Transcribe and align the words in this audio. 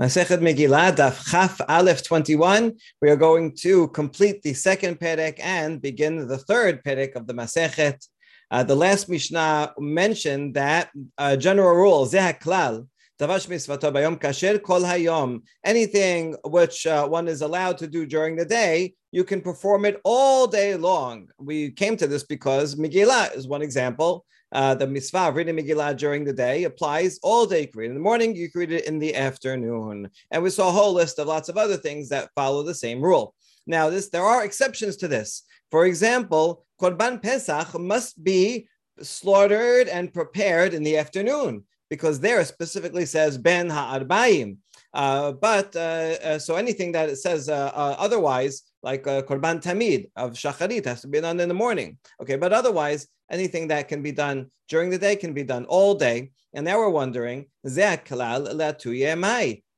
Masechet 0.00 0.38
Megillah, 0.38 0.94
Daf 0.94 1.28
Chaf 1.28 1.60
Aleph 1.68 2.04
21. 2.04 2.72
We 3.02 3.10
are 3.10 3.16
going 3.16 3.52
to 3.62 3.88
complete 3.88 4.42
the 4.42 4.54
second 4.54 5.00
Perek 5.00 5.40
and 5.42 5.82
begin 5.82 6.28
the 6.28 6.38
third 6.38 6.84
Perek 6.84 7.16
of 7.16 7.26
the 7.26 7.34
Masechet. 7.34 8.06
Uh, 8.48 8.62
the 8.62 8.76
last 8.76 9.08
Mishnah 9.08 9.74
mentioned 9.76 10.54
that 10.54 10.90
uh, 11.18 11.34
general 11.34 11.74
rule, 11.74 12.06
Zeh 12.06 12.40
Klal, 12.40 12.86
Tavash 13.20 13.48
Misvato 13.48 13.92
Bayom 13.92 14.20
Kasher 14.20 14.62
Kol 14.62 14.82
Hayom. 14.82 15.40
Anything 15.64 16.36
which 16.44 16.86
uh, 16.86 17.08
one 17.08 17.26
is 17.26 17.42
allowed 17.42 17.78
to 17.78 17.88
do 17.88 18.06
during 18.06 18.36
the 18.36 18.44
day, 18.44 18.94
you 19.10 19.24
can 19.24 19.40
perform 19.40 19.84
it 19.84 20.00
all 20.04 20.46
day 20.46 20.76
long. 20.76 21.26
We 21.38 21.72
came 21.72 21.96
to 21.96 22.06
this 22.06 22.22
because 22.22 22.76
Megillah 22.76 23.34
is 23.34 23.48
one 23.48 23.62
example 23.62 24.24
uh, 24.52 24.74
the 24.74 24.86
mitzvah 24.86 25.28
of 25.28 25.36
reading 25.36 25.56
Megillah 25.56 25.96
during 25.96 26.24
the 26.24 26.32
day 26.32 26.64
applies 26.64 27.18
all 27.22 27.46
day. 27.46 27.62
You 27.62 27.68
can 27.68 27.80
read 27.80 27.90
in 27.90 27.94
the 27.94 28.00
morning, 28.00 28.34
you 28.34 28.50
can 28.50 28.60
read 28.60 28.72
it 28.72 28.86
in 28.86 28.98
the 28.98 29.14
afternoon. 29.14 30.08
And 30.30 30.42
we 30.42 30.50
saw 30.50 30.68
a 30.68 30.72
whole 30.72 30.92
list 30.92 31.18
of 31.18 31.26
lots 31.26 31.48
of 31.48 31.56
other 31.56 31.76
things 31.76 32.08
that 32.08 32.30
follow 32.34 32.62
the 32.62 32.74
same 32.74 33.00
rule. 33.02 33.34
Now, 33.66 33.90
this 33.90 34.08
there 34.08 34.24
are 34.24 34.44
exceptions 34.44 34.96
to 34.98 35.08
this. 35.08 35.42
For 35.70 35.84
example, 35.84 36.64
Korban 36.80 37.22
Pesach 37.22 37.78
must 37.78 38.22
be 38.24 38.66
slaughtered 39.02 39.88
and 39.88 40.12
prepared 40.12 40.72
in 40.74 40.82
the 40.82 40.96
afternoon 40.96 41.64
because 41.90 42.20
there 42.20 42.44
specifically 42.44 43.06
says 43.06 43.38
Ben 43.38 43.68
Ha'arbaim. 43.68 44.56
Uh, 44.94 45.32
but 45.32 45.76
uh, 45.76 46.16
uh, 46.24 46.38
so 46.38 46.56
anything 46.56 46.92
that 46.92 47.10
it 47.10 47.16
says 47.16 47.48
uh, 47.48 47.70
uh, 47.74 47.96
otherwise, 47.98 48.62
like 48.82 49.04
Korban 49.04 49.62
Tamid 49.62 50.10
of 50.16 50.32
Shacharit, 50.32 50.86
has 50.86 51.02
to 51.02 51.08
be 51.08 51.20
done 51.20 51.40
in 51.40 51.48
the 51.48 51.54
morning. 51.54 51.98
Okay, 52.22 52.36
but 52.36 52.52
otherwise, 52.52 53.06
anything 53.30 53.68
that 53.68 53.88
can 53.88 54.02
be 54.02 54.12
done 54.12 54.50
during 54.68 54.90
the 54.90 54.98
day 54.98 55.16
can 55.16 55.32
be 55.32 55.42
done 55.42 55.64
all 55.66 55.94
day. 55.94 56.30
And 56.54 56.64
now 56.64 56.78
we're 56.78 56.88
wondering, 56.88 57.46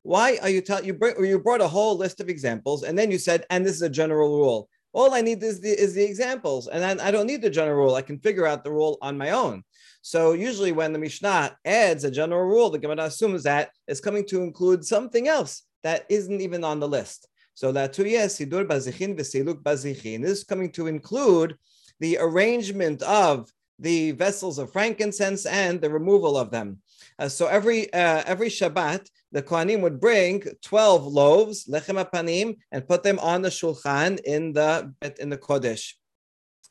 why 0.03 0.39
are 0.43 0.49
you 0.49 0.61
telling 0.61 0.85
you 0.85 0.99
you 1.25 1.39
brought 1.39 1.61
a 1.61 1.69
whole 1.69 1.97
list 1.97 2.21
of 2.21 2.29
examples 2.29 2.83
and 2.85 2.99
then 2.99 3.11
you 3.11 3.19
said, 3.19 3.45
and 3.51 3.67
this 3.67 3.75
is 3.75 3.83
a 3.83 3.89
general 3.89 4.37
rule. 4.37 4.69
All 4.93 5.15
I 5.15 5.21
need 5.21 5.43
is 5.43 5.61
the, 5.61 5.71
is 5.71 5.95
the 5.95 6.03
examples, 6.03 6.67
and 6.67 6.83
then 6.83 6.99
I 6.99 7.13
don't 7.13 7.29
need 7.29 7.43
the 7.43 7.51
general 7.51 7.85
rule. 7.85 7.95
I 7.95 8.03
can 8.03 8.19
figure 8.19 8.45
out 8.45 8.65
the 8.65 8.73
rule 8.73 8.99
on 9.01 9.17
my 9.17 9.31
own. 9.31 9.63
So 10.03 10.33
usually, 10.33 10.73
when 10.73 10.93
the 10.93 10.99
Mishnah 10.99 11.57
adds 11.65 12.03
a 12.03 12.11
general 12.11 12.43
rule, 12.43 12.71
the 12.71 12.79
Gemara 12.79 13.05
assumes 13.05 13.45
that 13.45 13.71
it's 13.87 14.01
coming 14.01 14.27
to 14.27 14.43
include 14.43 14.85
something 14.85 15.29
else 15.29 15.63
that 15.85 16.07
isn't 16.09 16.41
even 16.41 16.65
on 16.65 16.81
the 16.81 16.89
list. 16.89 17.29
So 17.55 17.71
la 17.71 17.89
sidur 17.89 18.67
bazichin 18.67 19.17
bazichin 19.63 20.25
is 20.25 20.45
coming 20.45 20.73
to 20.73 20.87
include 20.87 21.57
the 22.01 22.19
arrangement 22.19 23.03
of 23.03 23.53
the 23.79 24.11
vessels 24.13 24.59
of 24.59 24.73
frankincense 24.73 25.47
and 25.47 25.81
the 25.81 25.91
removal 25.91 26.37
of 26.37 26.51
them. 26.51 26.79
Uh, 27.19 27.29
so 27.29 27.47
every 27.47 27.93
uh, 27.93 28.23
every 28.27 28.49
Shabbat, 28.49 29.09
the 29.33 29.43
Kohanim 29.43 29.81
would 29.81 30.01
bring 30.01 30.43
twelve 30.63 31.07
loaves, 31.07 31.67
lechem 31.67 32.03
apanim, 32.03 32.57
and 32.73 32.89
put 32.89 33.03
them 33.03 33.19
on 33.19 33.43
the 33.43 33.49
shulchan 33.49 34.21
in 34.21 34.53
the 34.53 34.93
in 35.19 35.31
the 35.31 35.39
kodesh, 35.39 35.95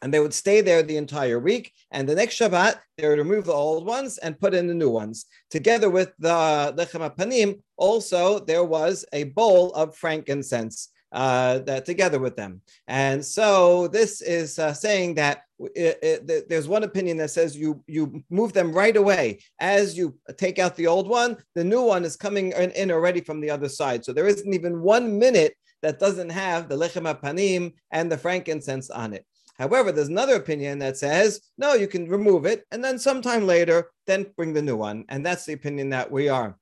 and 0.02 0.14
they 0.14 0.20
would 0.20 0.34
stay 0.34 0.62
there 0.62 0.84
the 0.84 0.98
entire 0.98 1.40
week. 1.40 1.74
And 1.92 2.08
the 2.08 2.16
next 2.16 2.38
Shabbat, 2.40 2.76
they 2.98 3.08
would 3.08 3.18
remove 3.18 3.46
the 3.46 3.54
old 3.54 3.86
ones 3.86 4.18
and 4.20 4.40
put 4.40 4.54
in 4.54 4.68
the 4.68 4.74
new 4.74 4.90
ones. 4.90 5.26
Together 5.50 5.90
with 5.90 6.12
the 6.20 6.74
lechem 6.78 7.08
apanim, 7.08 7.62
also 7.78 8.40
there 8.40 8.64
was 8.64 9.06
a 9.14 9.24
bowl 9.26 9.72
of 9.74 9.96
frankincense 9.96 10.90
uh, 11.12 11.60
that 11.60 11.86
together 11.86 12.20
with 12.20 12.36
them. 12.36 12.62
And 12.88 13.26
so 13.26 13.88
this 13.88 14.22
is 14.22 14.60
uh, 14.60 14.74
saying 14.74 15.16
that 15.16 15.44
it, 15.76 16.00
it, 16.02 16.50
there's 16.50 16.68
one 16.68 16.84
opinion 16.84 17.18
that 17.18 17.32
says 17.32 17.58
you 17.58 17.84
you 17.88 18.24
move 18.30 18.54
them 18.54 18.72
right 18.72 18.96
away 18.96 19.40
as 19.60 19.98
you 19.98 20.18
take 20.38 20.60
out 20.60 20.76
the 20.76 20.88
old 20.88 21.08
one. 21.08 21.38
The 21.56 21.64
new 21.64 21.82
one 21.82 22.06
is 22.06 22.16
coming 22.16 22.52
in, 22.52 22.92
already 22.92 23.22
from 23.22 23.42
the 23.42 23.50
other 23.50 23.70
side. 23.70 24.06
So 24.06 24.14
there 24.14 24.28
isn't 24.28 24.54
even 24.54 24.82
one 24.82 25.20
minute 25.20 25.56
that 25.82 26.00
doesn't 26.00 26.30
have 26.30 26.70
the 26.70 26.76
lechem 26.76 27.04
panim 27.22 27.74
and 27.92 28.12
the 28.12 28.18
frankincense 28.18 28.90
on 28.90 29.14
it. 29.14 29.26
However, 29.58 29.92
there's 29.92 30.08
another 30.08 30.36
opinion 30.36 30.80
that 30.80 30.98
says 30.98 31.42
no, 31.58 31.74
you 31.74 31.88
can 31.88 32.08
remove 32.08 32.46
it 32.46 32.66
and 32.72 32.84
then 32.84 32.98
sometime 32.98 33.46
later, 33.46 33.92
then 34.08 34.28
bring 34.38 34.54
the 34.54 34.62
new 34.62 34.78
one. 34.78 35.06
And 35.10 35.26
that's 35.26 35.46
the 35.46 35.54
opinion 35.54 35.90
that 35.90 36.10
we 36.10 36.30
are 36.30 36.58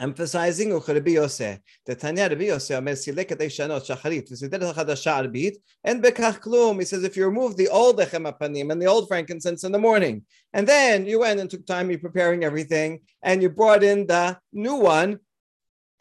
emphasizing 0.00 0.72
Rabbi 0.72 1.10
Yosef. 1.10 1.58
The 1.84 1.94
Tanya 1.94 2.28
Rabbi 2.28 2.44
Yosef 2.44 2.78
Omer 2.78 2.92
silek 2.92 3.32
et 3.32 3.38
shanot 3.38 3.86
shacharit 3.86 4.30
v'sidet 4.30 4.74
chadasha 4.74 5.24
arbit 5.24 5.56
and 5.84 6.02
bekach 6.02 6.40
klum. 6.40 6.78
He 6.78 6.84
says 6.84 7.04
if 7.04 7.16
you 7.16 7.26
remove 7.26 7.56
the 7.56 7.68
old 7.68 7.98
lechem 7.98 8.30
apanim 8.30 8.70
and 8.70 8.80
the 8.80 8.86
old 8.86 9.08
frankincense 9.08 9.64
in 9.64 9.72
the 9.72 9.78
morning, 9.78 10.24
and 10.52 10.66
then 10.66 11.06
you 11.06 11.20
went 11.20 11.40
and 11.40 11.50
took 11.50 11.66
time, 11.66 11.90
you 11.90 11.98
preparing 11.98 12.44
everything, 12.44 13.00
and 13.22 13.42
you 13.42 13.48
brought 13.48 13.82
in 13.82 14.06
the 14.06 14.38
new 14.52 14.76
one 14.76 15.20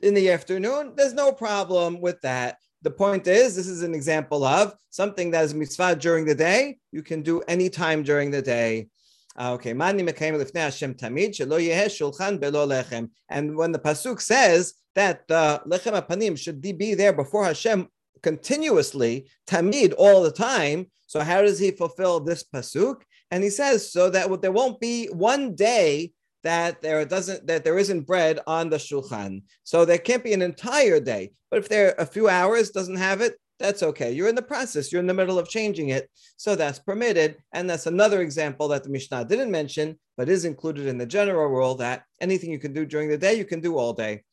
in 0.01 0.13
the 0.13 0.29
afternoon, 0.29 0.93
there's 0.95 1.13
no 1.13 1.31
problem 1.31 2.01
with 2.01 2.21
that. 2.21 2.57
The 2.81 2.91
point 2.91 3.25
is, 3.25 3.55
this 3.55 3.67
is 3.67 3.81
an 3.81 3.95
example 3.95 4.43
of 4.43 4.75
something 4.91 5.31
that 5.31 5.43
is 5.43 5.53
mitzvah 5.53 5.95
during 5.95 6.25
the 6.25 6.35
day. 6.35 6.77
You 6.91 7.01
can 7.01 7.23
do 7.23 7.41
any 7.47 7.69
time 7.69 8.03
during 8.03 8.29
the 8.29 8.41
day. 8.41 8.89
Ah, 9.37 9.51
okay, 9.51 9.73
Mani 9.73 10.01
Mekayim 10.01 10.41
Lifnei 10.41 10.61
Hashem 10.61 10.93
Tamid 10.93 11.31
Shulchan 11.31 12.39
Belo 12.39 12.65
Lechem. 12.65 13.09
And 13.29 13.57
when 13.57 13.71
the 13.73 13.79
pasuk 13.79 14.21
says 14.21 14.75
that 14.95 15.27
the 15.27 15.61
lechem 15.67 16.01
apanim 16.01 16.37
should 16.37 16.61
be 16.61 16.93
there 16.93 17.11
before 17.11 17.43
Hashem 17.43 17.89
continuously, 18.23 19.27
tamid 19.45 19.93
all 19.97 20.23
the 20.23 20.31
time. 20.31 20.87
So 21.07 21.19
how 21.19 21.41
does 21.41 21.59
he 21.59 21.71
fulfill 21.71 22.21
this 22.21 22.43
pasuk? 22.43 23.01
And 23.29 23.43
he 23.43 23.49
says 23.49 23.91
so 23.91 24.09
that 24.09 24.41
there 24.41 24.51
won't 24.51 24.79
be 24.79 25.07
one 25.07 25.53
day 25.53 26.13
that 26.43 26.81
there 26.81 27.03
doesn't 27.05 27.45
that 27.47 27.63
there 27.63 27.77
isn't 27.77 28.07
bread 28.07 28.39
on 28.47 28.69
the 28.69 28.77
shulchan. 28.77 29.43
So 29.63 29.83
there 29.83 29.97
can't 29.97 30.23
be 30.23 30.33
an 30.33 30.43
entire 30.43 30.99
day. 30.99 31.31
But 31.51 31.59
if 31.59 31.69
there 31.69 31.89
are 31.89 32.03
a 32.03 32.05
few 32.05 32.29
hours 32.29 32.69
doesn't 32.69 32.95
have 32.95 33.19
it, 33.21 33.35
that's 33.59 33.83
okay. 33.83 34.11
You're 34.11 34.27
in 34.27 34.35
the 34.35 34.41
process, 34.41 34.91
you're 34.91 35.01
in 35.01 35.07
the 35.07 35.13
middle 35.13 35.39
of 35.39 35.47
changing 35.47 35.89
it. 35.89 36.09
So 36.37 36.55
that's 36.55 36.79
permitted. 36.79 37.37
And 37.53 37.69
that's 37.69 37.85
another 37.85 38.21
example 38.21 38.67
that 38.69 38.83
the 38.83 38.89
Mishnah 38.89 39.25
didn't 39.25 39.51
mention, 39.51 39.97
but 40.17 40.29
is 40.29 40.45
included 40.45 40.87
in 40.87 40.97
the 40.97 41.05
general 41.05 41.47
rule 41.47 41.75
that 41.75 42.03
anything 42.19 42.51
you 42.51 42.59
can 42.59 42.73
do 42.73 42.85
during 42.85 43.09
the 43.09 43.17
day, 43.17 43.35
you 43.35 43.45
can 43.45 43.61
do 43.61 43.77
all 43.77 43.93
day. 43.93 44.23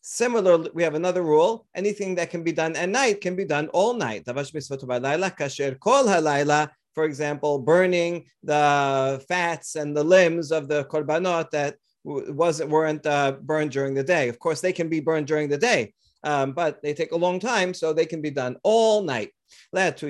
Similarly, 0.00 0.70
we 0.74 0.82
have 0.82 0.94
another 0.94 1.22
rule 1.22 1.66
anything 1.74 2.14
that 2.16 2.30
can 2.30 2.42
be 2.42 2.52
done 2.52 2.76
at 2.76 2.88
night 2.88 3.20
can 3.20 3.36
be 3.36 3.44
done 3.44 3.68
all 3.68 3.94
night. 3.94 4.24
For 6.94 7.04
example, 7.04 7.58
burning 7.58 8.24
the 8.42 9.24
fats 9.28 9.76
and 9.76 9.96
the 9.96 10.04
limbs 10.04 10.50
of 10.50 10.68
the 10.68 10.84
korbanot 10.84 11.50
that 11.50 11.76
wasn't 12.04 12.70
weren't 12.70 13.06
uh, 13.06 13.32
burned 13.42 13.70
during 13.70 13.94
the 13.94 14.02
day. 14.02 14.28
Of 14.28 14.38
course, 14.38 14.60
they 14.60 14.72
can 14.72 14.88
be 14.88 15.00
burned 15.00 15.26
during 15.26 15.48
the 15.48 15.58
day 15.58 15.92
um, 16.24 16.52
but 16.52 16.82
they 16.82 16.94
take 16.94 17.12
a 17.12 17.16
long 17.16 17.38
time, 17.40 17.74
so 17.74 17.92
they 17.92 18.06
can 18.06 18.20
be 18.20 18.30
done 18.30 18.56
all 18.62 19.02
night. 19.02 19.30
This 19.72 20.00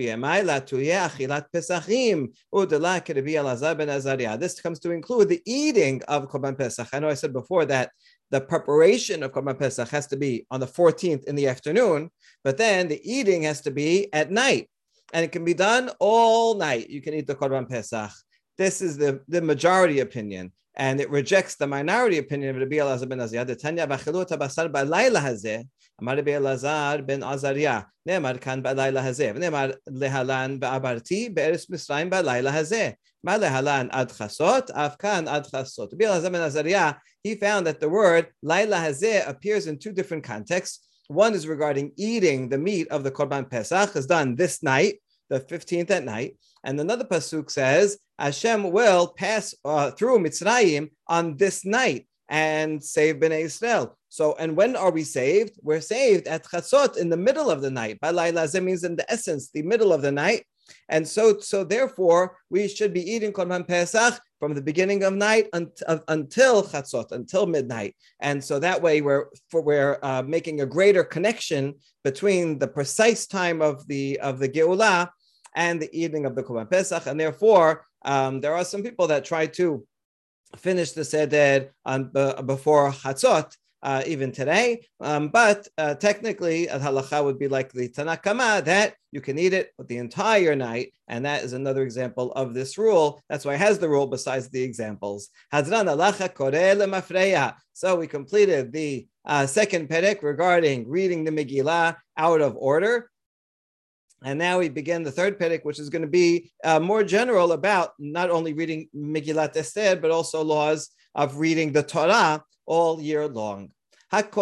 comes 4.61 4.79
to 4.81 4.91
include 4.91 5.29
the 5.29 5.43
eating 5.47 6.03
of 6.09 6.29
Korban 6.29 6.59
Pesach. 6.59 6.89
I 6.93 6.99
know 6.99 7.09
I 7.09 7.15
said 7.15 7.33
before 7.33 7.65
that 7.67 7.91
the 8.31 8.41
preparation 8.41 9.23
of 9.23 9.33
Korban 9.33 9.59
Pesach 9.59 9.89
has 9.89 10.07
to 10.09 10.17
be 10.17 10.47
on 10.51 10.61
the 10.61 10.67
14th 10.67 11.25
in 11.25 11.35
the 11.37 11.47
afternoon, 11.47 12.11
but 12.43 12.59
then 12.59 12.89
the 12.89 13.01
eating 13.05 13.43
has 13.43 13.61
to 13.63 13.71
be 13.71 14.13
at 14.13 14.31
night. 14.31 14.69
And 15.15 15.25
it 15.25 15.33
can 15.33 15.45
be 15.45 15.55
done 15.55 15.91
all 16.01 16.55
night. 16.55 16.91
You 16.91 17.01
can 17.01 17.15
eat 17.15 17.27
the 17.27 17.35
Korban 17.35 17.69
Pesach. 17.69 18.11
This 18.59 18.83
is 18.83 18.99
the, 18.99 19.23
the 19.29 19.41
majority 19.41 20.01
opinion 20.01 20.53
and 20.79 21.01
it 21.01 21.11
rejects 21.11 21.57
the 21.57 21.67
minority 21.67 22.19
opinion 22.19 22.55
of 22.55 22.61
Rabbi 22.61 22.77
Elazar 22.77 23.09
ben 23.09 23.21
Azariah. 23.21 23.47
Hazeh. 25.98 26.03
Amar 26.03 26.16
Rabbi 26.16 26.31
Elazar 26.31 27.06
ben 27.06 27.20
Azariah. 27.22 27.84
Ne'emar 28.06 28.41
kan 28.41 28.62
b'layla 28.62 29.03
hazeh. 29.03 29.36
Ne'emar 29.36 29.75
lehalan 29.88 30.59
ba'abarti 30.60 31.34
be'eres 31.34 31.66
Misraim 31.66 32.10
b'layla 32.10 32.50
hazeh. 32.50 32.94
Ma 33.22 33.32
lehalan 33.32 33.88
ad 33.92 34.10
chasot, 34.10 34.70
afkan 34.70 35.28
ad 35.28 35.47
chasot. 35.47 35.92
Rabbi 35.92 36.04
Elazar 36.04 36.32
ben 36.32 36.42
Azariah, 36.42 36.94
he 37.22 37.34
found 37.34 37.66
that 37.66 37.81
the 37.81 37.88
word 37.88 38.28
layla 38.44 38.76
hazeh 38.76 39.28
appears 39.28 39.66
in 39.66 39.78
two 39.78 39.92
different 39.92 40.25
contexts. 40.25 40.86
One 41.09 41.34
is 41.34 41.47
regarding 41.48 41.92
eating 41.97 42.48
the 42.48 42.59
meat 42.59 42.89
of 42.89 43.03
the 43.03 43.10
Korban 43.10 43.51
Pesach, 43.51 43.97
is 43.97 44.06
done 44.06 44.36
this 44.36 44.62
night, 44.62 45.01
the 45.30 45.41
15th 45.41 45.91
at 45.91 46.04
night. 46.04 46.36
And 46.65 46.78
another 46.78 47.04
pasuk 47.04 47.51
says, 47.51 47.98
Hashem 48.18 48.72
will 48.72 49.15
pass 49.16 49.54
uh, 49.65 49.92
through 49.92 50.18
Mitzrayim 50.18 50.91
on 51.06 51.36
this 51.36 51.65
night 51.65 52.08
and 52.28 52.83
save 52.83 53.16
Bnei 53.16 53.45
Israel. 53.45 53.97
So, 54.09 54.34
and 54.39 54.57
when 54.57 54.77
are 54.77 54.91
we 54.91 55.04
saved? 55.04 55.59
We're 55.63 55.80
saved 55.80 56.27
at 56.27 56.45
Chatzot 56.45 56.97
in 56.97 57.09
the 57.09 57.16
middle 57.16 57.51
of 57.51 57.63
the 57.63 57.71
night. 57.71 58.01
Balayla 58.01 58.63
means 58.63 58.84
in 58.84 58.97
the 58.97 59.10
essence, 59.10 59.51
the 59.51 59.63
middle 59.63 59.92
of 59.92 60.03
the 60.03 60.13
night. 60.13 60.45
And 60.89 61.07
so, 61.07 61.39
so 61.39 61.65
therefore, 61.65 62.36
we 62.51 62.69
should 62.69 62.92
be 62.92 63.10
eating 63.10 63.33
Korban 63.33 63.66
Pesach 63.66 64.21
from 64.39 64.54
the 64.54 64.63
beginning 64.63 65.03
of 65.03 65.15
night 65.15 65.48
until, 65.53 66.03
until 66.09 66.63
Chatzot, 66.63 67.13
until 67.13 67.47
midnight. 67.47 67.97
And 68.21 68.42
so 68.42 68.59
that 68.59 68.80
way, 68.80 69.01
we're 69.01 69.27
we're 69.53 69.98
uh, 70.03 70.22
making 70.22 70.60
a 70.60 70.66
greater 70.66 71.04
connection 71.04 71.75
between 72.04 72.59
the 72.59 72.69
precise 72.69 73.27
time 73.27 73.63
of 73.63 73.86
the 73.89 74.21
of 74.21 74.39
the 74.39 74.48
Geulah 74.48 75.09
and 75.54 75.80
the 75.80 75.95
evening 75.98 76.27
of 76.27 76.34
the 76.36 76.42
Korban 76.42 76.71
Pesach. 76.71 77.07
And 77.07 77.19
therefore, 77.19 77.84
um, 78.04 78.41
there 78.41 78.54
are 78.54 78.65
some 78.65 78.83
people 78.83 79.07
that 79.09 79.25
try 79.25 79.47
to 79.47 79.86
finish 80.56 80.92
the 80.92 81.04
Seder 81.04 81.71
on, 81.84 82.10
uh, 82.15 82.42
before 82.42 82.91
Chatzot, 82.92 83.56
uh, 83.83 84.03
even 84.06 84.33
today. 84.33 84.84
Um, 85.00 85.28
but 85.28 85.68
uh, 85.78 85.95
technically, 85.95 86.66
halacha 86.66 87.22
would 87.24 87.39
be 87.39 87.48
like 87.48 87.72
the 87.72 87.89
Tanakama 87.89 88.65
that 88.65 88.95
you 89.12 89.21
can 89.21 89.39
eat 89.39 89.53
it 89.53 89.72
the 89.78 89.98
entire 89.98 90.56
night. 90.56 90.92
And 91.06 91.24
that 91.24 91.45
is 91.45 91.53
another 91.53 91.83
example 91.83 92.33
of 92.33 92.54
this 92.54 92.77
rule. 92.77 93.22
That's 93.28 93.45
why 93.45 93.54
it 93.54 93.60
has 93.60 93.78
the 93.78 93.89
rule 93.89 94.06
besides 94.06 94.48
the 94.48 94.62
examples. 94.62 95.28
So 97.72 97.97
we 97.97 98.06
completed 98.06 98.72
the 98.72 99.06
uh, 99.24 99.47
second 99.47 99.89
perek 99.89 100.22
regarding 100.22 100.89
reading 100.89 101.24
the 101.24 101.30
Megillah 101.30 101.97
out 102.16 102.41
of 102.41 102.56
order. 102.56 103.10
And 104.24 104.38
now 104.38 104.59
we 104.59 104.68
begin 104.68 105.04
the 105.04 105.12
third 105.12 105.38
perek, 105.38 105.65
which 105.65 105.78
is 105.78 105.91
going 105.91 106.03
to 106.03 106.09
be 106.09 106.50
uh, 106.65 106.80
more 106.80 107.04
general 107.04 107.53
about 107.53 107.92
not 107.98 108.30
only 108.30 108.53
reading 108.53 108.88
Megillat 108.94 109.56
Esther, 109.56 109.97
but 109.97 110.10
also 110.10 110.42
laws 110.42 110.91
of 111.15 111.38
reading 111.38 111.72
the 111.72 111.82
Torah 111.82 112.42
all 112.66 113.00
year 113.00 113.28
long. 113.28 113.70
When 114.10 114.25
you're 114.25 114.33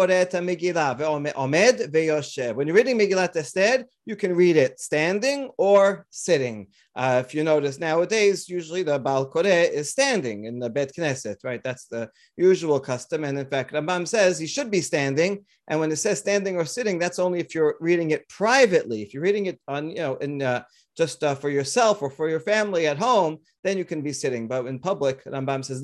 reading 2.75 2.97
Megillat 2.97 3.35
Esther, 3.35 3.85
you 4.05 4.15
can 4.15 4.33
read 4.33 4.55
it 4.55 4.79
standing 4.79 5.49
or 5.57 6.05
sitting. 6.09 6.67
Uh, 6.95 7.21
if 7.25 7.35
you 7.35 7.43
notice 7.43 7.77
nowadays, 7.77 8.47
usually 8.47 8.83
the 8.83 8.97
Baal 8.97 9.29
Koreh 9.29 9.69
is 9.69 9.89
standing 9.89 10.45
in 10.45 10.59
the 10.59 10.69
Bet 10.69 10.93
Knesset, 10.95 11.43
right? 11.43 11.61
That's 11.61 11.87
the 11.87 12.09
usual 12.37 12.79
custom. 12.79 13.25
And 13.25 13.37
in 13.37 13.45
fact, 13.45 13.73
Rambam 13.73 14.07
says 14.07 14.39
he 14.39 14.47
should 14.47 14.71
be 14.71 14.79
standing. 14.79 15.43
And 15.67 15.81
when 15.81 15.91
it 15.91 15.97
says 15.97 16.19
standing 16.19 16.55
or 16.55 16.63
sitting, 16.63 16.97
that's 16.97 17.19
only 17.19 17.41
if 17.41 17.53
you're 17.53 17.75
reading 17.81 18.11
it 18.11 18.29
privately. 18.29 19.01
If 19.01 19.13
you're 19.13 19.23
reading 19.23 19.47
it 19.47 19.59
on, 19.67 19.89
you 19.89 19.97
know, 19.97 20.15
in 20.15 20.41
uh, 20.41 20.63
just 20.97 21.23
uh, 21.23 21.35
for 21.35 21.49
yourself 21.49 22.01
or 22.01 22.09
for 22.09 22.27
your 22.27 22.39
family 22.39 22.87
at 22.87 22.97
home, 22.97 23.37
then 23.63 23.77
you 23.77 23.85
can 23.85 24.01
be 24.01 24.11
sitting. 24.11 24.47
But 24.47 24.65
in 24.65 24.79
public, 24.79 25.23
Rambam 25.25 25.63
says, 25.63 25.81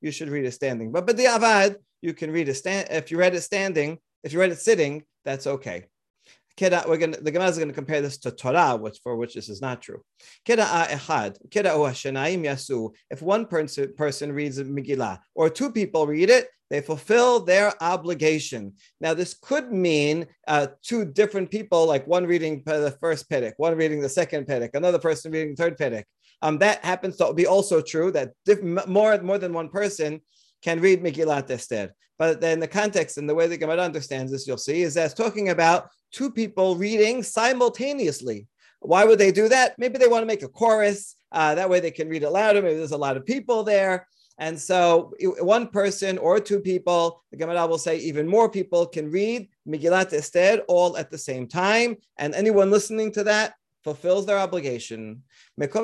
you 0.00 0.10
should 0.12 0.28
read 0.28 0.44
it 0.44 0.52
standing. 0.52 0.92
But 0.92 1.06
but 1.06 1.16
the 1.16 1.24
avad, 1.24 1.76
you 2.00 2.14
can 2.14 2.30
read 2.30 2.48
it 2.48 2.54
stand. 2.54 2.88
If 2.90 3.10
you 3.10 3.18
read 3.18 3.34
it 3.34 3.42
standing, 3.42 3.98
if 4.22 4.32
you 4.32 4.40
read 4.40 4.52
it 4.52 4.58
sitting, 4.58 5.04
that's 5.24 5.46
okay. 5.46 5.86
We're 6.60 6.96
going 6.96 7.12
the 7.12 7.30
Gemara 7.30 7.48
is 7.48 7.56
going 7.56 7.68
to 7.68 7.74
compare 7.74 8.00
this 8.00 8.18
to 8.18 8.30
Torah, 8.30 8.76
which 8.76 8.98
for 9.02 9.16
which 9.16 9.34
this 9.34 9.48
is 9.48 9.60
not 9.60 9.82
true. 9.82 10.02
If 10.46 11.42
one 13.22 13.46
person, 13.46 13.94
person 13.96 14.32
reads 14.32 14.58
Megillah 14.60 15.18
or 15.34 15.50
two 15.50 15.70
people 15.72 16.06
read 16.06 16.30
it, 16.30 16.48
they 16.70 16.80
fulfill 16.80 17.40
their 17.40 17.72
obligation. 17.82 18.74
Now, 19.00 19.14
this 19.14 19.34
could 19.34 19.72
mean 19.72 20.26
uh, 20.46 20.68
two 20.82 21.04
different 21.06 21.50
people, 21.50 21.86
like 21.86 22.06
one 22.06 22.26
reading 22.26 22.62
the 22.64 22.96
first 23.00 23.30
Perek, 23.30 23.54
one 23.56 23.76
reading 23.76 24.00
the 24.00 24.08
second 24.08 24.46
Perek, 24.46 24.74
another 24.74 24.98
person 24.98 25.32
reading 25.32 25.54
the 25.54 25.62
third 25.62 25.78
Perek. 25.78 26.04
Um, 26.42 26.58
that 26.58 26.84
happens 26.84 27.16
to 27.16 27.32
be 27.32 27.46
also 27.46 27.80
true 27.80 28.12
that 28.12 28.32
diff- 28.44 28.62
more, 28.62 29.20
more 29.22 29.38
than 29.38 29.52
one 29.52 29.70
person 29.70 30.20
can 30.62 30.80
read 30.80 31.02
Megillat 31.02 31.50
Esther. 31.50 31.94
But 32.18 32.40
then 32.40 32.60
the 32.60 32.68
context 32.68 33.16
and 33.16 33.28
the 33.28 33.34
way 33.34 33.46
the 33.46 33.56
Gemara 33.56 33.82
understands 33.82 34.32
this, 34.32 34.46
you'll 34.46 34.58
see, 34.58 34.82
is 34.82 34.94
that 34.94 35.06
it's 35.06 35.14
talking 35.14 35.50
about 35.50 35.88
two 36.12 36.30
people 36.30 36.76
reading 36.76 37.22
simultaneously. 37.22 38.46
Why 38.80 39.04
would 39.04 39.18
they 39.18 39.32
do 39.32 39.48
that? 39.48 39.74
Maybe 39.78 39.98
they 39.98 40.08
want 40.08 40.22
to 40.22 40.26
make 40.26 40.42
a 40.42 40.48
chorus. 40.48 41.16
Uh, 41.32 41.54
that 41.54 41.68
way 41.68 41.80
they 41.80 41.90
can 41.90 42.08
read 42.08 42.22
it 42.22 42.30
louder. 42.30 42.62
Maybe 42.62 42.76
there's 42.76 42.92
a 42.92 42.96
lot 42.96 43.16
of 43.16 43.26
people 43.26 43.62
there. 43.64 44.06
And 44.38 44.58
so 44.58 45.12
one 45.40 45.66
person 45.66 46.16
or 46.16 46.38
two 46.38 46.60
people, 46.60 47.24
the 47.32 47.36
Gemara 47.36 47.66
will 47.66 47.76
say 47.76 47.98
even 47.98 48.28
more 48.28 48.48
people 48.48 48.86
can 48.86 49.10
read 49.10 49.48
Megillat 49.66 50.12
Esther 50.12 50.62
all 50.68 50.96
at 50.96 51.10
the 51.10 51.18
same 51.18 51.48
time. 51.48 51.96
And 52.18 52.34
anyone 52.34 52.70
listening 52.70 53.10
to 53.12 53.24
that 53.24 53.54
fulfills 53.82 54.26
their 54.26 54.38
obligation. 54.38 55.22
If 55.56 55.74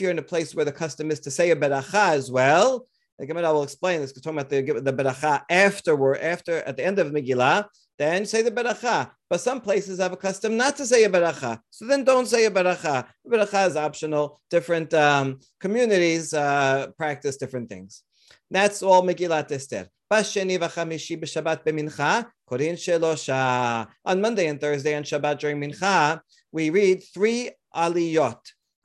you're 0.00 0.10
in 0.10 0.18
a 0.18 0.22
place 0.22 0.54
where 0.54 0.64
the 0.64 0.72
custom 0.72 1.10
is 1.10 1.20
to 1.20 1.30
say 1.30 1.50
a 1.50 1.56
beracha 1.56 2.14
as 2.14 2.30
well, 2.30 2.86
the 3.18 3.26
Gemara 3.26 3.52
will 3.52 3.62
explain 3.62 4.00
this 4.00 4.10
because 4.10 4.22
talking 4.22 4.38
about 4.38 4.50
the, 4.50 4.80
the 4.80 4.92
beracha 4.92 5.42
afterward, 5.48 6.18
after 6.18 6.58
at 6.58 6.76
the 6.76 6.84
end 6.84 6.98
of 6.98 7.08
Megillah, 7.08 7.66
then 7.98 8.26
say 8.26 8.42
the 8.42 8.50
beracha. 8.50 9.10
But 9.28 9.40
some 9.40 9.60
places 9.60 10.00
have 10.00 10.12
a 10.12 10.16
custom 10.16 10.56
not 10.56 10.76
to 10.76 10.86
say 10.86 11.04
a 11.04 11.10
beracha, 11.10 11.60
so 11.70 11.86
then 11.86 12.04
don't 12.04 12.26
say 12.26 12.46
a 12.46 12.50
beracha. 12.50 13.06
Beracha 13.26 13.68
is 13.68 13.76
optional. 13.76 14.40
Different 14.50 14.92
um, 14.94 15.40
communities 15.60 16.34
uh, 16.34 16.88
practice 16.96 17.36
different 17.36 17.68
things. 17.68 18.02
That's 18.50 18.82
all 18.82 19.02
Megillat 19.02 19.50
Esther. 19.50 19.88
On 24.04 24.20
Monday 24.20 24.46
and 24.46 24.60
Thursday 24.60 24.92
and 24.92 25.06
Shabbat 25.06 25.38
during 25.38 25.58
Mincha, 25.58 26.20
we 26.52 26.68
read 26.68 27.02
three 27.14 27.50
aliyot, 27.74 28.36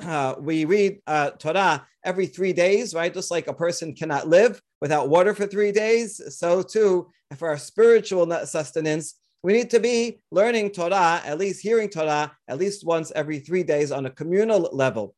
uh, 0.04 0.36
we 0.40 0.66
read 0.66 1.00
uh, 1.08 1.32
Torah 1.32 1.86
every 2.04 2.28
three 2.28 2.54
days, 2.54 2.94
right? 2.94 3.14
Just 3.14 3.32
like 3.32 3.48
a 3.48 3.54
person 3.54 3.94
cannot 3.94 4.28
live 4.28 4.62
without 4.80 5.10
water 5.10 5.34
for 5.34 5.48
three 5.48 5.72
days, 5.72 6.22
so 6.38 6.62
too 6.62 7.10
for 7.36 7.50
our 7.50 7.58
spiritual 7.58 8.30
sustenance, 8.46 9.16
we 9.44 9.54
need 9.54 9.70
to 9.70 9.80
be 9.80 10.20
learning 10.32 10.72
Torah, 10.72 11.22
at 11.26 11.38
least 11.38 11.62
hearing 11.62 11.90
Torah, 11.90 12.32
at 12.48 12.58
least 12.58 12.86
once 12.86 13.12
every 13.16 13.40
three 13.40 13.64
days 13.64 13.92
on 13.92 14.06
a 14.06 14.10
communal 14.10 14.70
level. 14.72 15.16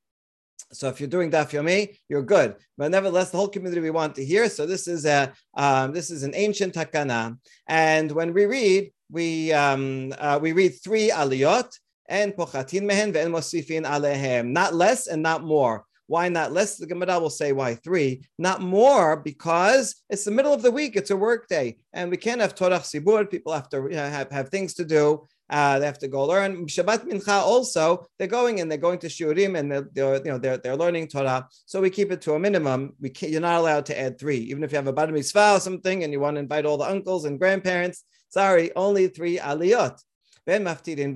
So 0.71 0.87
if 0.89 0.99
you're 0.99 1.09
doing 1.09 1.31
daf 1.31 1.51
yomi, 1.51 1.97
you're 2.09 2.21
good. 2.21 2.55
But 2.77 2.91
nevertheless, 2.91 3.31
the 3.31 3.37
whole 3.37 3.47
community 3.47 3.81
we 3.81 3.89
want 3.89 4.15
to 4.15 4.25
hear. 4.25 4.49
So 4.49 4.65
this 4.65 4.87
is 4.87 5.05
a 5.05 5.33
um, 5.55 5.93
this 5.93 6.11
is 6.11 6.23
an 6.23 6.33
ancient 6.35 6.73
takana, 6.73 7.37
and 7.67 8.11
when 8.11 8.33
we 8.33 8.45
read, 8.45 8.91
we 9.09 9.51
um, 9.53 10.13
uh, 10.19 10.37
we 10.41 10.51
read 10.51 10.73
three 10.83 11.09
aliyot 11.09 11.71
and 12.09 12.33
pochatin 12.33 12.83
mehen 12.83 13.13
ve'en 13.13 13.31
mosifin 13.31 13.85
alehem, 13.85 14.47
not 14.49 14.73
less 14.73 15.07
and 15.07 15.23
not 15.23 15.43
more. 15.43 15.85
Why 16.07 16.27
not 16.27 16.51
less? 16.51 16.77
The 16.77 16.87
Gemara 16.87 17.19
will 17.19 17.29
say 17.29 17.51
why 17.51 17.75
three, 17.75 18.23
not 18.39 18.61
more, 18.61 19.15
because 19.15 19.95
it's 20.09 20.25
the 20.25 20.31
middle 20.31 20.51
of 20.51 20.63
the 20.63 20.71
week. 20.71 20.95
It's 20.95 21.11
a 21.11 21.15
work 21.15 21.47
day, 21.47 21.77
and 21.93 22.09
we 22.09 22.17
can't 22.17 22.41
have 22.41 22.55
Torah 22.55 22.79
Sibur. 22.79 23.29
People 23.29 23.53
have 23.53 23.69
to 23.69 23.87
have, 23.89 24.31
have 24.31 24.49
things 24.49 24.73
to 24.73 24.85
do. 24.85 25.27
Uh, 25.51 25.77
they 25.77 25.85
have 25.85 25.99
to 25.99 26.07
go 26.07 26.25
learn 26.25 26.65
Shabbat 26.65 27.05
Mincha. 27.05 27.41
Also, 27.41 28.07
they're 28.17 28.27
going 28.27 28.59
and 28.59 28.71
they're 28.71 28.77
going 28.79 28.99
to 28.99 29.07
Shurim 29.07 29.57
and 29.57 29.71
they're, 29.71 29.87
they're, 29.93 30.15
you 30.17 30.31
know 30.31 30.37
they're, 30.39 30.57
they're 30.57 30.75
learning 30.75 31.07
Torah. 31.07 31.47
So 31.65 31.79
we 31.81 31.91
keep 31.91 32.11
it 32.11 32.21
to 32.21 32.33
a 32.33 32.39
minimum. 32.39 32.93
We 32.99 33.11
you're 33.21 33.41
not 33.41 33.59
allowed 33.59 33.85
to 33.87 33.99
add 33.99 34.19
three, 34.19 34.37
even 34.37 34.63
if 34.63 34.71
you 34.71 34.77
have 34.77 34.87
a 34.87 34.93
bar 34.93 35.07
mitzvah 35.07 35.53
or 35.53 35.59
something 35.59 36.03
and 36.03 36.13
you 36.13 36.19
want 36.19 36.35
to 36.37 36.41
invite 36.41 36.65
all 36.65 36.77
the 36.77 36.89
uncles 36.89 37.25
and 37.25 37.39
grandparents. 37.39 38.03
Sorry, 38.29 38.71
only 38.75 39.07
three 39.07 39.37
aliyot. 39.37 39.99
Ben 40.49 40.63
maftirin. 40.63 41.13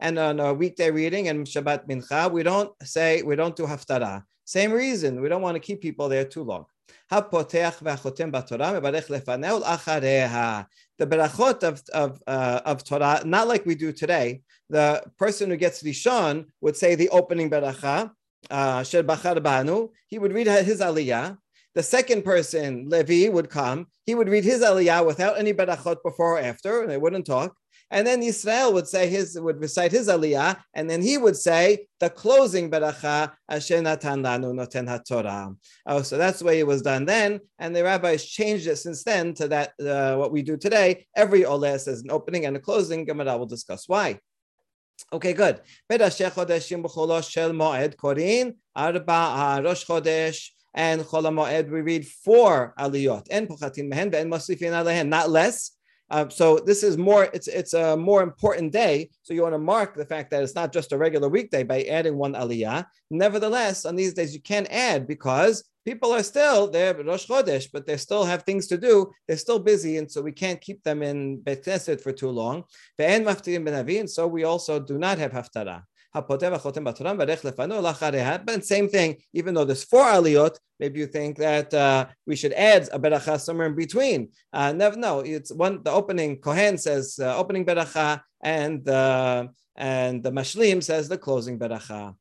And 0.00 0.18
on 0.18 0.40
a 0.40 0.54
weekday 0.54 0.90
reading 0.90 1.28
and 1.28 1.46
Shabbat 1.46 1.86
mincha, 1.86 2.32
we 2.32 2.42
don't 2.42 2.72
say, 2.82 3.22
we 3.22 3.36
don't 3.36 3.54
do 3.54 3.64
haftarah. 3.64 4.24
Same 4.46 4.72
reason, 4.72 5.20
we 5.20 5.28
don't 5.28 5.42
want 5.42 5.56
to 5.56 5.60
keep 5.60 5.82
people 5.82 6.08
there 6.08 6.24
too 6.24 6.42
long. 6.42 6.64
The 7.10 7.22
berachot 11.12 11.62
of, 11.64 11.82
of, 11.92 12.22
uh, 12.26 12.60
of 12.64 12.82
Torah, 12.82 13.22
not 13.26 13.46
like 13.46 13.66
we 13.66 13.74
do 13.74 13.92
today. 13.92 14.40
The 14.70 15.02
person 15.18 15.50
who 15.50 15.56
gets 15.56 15.82
Rishon 15.82 16.46
would 16.62 16.76
say 16.76 16.94
the 16.94 17.10
opening 17.10 17.50
beracha, 17.50 18.10
uh, 18.50 18.82
Sher 18.82 19.02
Bachar 19.02 19.42
Banu. 19.42 19.90
He 20.08 20.18
would 20.18 20.32
read 20.32 20.46
his 20.46 20.80
aliyah. 20.80 21.36
The 21.74 21.82
second 21.82 22.24
person, 22.24 22.88
Levi, 22.88 23.28
would 23.28 23.50
come. 23.50 23.88
He 24.06 24.14
would 24.14 24.30
read 24.30 24.44
his 24.44 24.62
aliyah 24.62 25.04
without 25.04 25.38
any 25.38 25.52
berachot 25.52 26.02
before 26.02 26.38
or 26.38 26.40
after, 26.40 26.80
and 26.80 26.90
they 26.90 26.96
wouldn't 26.96 27.26
talk. 27.26 27.54
And 27.90 28.06
then 28.06 28.22
Israel 28.22 28.72
would 28.72 28.88
say 28.88 29.08
his 29.08 29.38
would 29.40 29.60
recite 29.60 29.92
his 29.92 30.08
aliyah, 30.08 30.58
and 30.74 30.90
then 30.90 31.02
he 31.02 31.18
would 31.18 31.36
say 31.36 31.86
the 32.00 32.10
closing 32.10 32.70
beracha 32.70 33.32
Asher 33.48 33.80
Natan 33.80 34.22
Lanu 34.22 34.52
Noten 34.52 34.88
HaTorah. 34.88 35.56
Oh, 35.86 36.02
so 36.02 36.18
that's 36.18 36.40
the 36.40 36.44
way 36.44 36.58
it 36.58 36.66
was 36.66 36.82
done 36.82 37.04
then, 37.04 37.40
and 37.58 37.74
the 37.74 37.84
rabbis 37.84 38.24
changed 38.24 38.66
it 38.66 38.76
since 38.76 39.04
then 39.04 39.34
to 39.34 39.48
that 39.48 39.72
uh, 39.80 40.16
what 40.16 40.32
we 40.32 40.42
do 40.42 40.56
today. 40.56 41.06
Every 41.14 41.42
oleh 41.42 41.78
says 41.78 42.02
an 42.02 42.10
opening 42.10 42.44
and 42.46 42.56
a 42.56 42.60
closing. 42.60 43.04
Gemara 43.04 43.36
will 43.36 43.46
discuss 43.46 43.88
why. 43.88 44.18
Okay, 45.12 45.32
good. 45.32 45.60
Bedasheh 45.90 46.32
chodeshim 46.32 46.82
b'cholosh 46.82 47.30
shel 47.30 47.52
moed 47.52 47.94
korin 47.96 48.56
arba 48.74 49.62
rosh 49.62 49.86
chodesh 49.86 50.50
and 50.74 51.02
chol 51.02 51.22
moed 51.22 51.70
we 51.70 51.82
read 51.82 52.06
four 52.06 52.74
aliyot 52.78 53.26
and 53.30 53.48
pochatin 53.48 53.88
mehen 53.88 54.12
and 54.14 54.32
masifin 54.32 54.72
alehen, 54.72 55.08
not 55.08 55.30
less. 55.30 55.75
Uh, 56.10 56.28
so 56.28 56.58
this 56.58 56.82
is 56.82 56.96
more, 56.96 57.24
it's 57.34 57.48
it's 57.48 57.74
a 57.74 57.96
more 57.96 58.22
important 58.22 58.72
day. 58.72 59.10
So 59.22 59.34
you 59.34 59.42
want 59.42 59.54
to 59.54 59.58
mark 59.58 59.94
the 59.94 60.04
fact 60.04 60.30
that 60.30 60.42
it's 60.42 60.54
not 60.54 60.72
just 60.72 60.92
a 60.92 60.98
regular 60.98 61.28
weekday 61.28 61.64
by 61.64 61.82
adding 61.82 62.16
one 62.16 62.34
aliyah. 62.34 62.86
Nevertheless, 63.10 63.84
on 63.84 63.96
these 63.96 64.14
days 64.14 64.32
you 64.32 64.40
can't 64.40 64.68
add 64.70 65.06
because 65.06 65.64
people 65.84 66.12
are 66.12 66.22
still 66.22 66.70
there, 66.70 66.94
Rosh 66.94 67.26
Chodesh, 67.26 67.68
but 67.72 67.86
they 67.86 67.96
still 67.96 68.24
have 68.24 68.42
things 68.42 68.66
to 68.68 68.76
do. 68.76 69.10
They're 69.26 69.36
still 69.36 69.58
busy, 69.58 69.96
and 69.98 70.10
so 70.10 70.20
we 70.22 70.32
can't 70.32 70.60
keep 70.60 70.82
them 70.82 71.02
in 71.02 71.40
Beit 71.40 71.64
Knesset 71.64 72.00
for 72.00 72.12
too 72.12 72.30
long. 72.30 72.64
And 72.98 74.10
so 74.10 74.26
we 74.26 74.44
also 74.44 74.80
do 74.80 74.98
not 74.98 75.18
have 75.18 75.32
haftarah. 75.32 75.82
But 76.15 76.41
same 78.65 78.89
thing, 78.89 79.17
even 79.33 79.53
though 79.53 79.63
there's 79.63 79.83
four 79.85 80.03
aliyot, 80.03 80.57
maybe 80.77 80.99
you 80.99 81.07
think 81.07 81.37
that 81.37 81.73
uh, 81.73 82.07
we 82.27 82.35
should 82.35 82.51
add 82.53 82.89
a 82.91 82.99
beracha 82.99 83.39
somewhere 83.39 83.67
in 83.67 83.75
between. 83.75 84.29
Uh, 84.51 84.73
never, 84.73 84.97
no, 84.97 85.21
it's 85.21 85.53
one. 85.53 85.81
The 85.83 85.91
opening 85.91 86.39
Kohen 86.39 86.77
says 86.77 87.17
uh, 87.21 87.37
opening 87.37 87.65
beracha, 87.65 88.21
and 88.43 88.87
uh, 88.89 89.47
and 89.75 90.21
the 90.21 90.31
mashlim 90.31 90.83
says 90.83 91.07
the 91.07 91.17
closing 91.17 91.57
beracha. 91.57 92.13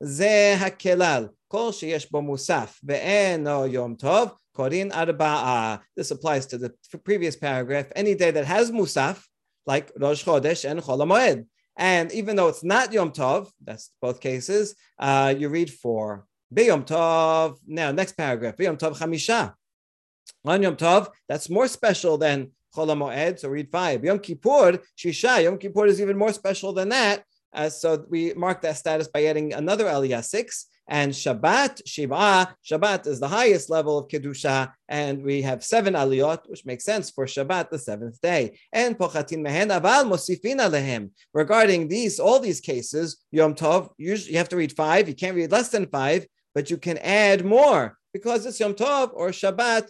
זה 0.00 0.56
הכלל, 0.60 1.28
כל 1.48 1.72
שיש 1.72 2.10
בו 2.10 2.22
מוסף 2.22 2.80
ואינו 2.84 3.66
יום 3.66 3.94
טוב, 3.94 4.28
קוראים 4.52 4.92
ארבעה. 4.92 5.76
This 6.00 6.10
applies 6.10 6.46
to 6.46 6.58
the 6.58 6.98
previous 6.98 7.36
paragraph. 7.36 7.86
Any 7.94 8.14
day 8.14 8.30
that 8.30 8.44
has 8.44 8.70
musaf, 8.70 9.24
like 9.66 9.92
Rosh 9.98 10.24
Chodesh 10.24 10.68
and 10.68 10.80
Chol 10.80 11.00
HaMoed. 11.00 11.46
and 11.79 12.11
even 12.11 12.35
though 12.35 12.49
it's 12.49 12.63
not 12.63 12.91
Yom 12.91 13.11
Tov, 13.11 13.49
that's 13.63 13.91
both 14.01 14.19
cases, 14.19 14.75
uh, 14.99 15.33
you 15.35 15.47
read 15.47 15.71
four. 15.71 16.25
B'Yom 16.53 16.85
Tov. 16.85 17.57
Now, 17.65 17.91
next 17.91 18.17
paragraph. 18.17 18.57
B'Yom 18.57 18.77
Tov 18.77 18.97
Chamisha. 18.97 19.53
On 20.43 20.61
Yom 20.61 20.75
Tov, 20.75 21.07
that's 21.29 21.49
more 21.49 21.69
special 21.69 22.17
than 22.17 22.51
Chol 22.75 22.87
HaMoed, 22.87 23.39
so 23.39 23.47
read 23.47 23.71
five. 23.71 24.03
Yom 24.03 24.19
Kippur, 24.19 24.79
Shisha. 24.97 25.43
Yom 25.43 25.57
Kippur 25.57 25.85
is 25.85 26.01
even 26.01 26.17
more 26.17 26.33
special 26.33 26.73
than 26.73 26.89
that. 26.89 27.23
Uh, 27.53 27.69
so 27.69 28.05
we 28.09 28.33
mark 28.33 28.61
that 28.61 28.77
status 28.77 29.07
by 29.07 29.23
adding 29.23 29.53
another 29.53 29.85
Aliyah, 29.85 30.23
six. 30.23 30.67
And 30.91 31.11
Shabbat, 31.11 31.83
Shiva, 31.85 32.55
Shabbat 32.65 33.05
is 33.05 33.19
the 33.19 33.27
highest 33.27 33.69
level 33.69 33.99
of 33.99 34.07
Kedusha, 34.07 34.73
and 34.87 35.23
we 35.23 35.43
have 35.43 35.63
seven 35.63 35.93
aliyot, 35.93 36.49
which 36.49 36.65
makes 36.65 36.83
sense 36.83 37.11
for 37.11 37.27
Shabbat, 37.27 37.69
the 37.69 37.77
seventh 37.77 38.19
day. 38.21 38.57
And 38.73 38.97
Pochatin 38.97 39.43
Mehen 39.43 39.69
Aval 39.69 40.09
Mosifina 40.09 40.67
Lehem. 40.67 41.11
Regarding 41.31 41.87
these, 41.87 42.19
all 42.19 42.39
these 42.39 42.59
cases, 42.59 43.23
Yom 43.31 43.53
Tov, 43.53 43.89
you 43.99 44.17
have 44.35 44.49
to 44.49 44.57
read 44.57 44.75
five, 44.75 45.07
you 45.07 45.13
can't 45.13 45.35
read 45.35 45.51
less 45.51 45.69
than 45.69 45.85
five, 45.85 46.25
but 46.55 46.71
you 46.71 46.77
can 46.77 46.97
add 46.97 47.45
more 47.45 47.95
because 48.11 48.47
it's 48.47 48.59
Yom 48.59 48.73
Tov 48.73 49.11
or 49.13 49.29
Shabbat, 49.29 49.89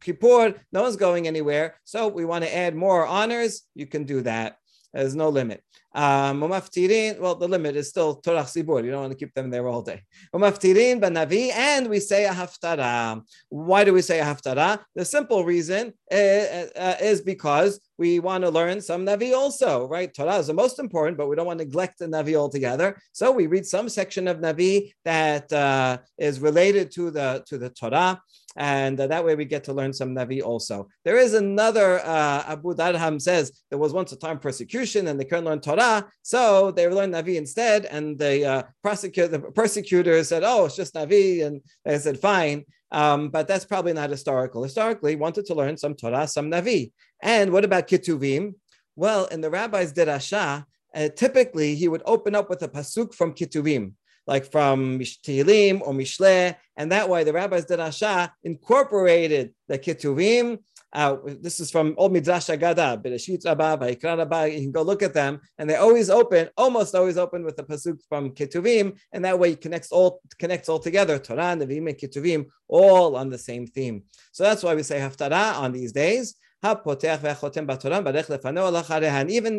Kippur, 0.00 0.54
no 0.72 0.82
one's 0.82 0.96
going 0.96 1.28
anywhere. 1.28 1.76
So 1.84 2.08
we 2.08 2.24
want 2.24 2.42
to 2.42 2.54
add 2.54 2.74
more 2.74 3.06
honors, 3.06 3.62
you 3.76 3.86
can 3.86 4.02
do 4.04 4.22
that. 4.22 4.56
There's 4.92 5.14
no 5.14 5.28
limit. 5.28 5.62
Um, 5.94 6.40
well, 6.40 6.48
the 6.50 7.46
limit 7.48 7.76
is 7.76 7.88
still 7.88 8.16
Torah 8.16 8.42
Sibur. 8.42 8.84
You 8.84 8.90
don't 8.90 9.02
want 9.02 9.12
to 9.12 9.18
keep 9.18 9.34
them 9.34 9.50
there 9.50 9.68
all 9.68 9.82
day. 9.82 10.02
And 10.32 11.88
we 11.88 12.00
say 12.00 12.24
a 12.24 12.30
haftarah. 12.30 13.22
Why 13.48 13.84
do 13.84 13.92
we 13.92 14.02
say 14.02 14.20
a 14.20 14.24
haftarah? 14.24 14.80
The 14.94 15.04
simple 15.04 15.44
reason 15.44 15.92
uh, 16.10 16.14
uh, 16.16 16.96
is 17.00 17.20
because 17.20 17.80
we 17.98 18.20
want 18.20 18.44
to 18.44 18.50
learn 18.50 18.80
some 18.80 19.04
Navi 19.06 19.34
also, 19.34 19.86
right? 19.86 20.12
Torah 20.12 20.36
is 20.36 20.48
the 20.48 20.54
most 20.54 20.78
important, 20.78 21.16
but 21.18 21.28
we 21.28 21.36
don't 21.36 21.46
want 21.46 21.58
to 21.58 21.64
neglect 21.64 21.98
the 21.98 22.06
Navi 22.06 22.34
altogether. 22.34 23.00
So 23.12 23.30
we 23.30 23.46
read 23.46 23.66
some 23.66 23.88
section 23.88 24.28
of 24.28 24.38
Navi 24.38 24.92
that 25.04 25.52
uh, 25.52 25.98
is 26.18 26.40
related 26.40 26.90
to 26.92 27.10
the 27.10 27.44
to 27.46 27.58
the 27.58 27.70
Torah 27.70 28.20
and 28.56 28.98
uh, 29.00 29.06
that 29.06 29.24
way 29.24 29.34
we 29.34 29.44
get 29.44 29.64
to 29.64 29.72
learn 29.72 29.92
some 29.92 30.14
Navi 30.14 30.42
also. 30.42 30.88
There 31.04 31.16
is 31.16 31.34
another, 31.34 32.00
uh, 32.04 32.56
Abudarham 32.56 33.20
says 33.20 33.62
there 33.70 33.78
was 33.78 33.92
once 33.92 34.12
a 34.12 34.16
time 34.16 34.38
persecution 34.38 35.08
and 35.08 35.18
they 35.18 35.24
couldn't 35.24 35.44
learn 35.44 35.60
Torah, 35.60 36.06
so 36.22 36.70
they 36.70 36.88
learned 36.88 37.14
Navi 37.14 37.36
instead, 37.36 37.86
and 37.86 38.18
the, 38.18 38.44
uh, 38.44 38.62
the 38.82 39.52
persecutor 39.54 40.24
said, 40.24 40.42
oh, 40.44 40.66
it's 40.66 40.76
just 40.76 40.94
Navi, 40.94 41.44
and 41.44 41.60
they 41.84 41.98
said, 41.98 42.18
fine. 42.18 42.64
Um, 42.90 43.30
but 43.30 43.48
that's 43.48 43.64
probably 43.64 43.94
not 43.94 44.10
historical. 44.10 44.62
Historically, 44.62 45.16
wanted 45.16 45.46
to 45.46 45.54
learn 45.54 45.78
some 45.78 45.94
Torah, 45.94 46.28
some 46.28 46.50
Navi. 46.50 46.92
And 47.22 47.50
what 47.50 47.64
about 47.64 47.88
Ketuvim? 47.88 48.54
Well, 48.96 49.24
in 49.26 49.40
the 49.40 49.50
rabbi's 49.50 49.94
Derasha, 49.94 50.66
uh, 50.94 51.08
typically 51.16 51.74
he 51.74 51.88
would 51.88 52.02
open 52.04 52.34
up 52.34 52.50
with 52.50 52.62
a 52.62 52.68
pasuk 52.68 53.14
from 53.14 53.32
Ketuvim 53.32 53.92
like 54.26 54.50
from 54.50 54.98
Tehillim 55.00 55.80
or 55.80 55.92
Mishle, 55.92 56.56
and 56.76 56.92
that 56.92 57.08
way 57.08 57.24
the 57.24 57.32
rabbis 57.32 57.64
did 57.64 57.78
Derasha 57.78 58.30
incorporated 58.44 59.54
the 59.68 59.78
Ketuvim. 59.78 60.58
Uh, 60.94 61.16
this 61.40 61.58
is 61.58 61.70
from 61.70 61.94
Old 61.96 62.12
Midrash 62.12 62.50
Agada, 62.50 63.02
Bereshit 63.02 63.46
Rabbah, 63.46 63.78
Vayikra 63.78 64.18
Rabbah. 64.18 64.44
You 64.44 64.60
can 64.60 64.72
go 64.72 64.82
look 64.82 65.02
at 65.02 65.14
them, 65.14 65.40
and 65.56 65.68
they 65.68 65.76
always 65.76 66.10
open, 66.10 66.50
almost 66.56 66.94
always 66.94 67.16
open 67.16 67.44
with 67.44 67.56
the 67.56 67.62
pasuk 67.62 67.98
from 68.08 68.30
Ketuvim, 68.32 68.98
and 69.12 69.24
that 69.24 69.38
way 69.38 69.52
it 69.52 69.62
connects 69.62 69.90
all 69.90 70.20
connects 70.38 70.68
all 70.68 70.78
together. 70.78 71.18
Torah, 71.18 71.56
Nevi'im, 71.56 71.88
and 71.88 71.96
Ketuvim, 71.96 72.46
all 72.68 73.16
on 73.16 73.30
the 73.30 73.38
same 73.38 73.66
theme. 73.66 74.02
So 74.32 74.44
that's 74.44 74.62
why 74.62 74.74
we 74.74 74.82
say 74.82 74.98
Haftarah 74.98 75.58
on 75.58 75.72
these 75.72 75.92
days. 75.92 76.36
Even 76.64 76.78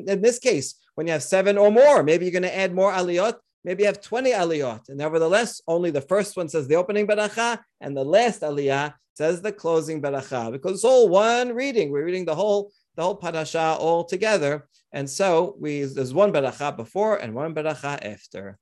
in 0.08 0.22
this 0.22 0.40
case, 0.40 0.76
when 0.96 1.08
you 1.08 1.14
have 1.14 1.24
seven 1.24 1.58
or 1.58 1.70
more, 1.70 2.02
maybe 2.02 2.24
you're 2.26 2.32
going 2.32 2.44
to 2.44 2.58
add 2.58 2.74
more 2.74 2.94
aliyot 2.94 3.36
maybe 3.64 3.84
you 3.84 3.88
have 3.88 4.02
20 4.02 4.32
aliyot. 4.32 4.90
And 4.90 4.98
nevertheless, 4.98 5.62
only 5.68 5.92
the 5.92 6.02
first 6.02 6.36
one 6.36 6.50
says 6.50 6.68
the 6.68 6.76
opening 6.76 7.08
baracha, 7.08 7.60
and 7.82 7.96
the 7.96 8.04
last 8.04 8.42
aliyah 8.42 8.94
says 9.16 9.42
the 9.42 9.52
closing 9.52 10.02
baracha, 10.02 10.52
because 10.52 10.74
it's 10.74 10.84
all 10.84 11.10
one 11.10 11.54
reading. 11.54 11.92
We're 11.92 12.06
reading 12.06 12.26
the 12.26 12.36
whole 12.36 12.72
the 12.96 13.04
whole 13.04 13.16
parasha 13.16 13.76
all 13.80 14.04
together. 14.04 14.68
And 14.92 15.10
so 15.10 15.56
we 15.60 15.84
there's 15.84 16.14
one 16.14 16.32
baracha 16.32 16.76
before 16.76 17.18
and 17.18 17.34
one 17.34 17.56
baracha 17.56 18.04
after. 18.06 18.58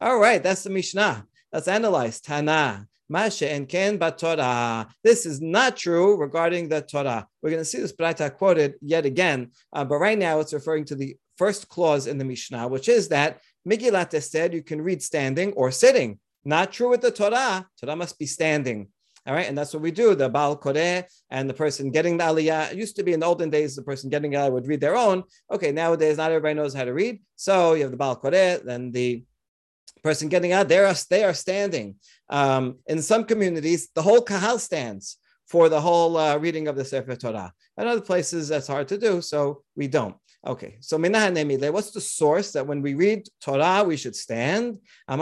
All 0.00 0.18
right, 0.18 0.42
that's 0.42 0.64
the 0.64 0.70
Mishnah. 0.70 1.26
Let's 1.52 1.68
analyze 1.68 2.20
Tana. 2.20 2.86
Masha 3.08 3.50
and 3.50 3.68
Ken 3.68 3.98
Torah. 3.98 4.88
This 5.04 5.26
is 5.26 5.40
not 5.40 5.76
true 5.76 6.16
regarding 6.16 6.68
the 6.68 6.82
Torah. 6.82 7.26
We're 7.40 7.50
going 7.50 7.60
to 7.60 7.64
see 7.64 7.78
this 7.78 7.92
Braita 7.92 8.34
quoted 8.34 8.74
yet 8.80 9.06
again, 9.06 9.52
uh, 9.72 9.84
but 9.84 9.98
right 9.98 10.18
now 10.18 10.40
it's 10.40 10.52
referring 10.52 10.86
to 10.86 10.96
the 10.96 11.16
first 11.36 11.68
clause 11.68 12.06
in 12.06 12.18
the 12.18 12.24
Mishnah, 12.24 12.68
which 12.68 12.88
is 12.88 13.08
that 13.08 13.40
Megillat 13.66 14.14
Esther, 14.14 14.48
you 14.52 14.62
can 14.62 14.80
read 14.80 15.02
standing 15.02 15.52
or 15.52 15.70
sitting. 15.70 16.18
Not 16.44 16.72
true 16.72 16.90
with 16.90 17.00
the 17.00 17.10
Torah. 17.10 17.66
Torah 17.80 17.96
must 17.96 18.18
be 18.18 18.26
standing. 18.26 18.88
All 19.26 19.34
right, 19.34 19.48
and 19.48 19.58
that's 19.58 19.74
what 19.74 19.82
we 19.82 19.90
do. 19.90 20.14
The 20.14 20.28
Baal 20.28 20.56
Koreh 20.56 21.04
and 21.30 21.50
the 21.50 21.54
person 21.54 21.90
getting 21.90 22.16
the 22.16 22.22
Aliyah. 22.24 22.70
It 22.70 22.78
used 22.78 22.94
to 22.94 23.02
be 23.02 23.12
in 23.12 23.18
the 23.18 23.26
olden 23.26 23.50
days, 23.50 23.74
the 23.74 23.82
person 23.82 24.08
getting 24.08 24.30
the 24.30 24.36
Aliyah 24.36 24.52
would 24.52 24.68
read 24.68 24.80
their 24.80 24.96
own. 24.96 25.24
Okay, 25.50 25.72
nowadays, 25.72 26.16
not 26.16 26.30
everybody 26.30 26.54
knows 26.54 26.74
how 26.74 26.84
to 26.84 26.94
read. 26.94 27.20
So 27.34 27.74
you 27.74 27.82
have 27.82 27.90
the 27.90 27.96
Baal 27.96 28.20
Koreh, 28.20 28.62
then 28.62 28.92
the 28.92 29.24
person 30.04 30.28
getting 30.28 30.52
out, 30.52 30.68
they 30.68 30.78
are, 30.78 30.94
they 31.10 31.24
are 31.24 31.34
standing. 31.34 31.96
Um, 32.28 32.78
in 32.86 33.02
some 33.02 33.24
communities, 33.24 33.88
the 33.92 34.02
whole 34.02 34.22
Kahal 34.22 34.60
stands 34.60 35.18
for 35.48 35.68
the 35.68 35.80
whole 35.80 36.16
uh, 36.16 36.36
reading 36.36 36.68
of 36.68 36.76
the 36.76 36.84
Sefer 36.84 37.16
Torah. 37.16 37.52
In 37.76 37.88
other 37.88 38.00
places, 38.00 38.46
that's 38.46 38.68
hard 38.68 38.86
to 38.88 38.98
do, 38.98 39.20
so 39.20 39.64
we 39.74 39.88
don't. 39.88 40.14
Okay, 40.46 40.76
so 40.78 40.96
what's 40.96 41.90
the 41.90 42.00
source 42.00 42.52
that 42.52 42.64
when 42.64 42.80
we 42.80 42.94
read 42.94 43.26
Torah 43.40 43.82
we 43.82 43.96
should 43.96 44.14
stand? 44.14 44.78
This 45.08 45.18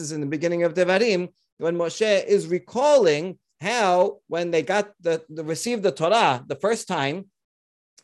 is 0.00 0.12
in 0.12 0.20
the 0.20 0.26
beginning 0.26 0.64
of 0.64 0.74
Devarim 0.74 1.28
when 1.56 1.76
Moshe 1.76 2.24
is 2.26 2.46
recalling 2.46 3.38
how 3.60 4.18
when 4.28 4.50
they 4.50 4.62
got 4.62 4.92
the, 5.00 5.22
the 5.30 5.42
received 5.44 5.82
the 5.82 5.92
Torah 5.92 6.44
the 6.46 6.56
first 6.56 6.86
time, 6.86 7.26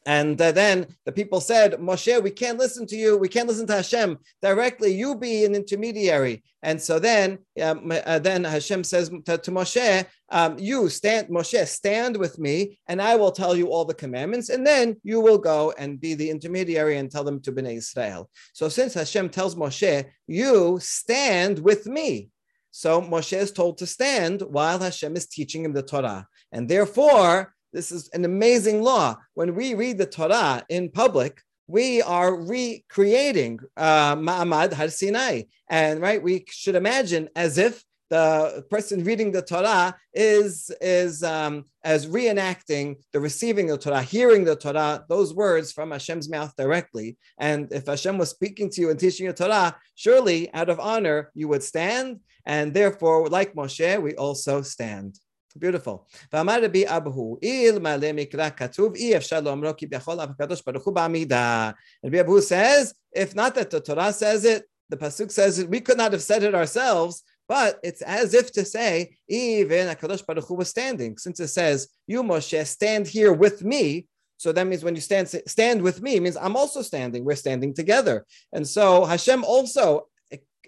and 0.06 0.40
uh, 0.40 0.52
then 0.52 0.86
the 1.06 1.12
people 1.12 1.40
said, 1.40 1.74
Moshe, 1.74 2.22
we 2.22 2.30
can't 2.30 2.58
listen 2.58 2.86
to 2.88 2.96
you. 2.96 3.16
We 3.16 3.28
can't 3.28 3.48
listen 3.48 3.66
to 3.68 3.76
Hashem 3.76 4.18
directly. 4.42 4.92
You 4.92 5.14
be 5.14 5.44
an 5.44 5.54
intermediary. 5.54 6.42
And 6.62 6.80
so 6.80 6.98
then, 6.98 7.38
um, 7.62 7.90
uh, 7.90 8.18
then 8.18 8.44
Hashem 8.44 8.84
says 8.84 9.10
to, 9.26 9.38
to 9.38 9.50
Moshe, 9.50 10.06
um, 10.30 10.58
you 10.58 10.88
stand, 10.88 11.28
Moshe, 11.28 11.66
stand 11.66 12.16
with 12.16 12.38
me, 12.38 12.78
and 12.86 13.00
I 13.00 13.16
will 13.16 13.32
tell 13.32 13.56
you 13.56 13.68
all 13.68 13.84
the 13.84 13.94
commandments, 13.94 14.48
and 14.48 14.66
then 14.66 14.96
you 15.02 15.20
will 15.20 15.38
go 15.38 15.72
and 15.78 16.00
be 16.00 16.14
the 16.14 16.28
intermediary 16.28 16.98
and 16.98 17.10
tell 17.10 17.24
them 17.24 17.40
to 17.40 17.52
Bnei 17.52 17.76
Israel. 17.76 18.30
So 18.52 18.68
since 18.68 18.94
Hashem 18.94 19.30
tells 19.30 19.54
Moshe, 19.54 20.06
you 20.26 20.78
stand 20.82 21.58
with 21.58 21.86
me. 21.86 22.30
So 22.70 23.00
Moshe 23.00 23.36
is 23.36 23.52
told 23.52 23.78
to 23.78 23.86
stand 23.86 24.42
while 24.42 24.80
Hashem 24.80 25.16
is 25.16 25.26
teaching 25.26 25.64
him 25.64 25.72
the 25.72 25.82
Torah. 25.82 26.26
And 26.50 26.68
therefore, 26.68 27.53
this 27.74 27.90
is 27.90 28.08
an 28.10 28.24
amazing 28.24 28.82
law. 28.82 29.16
When 29.34 29.54
we 29.56 29.74
read 29.74 29.98
the 29.98 30.06
Torah 30.06 30.64
in 30.68 30.90
public, 30.90 31.42
we 31.66 32.00
are 32.02 32.34
recreating 32.34 33.58
uh, 33.76 34.14
Ma'amad 34.14 34.72
Har 34.72 34.88
Sinai. 34.88 35.42
And 35.68 36.00
right, 36.00 36.22
we 36.22 36.44
should 36.48 36.76
imagine 36.76 37.28
as 37.34 37.58
if 37.58 37.82
the 38.10 38.64
person 38.70 39.02
reading 39.02 39.32
the 39.32 39.42
Torah 39.42 39.96
is, 40.12 40.70
is 40.80 41.24
um, 41.24 41.64
as 41.82 42.06
reenacting 42.06 42.96
the 43.12 43.18
receiving 43.18 43.66
the 43.66 43.78
Torah, 43.78 44.02
hearing 44.02 44.44
the 44.44 44.54
Torah, 44.54 45.04
those 45.08 45.34
words 45.34 45.72
from 45.72 45.90
Hashem's 45.90 46.30
mouth 46.30 46.54
directly. 46.56 47.16
And 47.38 47.72
if 47.72 47.86
Hashem 47.86 48.18
was 48.18 48.30
speaking 48.30 48.70
to 48.70 48.80
you 48.80 48.90
and 48.90 49.00
teaching 49.00 49.26
you 49.26 49.32
Torah, 49.32 49.76
surely 49.96 50.52
out 50.54 50.68
of 50.68 50.78
honor 50.78 51.32
you 51.34 51.48
would 51.48 51.64
stand. 51.64 52.20
And 52.46 52.72
therefore, 52.72 53.28
like 53.28 53.54
Moshe, 53.54 54.00
we 54.00 54.14
also 54.14 54.62
stand. 54.62 55.18
Beautiful. 55.58 55.98
ואמר 56.32 56.64
רבי 56.64 56.84
אבהו, 56.86 57.38
אלמלא 57.44 58.12
מקרא 58.12 58.48
כתוב, 58.56 58.94
אי 58.94 59.16
אפשר 59.16 59.40
לאמרו 59.40 59.70
כי 59.76 59.86
יכול 59.92 60.20
אף 60.20 60.28
הקדוש 60.30 60.62
ברוך 60.66 60.84
הוא 60.84 60.94
בעמידה. 60.94 61.70
Rabbi 62.06 62.26
Abahu 62.26 62.42
says, 62.42 62.94
if 63.12 63.34
not 63.34 63.54
that 63.54 63.70
the 63.70 63.80
Torah 63.80 64.12
says 64.12 64.44
it, 64.44 64.64
the 64.88 64.96
Pasuk 64.96 65.30
says 65.30 65.58
it, 65.58 65.68
we 65.68 65.80
could 65.80 65.96
not 65.96 66.12
have 66.12 66.22
said 66.22 66.42
it 66.42 66.54
ourselves, 66.54 67.22
but 67.48 67.78
it's 67.82 68.02
as 68.02 68.34
if 68.34 68.52
to 68.52 68.64
say, 68.64 69.16
even 69.28 69.88
HaKadosh 69.88 70.26
Baruch 70.26 70.46
Hu 70.48 70.54
was 70.54 70.68
standing. 70.68 71.16
Since 71.18 71.40
it 71.40 71.48
says, 71.48 71.88
you 72.06 72.22
Moshe, 72.22 72.66
stand 72.66 73.06
here 73.06 73.32
with 73.32 73.62
me, 73.62 74.08
so 74.36 74.52
that 74.52 74.66
means 74.66 74.84
when 74.84 74.94
you 74.94 75.00
stand 75.00 75.28
stand 75.46 75.80
with 75.80 76.02
me 76.02 76.20
means 76.20 76.36
I'm 76.36 76.56
also 76.56 76.82
standing. 76.82 77.24
We're 77.24 77.36
standing 77.36 77.72
together. 77.72 78.26
And 78.52 78.66
so 78.66 79.04
Hashem 79.04 79.44
also 79.44 80.08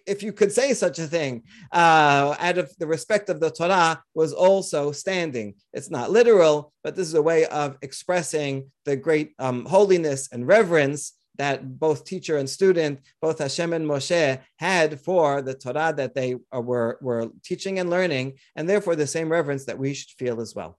if 0.06 0.22
you 0.22 0.32
could 0.32 0.52
say 0.52 0.72
such 0.72 0.98
a 0.98 1.06
thing, 1.06 1.42
uh, 1.72 2.36
out 2.38 2.58
of 2.58 2.74
the 2.78 2.86
respect 2.86 3.28
of 3.28 3.40
the 3.40 3.50
Torah, 3.50 4.02
was 4.14 4.32
also 4.32 4.92
standing. 4.92 5.54
It's 5.72 5.90
not 5.90 6.10
literal, 6.10 6.72
but 6.82 6.96
this 6.96 7.08
is 7.08 7.14
a 7.14 7.22
way 7.22 7.46
of 7.46 7.76
expressing 7.82 8.70
the 8.84 8.96
great 8.96 9.34
um, 9.38 9.64
holiness 9.66 10.28
and 10.32 10.46
reverence 10.46 11.12
that 11.38 11.78
both 11.78 12.04
teacher 12.04 12.38
and 12.38 12.48
student, 12.48 13.00
both 13.20 13.38
Hashem 13.40 13.72
and 13.72 13.86
Moshe, 13.86 14.40
had 14.58 15.00
for 15.00 15.42
the 15.42 15.54
Torah 15.54 15.92
that 15.96 16.14
they 16.14 16.36
were, 16.52 16.98
were 17.02 17.30
teaching 17.44 17.78
and 17.78 17.90
learning, 17.90 18.38
and 18.54 18.68
therefore 18.68 18.96
the 18.96 19.06
same 19.06 19.30
reverence 19.30 19.66
that 19.66 19.78
we 19.78 19.92
should 19.92 20.16
feel 20.18 20.40
as 20.40 20.54
well. 20.54 20.78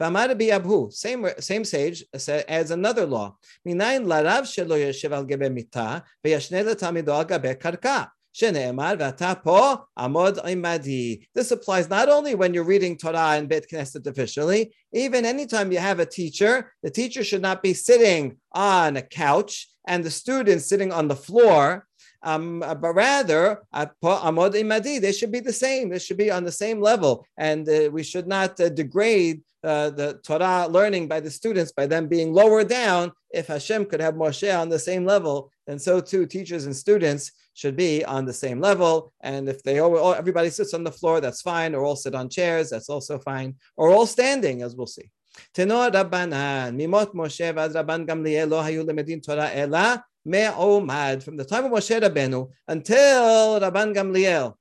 Abahu, 0.00 0.92
same 0.92 1.28
same 1.38 1.64
sage 1.64 2.04
adds 2.48 2.70
another 2.70 3.04
law. 3.04 3.36
This 8.38 8.50
applies 11.50 11.88
not 11.88 12.08
only 12.10 12.34
when 12.34 12.52
you're 12.52 12.64
reading 12.64 12.98
Torah 12.98 13.38
in 13.38 13.46
Bet 13.46 13.64
Knesset 13.70 14.06
officially, 14.06 14.74
even 14.92 15.24
anytime 15.24 15.72
you 15.72 15.78
have 15.78 16.00
a 16.00 16.06
teacher, 16.06 16.72
the 16.82 16.90
teacher 16.90 17.24
should 17.24 17.40
not 17.40 17.62
be 17.62 17.72
sitting 17.72 18.36
on 18.52 18.98
a 18.98 19.02
couch 19.02 19.68
and 19.88 20.04
the 20.04 20.10
students 20.10 20.66
sitting 20.66 20.92
on 20.92 21.08
the 21.08 21.16
floor. 21.16 21.86
Um, 22.22 22.60
but 22.60 22.92
rather, 22.94 23.62
they 23.72 25.12
should 25.12 25.32
be 25.32 25.40
the 25.40 25.52
same. 25.52 25.88
They 25.88 25.98
should 25.98 26.18
be 26.18 26.30
on 26.30 26.44
the 26.44 26.52
same 26.52 26.80
level, 26.80 27.24
and 27.38 27.66
uh, 27.68 27.88
we 27.90 28.02
should 28.02 28.26
not 28.26 28.60
uh, 28.60 28.68
degrade 28.68 29.42
uh, 29.64 29.90
the 29.90 30.20
Torah 30.24 30.66
learning 30.68 31.08
by 31.08 31.20
the 31.20 31.30
students 31.30 31.72
by 31.72 31.86
them 31.86 32.06
being 32.08 32.32
lower 32.32 32.64
down. 32.64 33.12
If 33.30 33.46
Hashem 33.46 33.86
could 33.86 34.00
have 34.00 34.14
Moshe 34.14 34.60
on 34.60 34.68
the 34.68 34.78
same 34.78 35.06
level, 35.06 35.50
then 35.66 35.78
so 35.78 36.00
too 36.00 36.26
teachers 36.26 36.66
and 36.66 36.76
students 36.76 37.32
should 37.56 37.74
be 37.74 38.04
on 38.04 38.26
the 38.26 38.32
same 38.34 38.60
level. 38.60 39.12
And 39.22 39.48
if 39.48 39.62
they 39.62 39.80
all, 39.80 40.14
everybody 40.14 40.50
sits 40.50 40.74
on 40.74 40.84
the 40.84 40.92
floor, 40.92 41.20
that's 41.20 41.40
fine, 41.40 41.74
or 41.74 41.82
all 41.84 41.96
sit 41.96 42.14
on 42.14 42.28
chairs, 42.28 42.68
that's 42.70 42.90
also 42.90 43.18
fine, 43.18 43.56
or 43.76 43.88
all 43.90 44.06
standing, 44.06 44.60
as 44.62 44.76
we'll 44.76 44.86
see. 44.86 45.10
Tenor 45.54 45.90
Rabbanan, 45.90 46.76
Mimot 46.76 47.14
Moshe 47.14 47.52
v'ad 47.54 47.72
Rabban 47.72 48.06
Gamliel 48.06 48.50
hayu 48.62 48.84
lemedin 48.84 49.24
Torah 49.24 49.50
ela 49.52 50.04
me'omad. 50.26 51.22
From 51.22 51.36
the 51.38 51.44
time 51.46 51.64
of 51.64 51.72
Moshe 51.72 51.98
Rabbeinu 51.98 52.50
until 52.68 53.58
Rabban 53.60 53.94
Gamliel, 53.94 54.54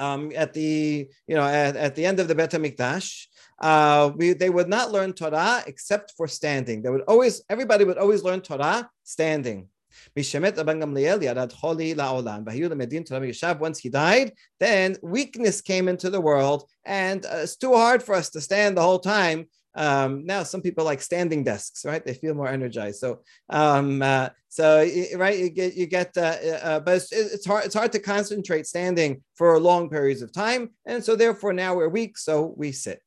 um, 0.00 0.32
at 0.34 0.52
the 0.52 1.08
you 1.28 1.34
know 1.36 1.44
at, 1.44 1.76
at 1.76 1.94
the 1.94 2.04
end 2.04 2.18
of 2.18 2.26
the 2.26 2.34
Bet 2.34 2.50
Hamikdash, 2.50 3.26
uh, 3.60 4.10
we, 4.16 4.32
they 4.32 4.50
would 4.50 4.68
not 4.68 4.90
learn 4.90 5.12
Torah 5.12 5.62
except 5.68 6.14
for 6.16 6.26
standing. 6.26 6.82
They 6.82 6.90
would 6.90 7.02
always 7.02 7.42
everybody 7.48 7.84
would 7.84 7.98
always 7.98 8.24
learn 8.24 8.40
Torah 8.40 8.90
standing. 9.04 9.68
Once 13.60 13.78
he 13.78 13.88
died, 13.88 14.32
then 14.60 14.96
weakness 15.02 15.60
came 15.60 15.88
into 15.88 16.10
the 16.10 16.20
world, 16.20 16.68
and 16.84 17.24
uh, 17.26 17.38
it's 17.42 17.56
too 17.56 17.74
hard 17.74 18.02
for 18.02 18.14
us 18.14 18.30
to 18.30 18.40
stand 18.40 18.76
the 18.76 18.82
whole 18.82 18.98
time. 18.98 19.46
Um, 19.74 20.26
now, 20.26 20.42
some 20.42 20.60
people 20.60 20.84
like 20.84 21.00
standing 21.00 21.44
desks, 21.44 21.84
right? 21.84 22.04
They 22.04 22.14
feel 22.14 22.34
more 22.34 22.48
energized. 22.48 22.98
So, 22.98 23.20
um, 23.48 24.02
uh, 24.02 24.30
so 24.48 24.78
right, 25.14 25.38
you 25.38 25.50
get 25.50 25.74
you 25.74 25.86
get, 25.86 26.16
uh, 26.16 26.36
uh, 26.62 26.80
but 26.80 26.96
it's, 26.96 27.12
it's, 27.12 27.46
hard. 27.46 27.64
It's 27.64 27.74
hard 27.74 27.92
to 27.92 28.00
concentrate 28.00 28.66
standing 28.66 29.22
for 29.36 29.60
long 29.60 29.88
periods 29.88 30.22
of 30.22 30.32
time, 30.32 30.70
and 30.86 31.04
so 31.04 31.14
therefore 31.14 31.52
now 31.52 31.76
we're 31.76 31.88
weak, 31.88 32.18
so 32.18 32.54
we 32.56 32.72
sit. 32.72 33.00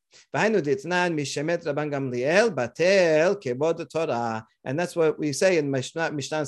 And 4.63 4.79
that's 4.79 4.95
what 4.95 5.19
we 5.19 5.33
say 5.33 5.57
in 5.57 5.71
Mishnah, 5.71 6.11
Mishnah 6.11 6.45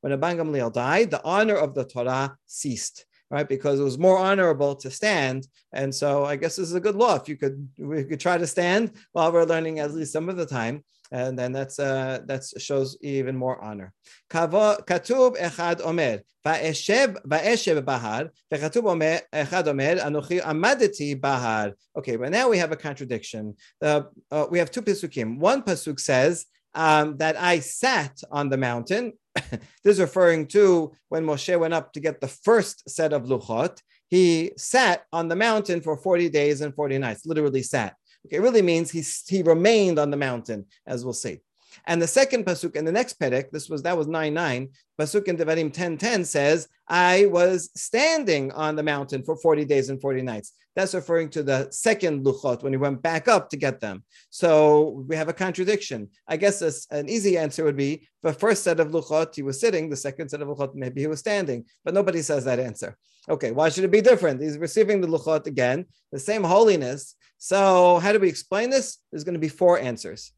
when 0.00 0.12
Rabban 0.12 0.36
Gamliel 0.36 0.72
died, 0.72 1.10
the 1.10 1.24
honor 1.24 1.56
of 1.56 1.74
the 1.74 1.84
Torah 1.84 2.36
ceased 2.46 3.06
right? 3.32 3.48
Because 3.48 3.80
it 3.80 3.82
was 3.82 3.98
more 3.98 4.18
honorable 4.18 4.76
to 4.76 4.90
stand. 4.90 5.48
And 5.72 5.92
so 5.92 6.24
I 6.26 6.36
guess 6.36 6.56
this 6.56 6.68
is 6.68 6.74
a 6.74 6.80
good 6.80 6.94
law. 6.94 7.16
If 7.16 7.30
you 7.30 7.36
could, 7.38 7.66
we 7.78 8.04
could 8.04 8.20
try 8.20 8.36
to 8.36 8.46
stand 8.46 8.92
while 9.12 9.32
we're 9.32 9.44
learning 9.44 9.78
at 9.78 9.92
least 9.92 10.12
some 10.12 10.28
of 10.28 10.36
the 10.36 10.44
time. 10.44 10.84
And 11.12 11.38
then 11.38 11.52
that's 11.52 11.78
uh, 11.78 12.20
that 12.24 12.42
shows 12.58 12.96
even 13.02 13.36
more 13.36 13.62
honor. 13.62 13.92
Katub 14.30 15.36
echad 15.36 15.84
omer 15.84 16.20
va'eshev 16.44 17.22
va'eshev 17.26 17.84
bahar 17.84 18.30
v'katub 18.50 18.90
omer 18.90 19.20
echad 19.30 19.68
omer 19.68 19.96
anochi 19.96 20.40
amadeti 20.40 21.20
bahar. 21.20 21.74
Okay, 21.98 22.16
but 22.16 22.30
now 22.30 22.48
we 22.48 22.56
have 22.56 22.72
a 22.72 22.76
contradiction. 22.76 23.54
Uh, 23.82 24.04
uh, 24.30 24.46
we 24.50 24.58
have 24.58 24.70
two 24.70 24.80
pasukim. 24.80 25.38
One 25.38 25.62
pasuk 25.62 26.00
says 26.00 26.46
um, 26.74 27.18
that 27.18 27.38
I 27.38 27.60
sat 27.60 28.18
on 28.30 28.48
the 28.48 28.56
mountain. 28.56 29.12
this 29.34 29.60
is 29.84 30.00
referring 30.00 30.46
to 30.48 30.92
when 31.10 31.26
Moshe 31.26 31.58
went 31.60 31.74
up 31.74 31.92
to 31.92 32.00
get 32.00 32.22
the 32.22 32.28
first 32.28 32.88
set 32.88 33.12
of 33.12 33.24
luchot. 33.24 33.82
He 34.08 34.52
sat 34.56 35.04
on 35.12 35.28
the 35.28 35.36
mountain 35.36 35.82
for 35.82 35.96
40 35.96 36.28
days 36.30 36.60
and 36.62 36.74
40 36.74 36.98
nights, 36.98 37.26
literally 37.26 37.62
sat. 37.62 37.96
Okay, 38.26 38.36
it 38.36 38.42
really 38.42 38.62
means 38.62 38.90
he, 38.90 39.02
he 39.26 39.42
remained 39.42 39.98
on 39.98 40.10
the 40.10 40.16
mountain, 40.16 40.66
as 40.86 41.04
we'll 41.04 41.12
see. 41.12 41.40
And 41.86 42.00
the 42.00 42.06
second 42.06 42.44
pasuk 42.44 42.76
in 42.76 42.84
the 42.84 42.92
next 42.92 43.18
perek, 43.18 43.50
this 43.50 43.68
was 43.68 43.82
that 43.82 43.96
was 43.96 44.06
9 44.06 44.34
9. 44.34 44.68
Pasuk 45.00 45.26
in 45.26 45.36
Devarim 45.36 45.72
10 45.72 45.98
10 45.98 46.24
says, 46.24 46.68
I 46.86 47.26
was 47.26 47.70
standing 47.74 48.52
on 48.52 48.76
the 48.76 48.82
mountain 48.82 49.22
for 49.22 49.36
40 49.36 49.64
days 49.64 49.88
and 49.88 50.00
40 50.00 50.22
nights. 50.22 50.52
That's 50.74 50.94
referring 50.94 51.28
to 51.30 51.42
the 51.42 51.68
second 51.70 52.24
luchot 52.24 52.62
when 52.62 52.72
he 52.72 52.78
went 52.78 53.02
back 53.02 53.28
up 53.28 53.50
to 53.50 53.56
get 53.56 53.80
them. 53.80 54.04
So 54.30 55.04
we 55.06 55.16
have 55.16 55.28
a 55.28 55.34
contradiction. 55.34 56.08
I 56.26 56.36
guess 56.36 56.86
an 56.90 57.08
easy 57.08 57.36
answer 57.36 57.64
would 57.64 57.76
be 57.76 58.08
the 58.22 58.32
first 58.32 58.62
set 58.62 58.80
of 58.80 58.88
luchot 58.88 59.34
he 59.34 59.42
was 59.42 59.60
sitting, 59.60 59.90
the 59.90 59.96
second 59.96 60.30
set 60.30 60.40
of 60.40 60.48
luchot 60.48 60.74
maybe 60.74 61.00
he 61.00 61.06
was 61.06 61.20
standing, 61.20 61.64
but 61.84 61.94
nobody 61.94 62.22
says 62.22 62.44
that 62.44 62.60
answer. 62.60 62.96
Okay, 63.28 63.52
why 63.52 63.68
should 63.68 63.84
it 63.84 63.90
be 63.90 64.00
different? 64.00 64.42
He's 64.42 64.58
receiving 64.58 65.00
the 65.00 65.06
luchot 65.06 65.46
again, 65.46 65.86
the 66.10 66.18
same 66.18 66.42
holiness. 66.42 67.14
So 67.44 67.98
how 67.98 68.12
do 68.12 68.20
we 68.20 68.28
explain 68.28 68.70
this? 68.70 68.98
There's 69.10 69.24
going 69.24 69.34
to 69.34 69.40
be 69.40 69.48
four 69.48 69.76
answers. 69.76 70.30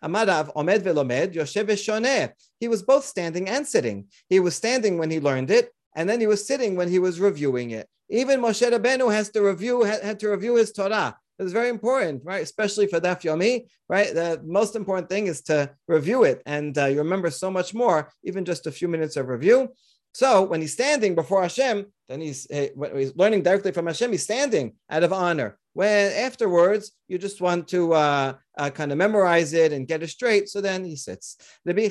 Amadav 0.00 0.54
Omed 0.54 0.82
Velomed 0.82 1.34
Yoshev 1.34 2.32
He 2.60 2.68
was 2.68 2.84
both 2.84 3.04
standing 3.04 3.48
and 3.48 3.66
sitting. 3.66 4.06
He 4.28 4.38
was 4.38 4.54
standing 4.54 4.96
when 4.96 5.10
he 5.10 5.18
learned 5.18 5.50
it, 5.50 5.70
and 5.96 6.08
then 6.08 6.20
he 6.20 6.28
was 6.28 6.46
sitting 6.46 6.76
when 6.76 6.88
he 6.88 7.00
was 7.00 7.18
reviewing 7.18 7.72
it. 7.72 7.88
Even 8.08 8.40
Moshe 8.40 8.62
Rabbeinu 8.62 9.12
has 9.12 9.28
to 9.30 9.42
review 9.42 9.82
had 9.82 10.20
to 10.20 10.28
review 10.28 10.54
his 10.54 10.70
Torah. 10.70 11.16
It's 11.40 11.50
very 11.50 11.68
important, 11.68 12.22
right? 12.24 12.44
Especially 12.44 12.86
for 12.86 13.00
Daf 13.00 13.22
Yomi, 13.22 13.66
right? 13.88 14.14
The 14.14 14.40
most 14.44 14.76
important 14.76 15.08
thing 15.08 15.26
is 15.26 15.42
to 15.50 15.68
review 15.88 16.22
it, 16.22 16.42
and 16.46 16.78
uh, 16.78 16.84
you 16.86 16.98
remember 16.98 17.30
so 17.30 17.50
much 17.50 17.74
more, 17.74 18.12
even 18.22 18.44
just 18.44 18.68
a 18.68 18.70
few 18.70 18.86
minutes 18.86 19.16
of 19.16 19.26
review. 19.26 19.70
So 20.12 20.42
when 20.42 20.60
he's 20.60 20.74
standing 20.74 21.14
before 21.14 21.42
Hashem, 21.42 21.86
then 22.08 22.20
he's, 22.20 22.46
he's 22.50 23.16
learning 23.16 23.42
directly 23.42 23.72
from 23.72 23.86
Hashem. 23.86 24.12
He's 24.12 24.24
standing 24.24 24.74
out 24.90 25.02
of 25.02 25.12
honor. 25.12 25.58
When 25.74 26.12
afterwards 26.12 26.92
you 27.08 27.16
just 27.16 27.40
want 27.40 27.68
to 27.68 27.94
uh, 27.94 28.34
uh, 28.58 28.70
kind 28.70 28.92
of 28.92 28.98
memorize 28.98 29.54
it 29.54 29.72
and 29.72 29.88
get 29.88 30.02
it 30.02 30.08
straight, 30.08 30.50
so 30.50 30.60
then 30.60 30.84
he 30.84 30.96
sits. 30.96 31.38
Rabbi 31.64 31.88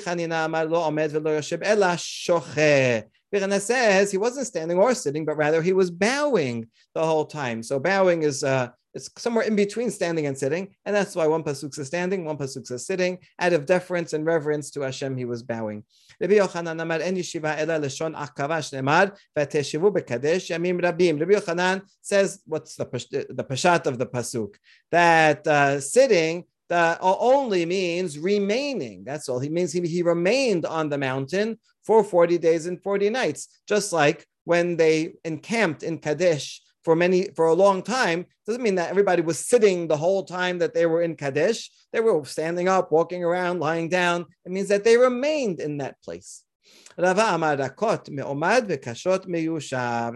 Birana 3.34 3.62
says 3.62 4.12
he 4.12 4.17
wasn't 4.17 4.47
standing 4.47 4.77
or 4.77 4.93
sitting, 4.93 5.25
but 5.25 5.38
rather 5.38 5.62
he 5.62 5.73
was 5.73 5.89
bowing 5.89 6.67
the 6.93 7.05
whole 7.05 7.25
time. 7.25 7.63
So 7.63 7.79
bowing 7.79 8.23
is 8.23 8.43
uh, 8.43 8.69
it's 8.93 9.10
somewhere 9.17 9.45
in 9.45 9.56
between 9.56 9.89
standing 9.89 10.25
and 10.25 10.38
sitting, 10.38 10.75
and 10.86 10.95
that's 10.95 11.15
why 11.15 11.27
one 11.27 11.43
pasuk 11.43 11.73
says 11.73 11.88
standing, 11.88 12.25
one 12.25 12.38
pasuk 12.38 12.67
says 12.67 12.86
sitting. 12.86 13.19
Out 13.39 13.54
of 13.54 13.65
deference 13.65 14.13
and 14.13 14.25
reverence 14.25 14.71
to 14.71 14.82
Hashem, 14.82 15.17
he 15.17 15.25
was 15.25 15.43
bowing. 15.43 15.84
Rabbi 16.19 16.36
Yochanan 16.36 16.82
amar 16.82 17.01
en 17.01 17.15
yeshiva 17.15 17.58
ela 17.58 17.80
leshon 17.80 18.15
akavash 18.15 18.73
nemar 18.73 19.17
v'teshivu 19.38 19.91
bekadesh 19.93 20.49
yamim 20.49 20.82
rabim. 20.82 21.19
Rabbi 21.19 21.34
Yochanan 21.34 21.82
says, 22.01 22.41
what's 22.45 22.75
the 22.75 22.86
the 23.30 23.43
pashat 23.43 23.86
of 23.86 23.97
the 23.97 24.06
pasuk? 24.06 24.56
That 24.91 25.47
uh, 25.47 25.80
sitting 25.80 26.45
that 26.71 26.99
only 27.01 27.65
means 27.65 28.17
remaining. 28.17 29.04
That's 29.04 29.27
all. 29.27 29.39
He 29.39 29.49
means 29.49 29.73
he, 29.73 29.86
he 29.86 30.04
remained 30.04 30.65
on 30.65 30.88
the 30.88 30.97
mountain 30.97 31.60
for 31.84 32.01
40 32.01 32.38
days 32.38 32.65
and 32.65 32.82
40 32.82 33.10
nights, 33.10 33.62
just 33.67 33.91
like 33.91 34.25
when 34.45 34.77
they 34.77 35.15
encamped 35.25 35.84
in 35.84 35.97
Kadesh 35.97 36.62
for 36.84 36.96
many 36.96 37.30
for 37.36 37.46
a 37.46 37.54
long 37.54 37.82
time 37.82 38.26
doesn't 38.46 38.63
mean 38.63 38.76
that 38.76 38.89
everybody 38.89 39.22
was 39.22 39.39
sitting 39.39 39.88
the 39.88 39.98
whole 39.98 40.24
time 40.24 40.60
that 40.60 40.74
they 40.74 40.86
were 40.86 41.02
in 41.02 41.15
Kadesh. 41.15 41.70
They 41.94 42.00
were 42.00 42.24
standing 42.26 42.67
up, 42.67 42.91
walking 42.91 43.24
around, 43.24 43.60
lying 43.60 43.89
down. 43.89 44.26
It 44.46 44.52
means 44.52 44.70
that 44.70 44.84
they 44.84 44.98
remained 44.98 45.60
in 45.60 45.78
that 45.78 46.02
place. 46.04 46.44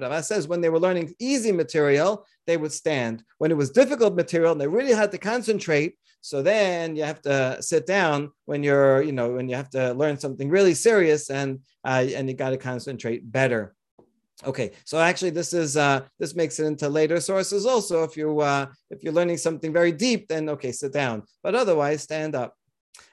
Rava 0.02 0.24
says 0.24 0.48
when 0.48 0.62
they 0.62 0.70
were 0.70 0.80
learning 0.80 1.14
easy 1.20 1.52
material, 1.52 2.26
they 2.48 2.58
would 2.58 2.72
stand. 2.72 3.24
When 3.38 3.52
it 3.52 3.58
was 3.58 3.72
difficult 3.72 4.16
material 4.16 4.52
and 4.52 4.62
they 4.62 4.68
really 4.68 4.94
had 4.94 5.12
to 5.12 5.18
concentrate, 5.18 5.98
so 6.22 6.42
then 6.42 6.96
you 6.96 7.04
have 7.04 7.22
to 7.22 7.58
sit 7.62 7.86
down 7.86 8.32
when 8.46 8.64
you're, 8.64 9.02
you 9.04 9.12
know, 9.12 9.34
when 9.34 9.48
you 9.48 9.56
have 9.56 9.70
to 9.72 9.94
learn 9.94 10.18
something 10.18 10.50
really 10.50 10.74
serious 10.74 11.30
and 11.30 11.60
uh, 11.86 12.06
and 12.16 12.28
you 12.28 12.36
got 12.36 12.50
to 12.50 12.58
concentrate 12.58 13.32
better. 13.32 13.75
Okay, 14.44 14.72
so 14.84 15.00
actually, 15.00 15.30
this 15.30 15.54
is 15.54 15.78
uh, 15.78 16.02
this 16.20 16.36
makes 16.36 16.60
it 16.60 16.66
into 16.66 16.90
later 16.90 17.22
sources 17.22 17.66
also. 17.66 18.04
If 18.04 18.18
you 18.18 18.42
uh, 18.42 18.68
if 18.90 19.02
you're 19.02 19.14
learning 19.14 19.38
something 19.38 19.72
very 19.72 19.94
deep, 19.94 20.28
then 20.28 20.50
okay, 20.50 20.74
sit 20.74 20.92
down. 20.92 21.24
But 21.42 21.56
otherwise, 21.56 22.04
stand 22.04 22.36
up. 22.36 22.54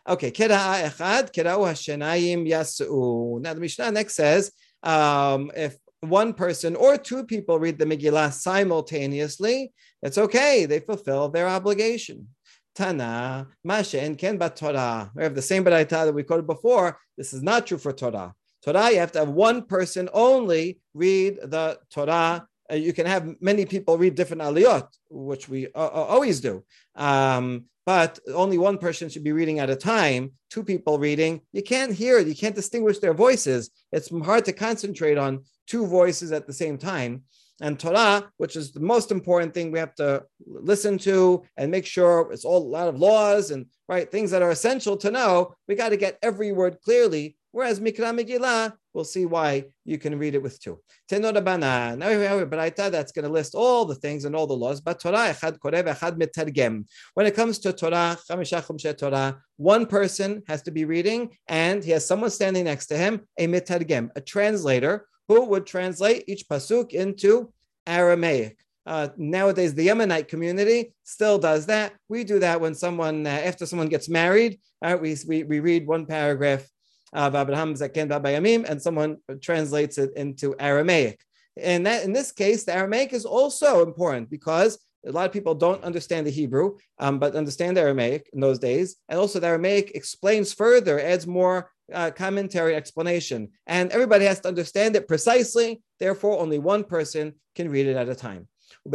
Okay, 0.09 0.33
kira'a 0.33 0.91
echad, 0.91 1.33
kira'u 1.33 1.61
hashenayim 1.61 2.49
yasu'u. 2.49 3.41
Now 3.41 3.55
the 3.55 3.61
Mishnah 3.61 3.93
next 3.93 4.17
says, 4.17 4.51
um, 4.83 5.53
if 5.57 5.77
one 6.01 6.35
person 6.35 6.75
or 6.75 6.97
two 6.97 7.25
people 7.25 7.61
read 7.61 7.79
the 7.79 7.85
Megillah 7.85 8.33
simultaneously, 8.33 9.73
it's 10.03 10.19
okay. 10.19 10.67
They 10.67 10.81
fulfill 10.81 11.29
their 11.29 11.49
obligation. 11.49 12.27
Tana, 12.75 13.47
Masha, 13.63 14.01
and 14.01 14.19
Ken 14.19 14.39
Torah. 14.39 15.13
We 15.15 15.23
have 15.23 15.35
the 15.35 15.43
same 15.43 15.65
Baraita 15.65 16.07
that 16.07 16.15
we 16.15 16.25
quoted 16.25 16.47
before. 16.47 16.99
This 17.17 17.33
is 17.33 17.43
not 17.43 17.67
true 17.67 17.79
for 17.79 17.93
Torah. 17.93 18.35
Torah, 18.65 18.91
you 18.91 18.99
have 18.99 19.13
to 19.13 19.21
have 19.21 19.29
one 19.29 19.67
person 19.67 20.09
only 20.13 20.79
read 20.95 21.39
the 21.43 21.79
Torah. 21.91 22.47
Uh, 22.71 22.77
you 22.77 22.93
can 22.93 23.07
have 23.07 23.35
many 23.41 23.67
people 23.67 23.99
read 23.99 24.15
different 24.15 24.43
aliyot, 24.43 24.87
which 25.11 25.49
we 25.49 25.67
uh, 25.67 25.79
uh 25.79 26.07
always 26.15 26.41
do. 26.41 26.65
Um, 26.95 27.65
but 27.85 28.21
only 28.33 28.59
one 28.59 28.79
person 28.79 29.09
should 29.09 29.25
be 29.25 29.33
reading 29.33 29.59
at 29.59 29.69
a 29.69 29.75
time. 29.75 30.33
Two 30.51 30.63
people 30.63 30.99
reading, 30.99 31.41
you 31.53 31.63
can't 31.63 31.93
hear 31.93 32.19
it. 32.19 32.29
You 32.29 32.37
can't 32.37 32.55
distinguish 32.55 33.01
their 33.01 33.15
voices. 33.15 33.71
It's 33.91 34.11
hard 34.25 34.45
to 34.45 34.53
concentrate 34.53 35.19
on 35.19 35.45
two 35.67 35.87
voices 35.87 36.31
at 36.31 36.47
the 36.47 36.53
same 36.53 36.79
time 36.79 37.25
and 37.63 37.79
Torah, 37.79 38.31
which 38.39 38.57
is 38.57 38.73
the 38.73 38.81
most 38.81 39.13
important 39.13 39.55
thing 39.55 39.71
we 39.71 39.79
have 39.79 39.95
to 39.95 40.25
listen 40.45 40.99
to 40.99 41.45
and 41.57 41.71
make 41.71 41.87
sure 41.87 42.29
it's 42.33 42.45
all 42.45 42.59
a 42.59 42.75
lot 42.77 42.89
of 42.89 42.99
laws 42.99 43.53
and 43.53 43.67
right 43.89 44.11
things 44.11 44.33
that 44.33 44.43
are 44.43 44.51
essential 44.51 44.97
to 44.99 45.11
know. 45.11 45.55
We 45.69 45.77
got 45.77 45.91
to 45.91 45.97
get 45.97 46.19
every 46.23 46.53
word 46.53 46.79
clearly. 46.85 47.37
Whereas 47.53 47.81
Mikra 47.81 48.19
Megillah, 48.19 48.73
we'll 48.95 49.05
see 49.05 49.27
why 49.27 49.67
you 49.85 49.99
can 49.99 50.19
read 50.19 50.35
it 50.35 50.43
with 50.43 50.59
two. 50.59 50.81
Tenor. 51.07 51.33
Now 51.33 52.09
we 52.09 52.25
have 52.25 52.41
a 52.41 52.47
Baraita 52.47 52.91
that's 52.91 53.13
going 53.13 53.27
to 53.27 53.31
list 53.31 53.55
all 53.55 53.85
the 53.85 53.95
things 53.95 54.25
and 54.25 54.35
all 54.35 54.47
the 54.47 54.57
laws. 54.57 54.81
But 54.81 55.01
Torah 55.01 55.35
echad 55.35 55.59
korev 55.59 55.85
echad 55.85 56.19
metargem. 56.19 56.87
When 57.13 57.27
it 57.27 57.35
comes 57.35 57.59
to 57.61 57.75
Torah, 57.75 58.19
Torah, 58.27 59.43
one 59.59 59.85
person 59.85 60.43
has 60.49 60.63
to 60.63 60.71
be 60.71 60.87
reading, 60.87 61.37
and 61.47 61.85
he 61.85 61.91
has 61.91 62.07
someone 62.07 62.31
standing 62.31 62.65
next 62.65 62.87
to 62.87 62.97
him, 62.97 63.21
a 63.39 63.47
metargem, 63.47 64.09
a 64.17 64.23
translator 64.23 65.07
who 65.29 65.45
would 65.45 65.67
translate 65.67 66.25
each 66.27 66.49
pasuk 66.49 66.93
into 66.93 67.53
Aramaic. 67.87 68.57
Uh, 68.87 69.09
nowadays, 69.17 69.75
the 69.75 69.89
Yemenite 69.89 70.27
community 70.27 70.95
still 71.05 71.39
does 71.39 71.67
that. 71.67 71.93
We 72.09 72.25
do 72.25 72.39
that 72.39 72.61
when 72.61 72.75
someone, 72.75 73.27
uh, 73.27 73.31
after 73.31 73.67
someone 73.67 73.89
gets 73.89 74.09
married, 74.09 74.59
uh, 74.83 74.97
we, 75.01 75.17
we, 75.29 75.45
we 75.45 75.61
read 75.61 75.87
one 75.87 76.07
paragraph 76.07 76.67
Abraham 77.15 77.75
Zaken 77.75 78.09
Babayamim, 78.09 78.69
and 78.69 78.81
someone 78.81 79.19
translates 79.41 79.99
it 79.99 80.11
into 80.17 80.55
Aramaic. 80.59 81.21
And 81.57 81.87
that 81.87 82.05
in 82.05 82.13
this 82.13 82.33
case, 82.33 82.65
the 82.65 82.75
Aramaic 82.75 83.13
is 83.13 83.25
also 83.25 83.83
important 83.83 84.31
because 84.31 84.79
a 85.07 85.13
lot 85.13 85.27
of 85.27 85.33
people 85.33 85.55
don't 85.55 85.83
understand 85.83 86.27
the 86.27 86.31
Hebrew, 86.31 86.79
um, 86.99 87.19
but 87.19 87.35
understand 87.35 87.77
the 87.77 87.81
Aramaic 87.81 88.31
in 88.33 88.41
those 88.41 88.59
days. 88.59 88.97
And 89.09 89.19
also, 89.19 89.41
the 89.41 89.49
Aramaic 89.49 89.93
explains 89.95 90.53
further, 90.53 91.01
adds 91.01 91.27
more 91.27 91.71
uh, 91.93 92.11
commentary 92.13 92.75
explanation. 92.75 93.51
And 93.67 93.91
everybody 93.91 94.25
has 94.25 94.41
to 94.41 94.49
understand 94.49 94.97
it 94.97 95.09
precisely. 95.09 95.83
Therefore, 95.99 96.41
only 96.41 96.59
one 96.59 96.85
person 96.85 97.35
can 97.57 97.69
read 97.69 97.87
it 97.87 97.97
at 97.97 98.09
a 98.09 98.15
time. 98.15 98.49
And 98.85 98.95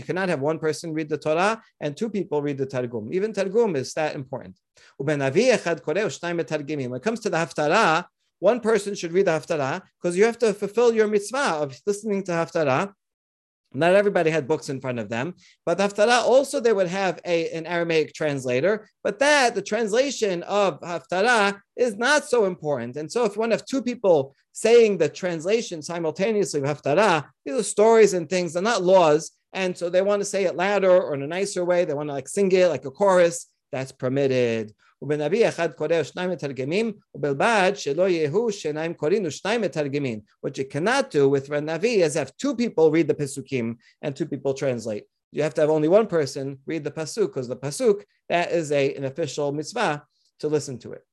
you 0.00 0.04
cannot 0.04 0.28
have 0.28 0.40
one 0.40 0.58
person 0.58 0.92
read 0.92 1.08
the 1.08 1.18
Torah 1.18 1.62
and 1.80 1.96
two 1.96 2.10
people 2.10 2.42
read 2.42 2.58
the 2.58 2.66
Targum. 2.66 3.12
Even 3.12 3.32
Targum 3.32 3.76
is 3.76 3.94
that 3.94 4.14
important. 4.14 4.56
When 4.98 5.20
it 5.20 5.32
comes 5.32 5.50
to 7.20 7.30
the 7.30 7.36
Haftarah, 7.36 8.04
one 8.38 8.60
person 8.60 8.94
should 8.94 9.12
read 9.12 9.26
the 9.26 9.32
Haftarah 9.32 9.82
because 10.00 10.16
you 10.16 10.24
have 10.24 10.38
to 10.38 10.52
fulfill 10.52 10.94
your 10.94 11.08
mitzvah 11.08 11.62
of 11.62 11.80
listening 11.86 12.22
to 12.24 12.32
Haftarah 12.32 12.92
not 13.76 13.94
everybody 13.94 14.30
had 14.30 14.48
books 14.48 14.68
in 14.68 14.80
front 14.80 14.98
of 14.98 15.08
them, 15.08 15.34
but 15.64 15.78
Haftarah 15.78 16.22
also 16.22 16.60
they 16.60 16.72
would 16.72 16.88
have 16.88 17.20
a, 17.24 17.50
an 17.50 17.66
Aramaic 17.66 18.14
translator, 18.14 18.88
but 19.04 19.18
that 19.18 19.54
the 19.54 19.62
translation 19.62 20.42
of 20.44 20.80
Haftarah 20.80 21.60
is 21.76 21.96
not 21.96 22.24
so 22.24 22.44
important. 22.44 22.96
And 22.96 23.10
so 23.10 23.24
if 23.24 23.36
one 23.36 23.50
have 23.50 23.64
two 23.64 23.82
people 23.82 24.34
saying 24.52 24.98
the 24.98 25.08
translation 25.08 25.82
simultaneously 25.82 26.60
of 26.60 26.66
Haftarah, 26.66 27.26
these 27.44 27.58
are 27.58 27.62
stories 27.62 28.14
and 28.14 28.28
things, 28.28 28.54
they're 28.54 28.62
not 28.62 28.82
laws. 28.82 29.32
And 29.52 29.76
so 29.76 29.88
they 29.88 30.02
want 30.02 30.20
to 30.20 30.26
say 30.26 30.44
it 30.44 30.56
louder 30.56 30.90
or 30.90 31.14
in 31.14 31.22
a 31.22 31.26
nicer 31.26 31.64
way, 31.64 31.84
they 31.84 31.94
want 31.94 32.08
to 32.08 32.14
like 32.14 32.28
sing 32.28 32.50
it 32.52 32.68
like 32.68 32.84
a 32.84 32.90
chorus, 32.90 33.46
that's 33.72 33.92
permitted. 33.92 34.74
ובנביא 35.01 35.47
אחד 35.47 35.73
קורא 35.73 35.95
ושניים 36.01 36.29
מתרגמים, 36.29 36.93
ובלבד 37.15 37.71
שלא 37.75 38.09
יהיו 38.09 38.51
שניים 38.51 38.93
קוראים 38.93 39.25
ושניים 39.25 39.61
מתרגמים. 39.61 40.19
What 40.45 40.57
you 40.57 40.65
cannot 40.73 41.11
do 41.11 41.29
with 41.29 41.49
a 41.49 41.61
Navi 41.61 41.97
is 41.97 42.13
have 42.15 42.31
two 42.37 42.55
people 42.55 42.91
read 42.91 43.07
the 43.07 43.13
Pesukim 43.13 43.77
and 44.01 44.15
two 44.15 44.25
people 44.25 44.53
translate. 44.53 45.03
You 45.31 45.43
have 45.43 45.53
to 45.55 45.61
have 45.61 45.69
only 45.69 45.87
one 45.87 46.07
person 46.07 46.59
read 46.65 46.83
the 46.83 46.91
Pasuk, 46.91 47.27
because 47.27 47.47
the 47.47 47.55
Pasuk, 47.55 48.03
that 48.27 48.51
is 48.51 48.71
a, 48.71 48.93
an 48.95 49.05
official 49.05 49.51
mitzvah 49.53 50.03
to 50.39 50.47
listen 50.47 50.77
to 50.79 50.91
it. 50.91 51.03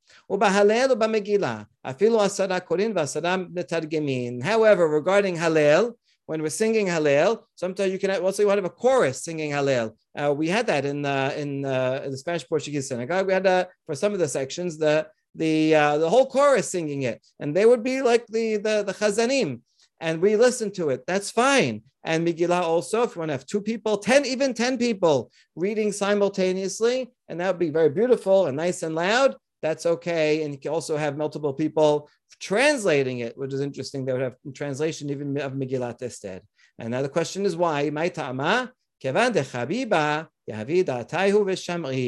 However, 4.44 4.88
regarding 4.88 5.36
Hallel, 5.36 5.94
when 6.25 6.41
we're 6.41 6.49
singing 6.49 6.87
Hallel, 6.87 7.43
sometimes 7.55 7.91
you 7.91 7.99
can 7.99 8.11
also 8.11 8.47
have 8.47 8.65
a 8.65 8.69
chorus 8.69 9.23
singing 9.23 9.51
Hallel. 9.51 9.95
Uh, 10.17 10.33
we 10.33 10.47
had 10.47 10.67
that 10.67 10.85
in 10.85 11.05
uh, 11.05 11.33
in, 11.35 11.65
uh, 11.65 12.01
in 12.05 12.11
the 12.11 12.17
Spanish 12.17 12.47
Portuguese 12.47 12.87
synagogue. 12.87 13.27
We 13.27 13.33
had 13.33 13.47
uh, 13.47 13.65
for 13.85 13.95
some 13.95 14.13
of 14.13 14.19
the 14.19 14.27
sections 14.27 14.77
the 14.77 15.07
the 15.35 15.75
uh, 15.75 15.97
the 15.97 16.09
whole 16.09 16.27
chorus 16.27 16.69
singing 16.69 17.03
it, 17.03 17.21
and 17.39 17.55
they 17.55 17.65
would 17.65 17.83
be 17.83 18.01
like 18.01 18.25
the 18.27 18.57
the 18.57 18.83
the 18.83 18.93
chazanim, 18.93 19.61
and 19.99 20.21
we 20.21 20.35
listen 20.35 20.71
to 20.71 20.89
it. 20.89 21.03
That's 21.07 21.31
fine. 21.31 21.81
And 22.05 22.27
Megillah 22.27 22.61
also, 22.61 23.03
if 23.03 23.15
you 23.15 23.19
want 23.19 23.29
to 23.29 23.33
have 23.33 23.45
two 23.45 23.61
people, 23.61 23.97
ten 23.97 24.25
even 24.25 24.53
ten 24.53 24.77
people 24.77 25.31
reading 25.55 25.91
simultaneously, 25.91 27.11
and 27.27 27.39
that 27.39 27.47
would 27.47 27.59
be 27.59 27.69
very 27.69 27.89
beautiful 27.89 28.47
and 28.47 28.57
nice 28.57 28.83
and 28.83 28.95
loud. 28.95 29.35
That's 29.61 29.85
okay, 29.85 30.43
and 30.43 30.53
you 30.53 30.59
can 30.59 30.71
also 30.71 30.97
have 30.97 31.17
multiple 31.17 31.53
people 31.53 32.09
translating 32.43 33.19
it, 33.19 33.37
which 33.37 33.53
is 33.53 33.61
interesting. 33.61 34.03
They 34.03 34.11
would 34.11 34.21
have 34.21 34.35
translation 34.53 35.09
even 35.09 35.37
of 35.37 35.53
Megillat 35.53 36.01
Esther. 36.01 36.41
And 36.77 36.91
now 36.91 37.01
the 37.01 37.09
question 37.09 37.45
is 37.45 37.55
why? 37.55 37.89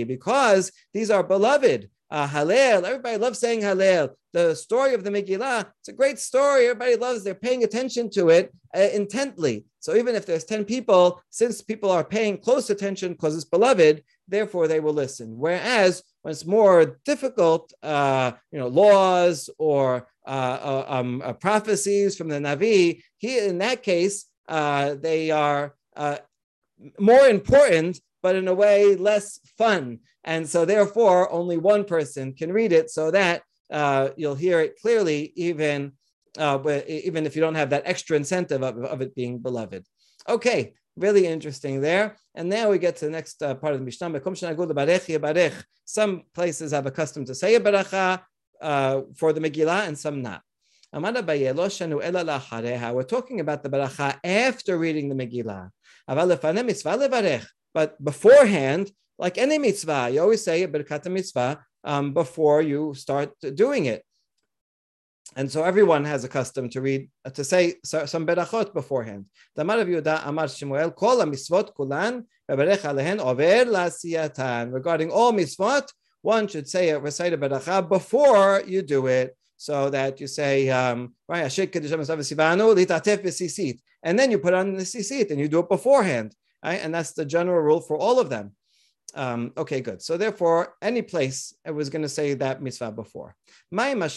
Because 0.03 0.71
these 0.93 1.11
are 1.11 1.23
beloved. 1.23 1.89
Uh, 2.11 2.27
Hallel, 2.27 2.83
everybody 2.83 3.17
loves 3.17 3.39
saying 3.39 3.61
Hallel. 3.61 4.09
The 4.33 4.53
story 4.55 4.93
of 4.93 5.03
the 5.03 5.09
Megillah, 5.09 5.65
it's 5.79 5.89
a 5.89 5.93
great 5.93 6.19
story. 6.19 6.65
Everybody 6.65 6.97
loves, 6.97 7.23
they're 7.23 7.33
paying 7.33 7.63
attention 7.63 8.09
to 8.11 8.29
it 8.29 8.53
uh, 8.75 8.89
intently. 8.93 9.65
So 9.79 9.95
even 9.95 10.15
if 10.15 10.25
there's 10.25 10.43
10 10.43 10.65
people, 10.65 11.21
since 11.29 11.61
people 11.61 11.89
are 11.89 12.03
paying 12.03 12.37
close 12.37 12.69
attention 12.69 13.13
because 13.13 13.35
it's 13.35 13.45
beloved, 13.45 14.03
therefore 14.27 14.67
they 14.67 14.79
will 14.79 14.93
listen. 14.93 15.37
Whereas 15.37 16.03
when 16.25 16.31
it's 16.31 16.43
more 16.43 16.97
difficult, 17.05 17.71
uh, 17.83 18.31
you 18.51 18.57
know, 18.57 18.67
laws 18.67 19.47
or 19.59 20.07
uh, 20.25 20.57
uh, 20.71 20.85
um, 20.87 21.21
uh, 21.23 21.33
prophecies 21.33 22.17
from 22.17 22.29
the 22.29 22.39
Navi, 22.39 23.03
he, 23.17 23.37
in 23.37 23.59
that 23.59 23.83
case, 23.83 24.25
uh, 24.49 24.95
they 24.95 25.29
are 25.29 25.75
uh, 25.95 26.17
more 26.97 27.27
important, 27.27 28.01
but 28.23 28.35
in 28.35 28.47
a 28.47 28.53
way 28.55 28.95
less 28.95 29.39
fun. 29.55 29.99
And 30.23 30.49
so, 30.49 30.65
therefore, 30.65 31.31
only 31.31 31.57
one 31.57 31.83
person 31.83 32.33
can 32.33 32.51
read 32.51 32.73
it 32.73 32.89
so 32.89 33.11
that 33.11 33.43
you'll 34.17 34.33
hear 34.33 34.61
it 34.61 34.81
clearly, 34.81 35.31
even, 35.35 35.91
even 36.39 37.25
if 37.27 37.35
you 37.35 37.41
don't 37.41 37.53
have 37.53 37.69
that 37.69 37.83
extra 37.85 38.17
incentive 38.17 38.63
of, 38.63 38.83
of 38.83 39.01
it 39.01 39.13
being 39.13 39.37
beloved. 39.37 39.85
Okay, 40.27 40.73
really 40.97 41.25
interesting 41.27 41.81
there. 41.81 42.15
And 42.35 42.49
now 42.49 42.69
we 42.69 42.77
get 42.79 42.95
to 42.97 43.05
the 43.05 43.11
next 43.11 43.41
uh, 43.41 43.55
part 43.55 43.73
of 43.73 43.79
the 43.79 43.85
Mishnah. 43.85 44.09
Some 45.85 46.23
places 46.33 46.71
have 46.71 46.85
a 46.85 46.91
custom 46.91 47.25
to 47.25 47.35
say 47.35 47.55
a 47.55 47.59
baracha 47.59 48.21
uh, 48.61 49.01
for 49.15 49.33
the 49.33 49.41
Megillah 49.41 49.87
and 49.87 49.97
some 49.97 50.21
not. 50.21 50.41
We're 50.93 51.03
talking 53.03 53.39
about 53.41 53.63
the 53.63 53.69
baracha 53.69 54.19
after 54.23 54.77
reading 54.77 55.09
the 55.09 55.15
Megillah. 55.15 55.69
But 57.73 58.03
beforehand, 58.03 58.91
like 59.17 59.37
any 59.37 59.57
mitzvah, 59.57 60.09
you 60.11 60.21
always 60.21 60.43
say 60.43 60.63
a 60.63 60.67
birkat 60.67 61.09
mitzvah 61.11 61.59
um, 61.83 62.13
before 62.13 62.61
you 62.61 62.93
start 62.93 63.33
doing 63.53 63.85
it. 63.85 64.03
And 65.35 65.51
so 65.51 65.63
everyone 65.63 66.05
has 66.05 66.23
a 66.23 66.29
custom 66.29 66.69
to 66.69 66.81
read, 66.81 67.09
to 67.33 67.43
say 67.43 67.75
some 67.83 68.25
berachot 68.25 68.73
beforehand. 68.73 69.25
Damar 69.55 69.79
of 69.79 69.87
Yehuda 69.87 70.21
Amar 70.25 70.47
Shemuel, 70.47 70.91
kol 70.91 71.17
mitzvot 71.17 71.75
kulan, 71.75 72.25
alehen 72.49 73.19
over. 73.19 74.71
Regarding 74.71 75.11
all 75.11 75.33
mitzvot, 75.33 75.87
one 76.21 76.47
should 76.47 76.69
say 76.69 76.89
a 76.89 76.99
recite 76.99 77.33
a 77.33 77.37
beracha 77.37 77.87
before 77.87 78.63
you 78.65 78.81
do 78.81 79.07
it, 79.07 79.35
so 79.57 79.89
that 79.89 80.19
you 80.19 80.27
say, 80.27 80.69
um, 80.69 81.13
and 81.27 81.39
then 84.19 84.31
you 84.31 84.39
put 84.39 84.53
on 84.53 84.73
the 84.73 84.83
sisit 84.83 85.31
and 85.31 85.39
you 85.39 85.47
do 85.47 85.59
it 85.59 85.69
beforehand, 85.69 86.35
right? 86.63 86.81
And 86.83 86.93
that's 86.93 87.13
the 87.13 87.25
general 87.25 87.61
rule 87.61 87.81
for 87.81 87.97
all 87.97 88.19
of 88.19 88.29
them. 88.29 88.51
Um, 89.15 89.53
okay, 89.57 89.79
good. 89.79 90.01
So 90.01 90.17
therefore, 90.17 90.75
any 90.81 91.01
place 91.01 91.55
I 91.65 91.71
was 91.71 91.89
going 91.89 92.01
to 92.01 92.09
say 92.09 92.33
that 92.35 92.61
mitzvah 92.61 92.91
before. 92.91 93.33
Now 93.71 93.93
a 93.93 94.09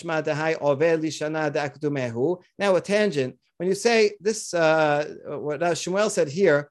tangent. 2.80 3.38
When 3.58 3.68
you 3.68 3.74
say 3.74 4.12
this, 4.20 4.54
uh, 4.54 5.14
what 5.26 5.62
uh, 5.62 5.70
Shmuel 5.72 6.10
said 6.10 6.28
here, 6.28 6.70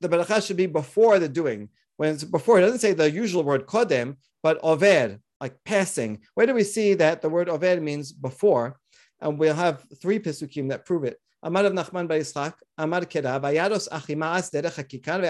the 0.00 0.08
beracha 0.08 0.44
should 0.44 0.56
be 0.56 0.66
before 0.66 1.18
the 1.18 1.28
doing. 1.28 1.68
When 1.96 2.14
it's 2.14 2.24
before, 2.24 2.58
it 2.58 2.62
doesn't 2.62 2.78
say 2.78 2.92
the 2.92 3.10
usual 3.10 3.42
word 3.42 3.66
kodem, 3.66 4.16
but 4.42 4.58
over, 4.62 5.18
like 5.40 5.56
passing. 5.64 6.20
Where 6.34 6.46
do 6.46 6.54
we 6.54 6.64
see 6.64 6.94
that 6.94 7.22
the 7.22 7.28
word 7.28 7.48
over 7.48 7.80
means 7.80 8.12
before? 8.12 8.78
And 9.20 9.38
we'll 9.38 9.54
have 9.54 9.84
three 10.00 10.18
pisukim 10.18 10.70
that 10.70 10.86
prove 10.86 11.04
it. 11.04 11.20
Amar 11.42 11.64
of 11.66 11.72
Nachman 11.72 12.54
Amar 12.78 13.00
Kera, 13.02 13.40
derech 13.40 14.76
hakikan. 14.76 15.20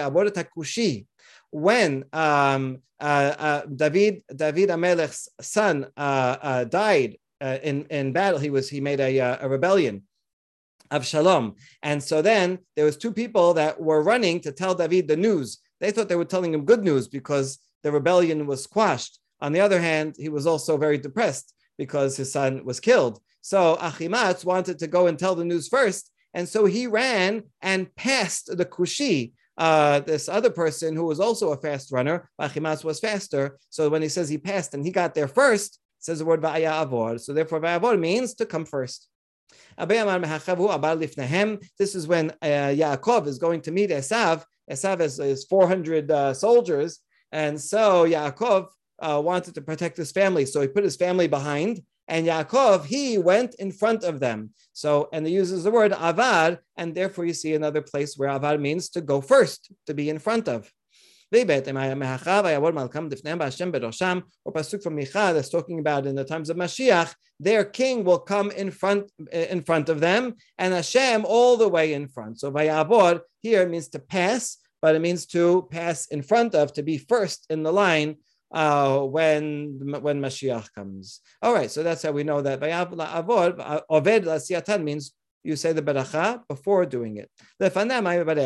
When 1.51 2.05
um, 2.13 2.79
uh, 2.99 3.35
uh, 3.37 3.61
David, 3.65 4.23
David 4.33 4.69
Amelech's 4.69 5.29
son 5.41 5.87
uh, 5.97 6.63
died 6.65 7.17
in, 7.41 7.85
in 7.89 8.13
battle, 8.13 8.39
he 8.39 8.49
was 8.49 8.69
he 8.69 8.81
made 8.81 8.99
a, 8.99 9.19
a 9.19 9.49
rebellion 9.49 10.03
Avshalom. 10.91 11.55
And 11.81 12.03
so 12.03 12.21
then 12.21 12.59
there 12.75 12.85
was 12.85 12.97
two 12.97 13.11
people 13.11 13.53
that 13.55 13.79
were 13.79 14.03
running 14.03 14.39
to 14.41 14.51
tell 14.51 14.75
David 14.75 15.07
the 15.07 15.15
news. 15.15 15.59
They 15.79 15.91
thought 15.91 16.09
they 16.09 16.15
were 16.15 16.25
telling 16.25 16.53
him 16.53 16.65
good 16.65 16.83
news 16.83 17.07
because 17.07 17.59
the 17.83 17.91
rebellion 17.91 18.45
was 18.45 18.63
squashed. 18.63 19.19
On 19.39 19.51
the 19.51 19.61
other 19.61 19.81
hand, 19.81 20.15
he 20.17 20.29
was 20.29 20.45
also 20.45 20.77
very 20.77 20.97
depressed 20.97 21.53
because 21.77 22.17
his 22.17 22.31
son 22.31 22.63
was 22.63 22.79
killed. 22.79 23.19
So 23.41 23.77
Achimatz 23.81 24.45
wanted 24.45 24.77
to 24.79 24.87
go 24.87 25.07
and 25.07 25.17
tell 25.17 25.33
the 25.33 25.45
news 25.45 25.67
first. 25.67 26.11
And 26.33 26.47
so 26.47 26.65
he 26.65 26.85
ran 26.85 27.43
and 27.61 27.93
passed 27.95 28.55
the 28.55 28.65
Kushi, 28.65 29.31
uh, 29.61 29.99
this 29.99 30.27
other 30.27 30.49
person 30.49 30.95
who 30.95 31.05
was 31.05 31.19
also 31.19 31.51
a 31.51 31.57
fast 31.57 31.91
runner. 31.91 32.27
Achimatz 32.41 32.83
was 32.83 32.99
faster. 32.99 33.59
So 33.69 33.89
when 33.89 34.01
he 34.01 34.09
says 34.09 34.27
he 34.27 34.39
passed 34.39 34.73
and 34.73 34.83
he 34.83 34.91
got 34.91 35.13
there 35.13 35.27
first, 35.27 35.79
says 35.99 36.17
the 36.17 36.25
word 36.25 36.41
Va'aya 36.41 36.83
Avor. 36.83 37.19
So 37.19 37.31
therefore, 37.31 37.61
Va'avor 37.61 37.99
means 37.99 38.33
to 38.35 38.47
come 38.47 38.65
first. 38.65 39.07
This 39.77 39.85
is 41.95 42.07
when 42.07 42.31
uh, 42.41 42.73
Yaakov 42.81 43.27
is 43.27 43.37
going 43.37 43.61
to 43.61 43.71
meet 43.71 43.91
Esav. 43.91 44.43
Esav 44.71 44.99
is, 44.99 45.19
is 45.19 45.45
400 45.45 46.09
uh, 46.09 46.33
soldiers. 46.33 46.97
And 47.31 47.61
so 47.61 48.07
Yaakov 48.07 48.65
uh, 48.97 49.21
wanted 49.23 49.53
to 49.53 49.61
protect 49.61 49.95
his 49.95 50.11
family. 50.11 50.47
So 50.47 50.61
he 50.61 50.69
put 50.69 50.83
his 50.83 50.95
family 50.95 51.27
behind 51.27 51.83
and 52.11 52.27
Yaakov, 52.27 52.85
he 52.85 53.17
went 53.17 53.55
in 53.55 53.71
front 53.71 54.03
of 54.03 54.19
them. 54.19 54.49
So, 54.73 55.07
and 55.13 55.25
he 55.25 55.31
uses 55.31 55.63
the 55.63 55.71
word 55.71 55.93
avad, 55.93 56.59
and 56.75 56.93
therefore 56.93 57.23
you 57.23 57.33
see 57.33 57.53
another 57.55 57.81
place 57.81 58.17
where 58.17 58.29
avad 58.29 58.59
means 58.59 58.89
to 58.89 58.99
go 58.99 59.21
first, 59.21 59.71
to 59.87 59.93
be 59.93 60.09
in 60.09 60.19
front 60.19 60.49
of. 60.49 60.69
Or 61.31 61.47
Pasuk 64.57 64.83
from 64.83 64.97
Micha 64.97 65.33
that's 65.33 65.49
talking 65.49 65.79
about 65.79 66.05
in 66.05 66.15
the 66.15 66.25
times 66.25 66.49
of 66.49 66.57
Mashiach, 66.57 67.15
their 67.39 67.63
king 67.63 68.03
will 68.03 68.19
come 68.19 68.51
in 68.51 68.71
front 68.71 69.09
eh, 69.31 69.45
in 69.49 69.63
front 69.63 69.87
of 69.87 70.01
them, 70.01 70.35
and 70.57 70.73
Hashem 70.73 71.23
all 71.25 71.55
the 71.55 71.69
way 71.69 71.93
in 71.93 72.09
front. 72.09 72.41
So 72.41 72.51
Vayabor 72.51 73.21
here 73.39 73.65
means 73.69 73.87
to 73.89 73.99
pass, 73.99 74.57
but 74.81 74.95
it 74.95 74.99
means 74.99 75.25
to 75.27 75.65
pass 75.71 76.07
in 76.07 76.23
front 76.23 76.55
of, 76.55 76.73
to 76.73 76.83
be 76.83 76.97
first 76.97 77.45
in 77.49 77.63
the 77.63 77.71
line 77.71 78.17
uh, 78.51 78.99
when 78.99 79.79
when 80.01 80.21
Mashiach 80.21 80.73
comes. 80.73 81.21
All 81.41 81.53
right, 81.53 81.71
so 81.71 81.83
that's 81.83 82.03
how 82.03 82.11
we 82.11 82.23
know 82.23 82.41
that. 82.41 82.59
Oved 82.59 84.23
lasiatan 84.25 84.83
means 84.83 85.13
you 85.43 85.55
say 85.55 85.73
the 85.73 85.81
beracha 85.81 86.41
before 86.47 86.85
doing 86.85 87.17
it. 87.17 87.29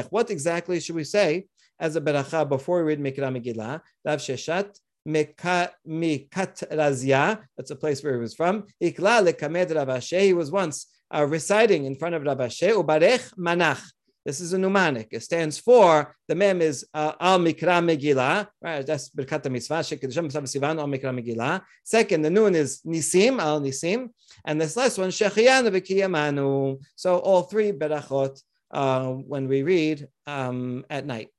What 0.10 0.30
exactly 0.30 0.80
should 0.80 0.96
we 0.96 1.04
say 1.04 1.46
as 1.80 1.96
a 1.96 2.02
beracha 2.02 2.48
before 2.48 2.84
we 2.84 2.96
read 2.96 3.02
Mikra 3.02 3.30
Megillah? 3.36 3.82
Rav 4.06 4.20
Sheshet 4.20 4.78
Mikat 5.08 5.72
Razia. 5.88 7.41
That's 7.58 7.72
a 7.72 7.76
place 7.76 8.04
where 8.04 8.13
he 8.13 8.20
was 8.20 8.36
from. 8.36 8.65
Ikla 8.82 9.32
lekamed 9.32 9.76
Rav 9.76 10.04
He 10.04 10.34
was 10.34 10.52
once 10.52 10.88
uh, 11.13 11.26
reciting 11.26 11.86
in 11.86 11.96
front 11.96 12.15
of 12.15 12.24
Rav 12.24 12.38
Ubarech 12.38 13.34
Manach. 13.38 13.82
This 14.26 14.42
is 14.42 14.54
a 14.54 14.58
mnemonic. 14.58 15.10
It 15.12 15.22
stands 15.22 15.60
for 15.60 16.16
the 16.28 16.34
mem 16.34 16.60
is 16.60 16.84
uh, 16.96 17.14
al 17.20 17.38
mikra 17.38 17.80
megillah. 17.80 18.48
Right, 18.60 18.84
that's 18.86 19.10
birkat 19.10 19.50
mitzvah. 19.52 19.82
Shekidushem 19.82 20.32
sivan 20.32 20.80
al 20.80 20.88
mikra 20.88 21.14
megillah. 21.14 21.62
Second, 21.84 22.24
the 22.24 22.32
noon 22.32 22.56
is 22.56 22.82
nisim 22.82 23.40
al 23.40 23.62
nisim, 23.62 24.10
and 24.44 24.60
this 24.60 24.76
last 24.76 24.98
one 24.98 25.10
shechianu 25.10 25.70
v'kiyamanu. 25.70 26.82
So 26.96 27.20
all 27.20 27.44
three 27.44 27.72
berachot 27.72 28.42
uh, 28.72 29.10
when 29.12 29.48
we 29.48 29.62
read 29.62 30.08
um, 30.26 30.86
at 30.90 31.06
night. 31.06 31.30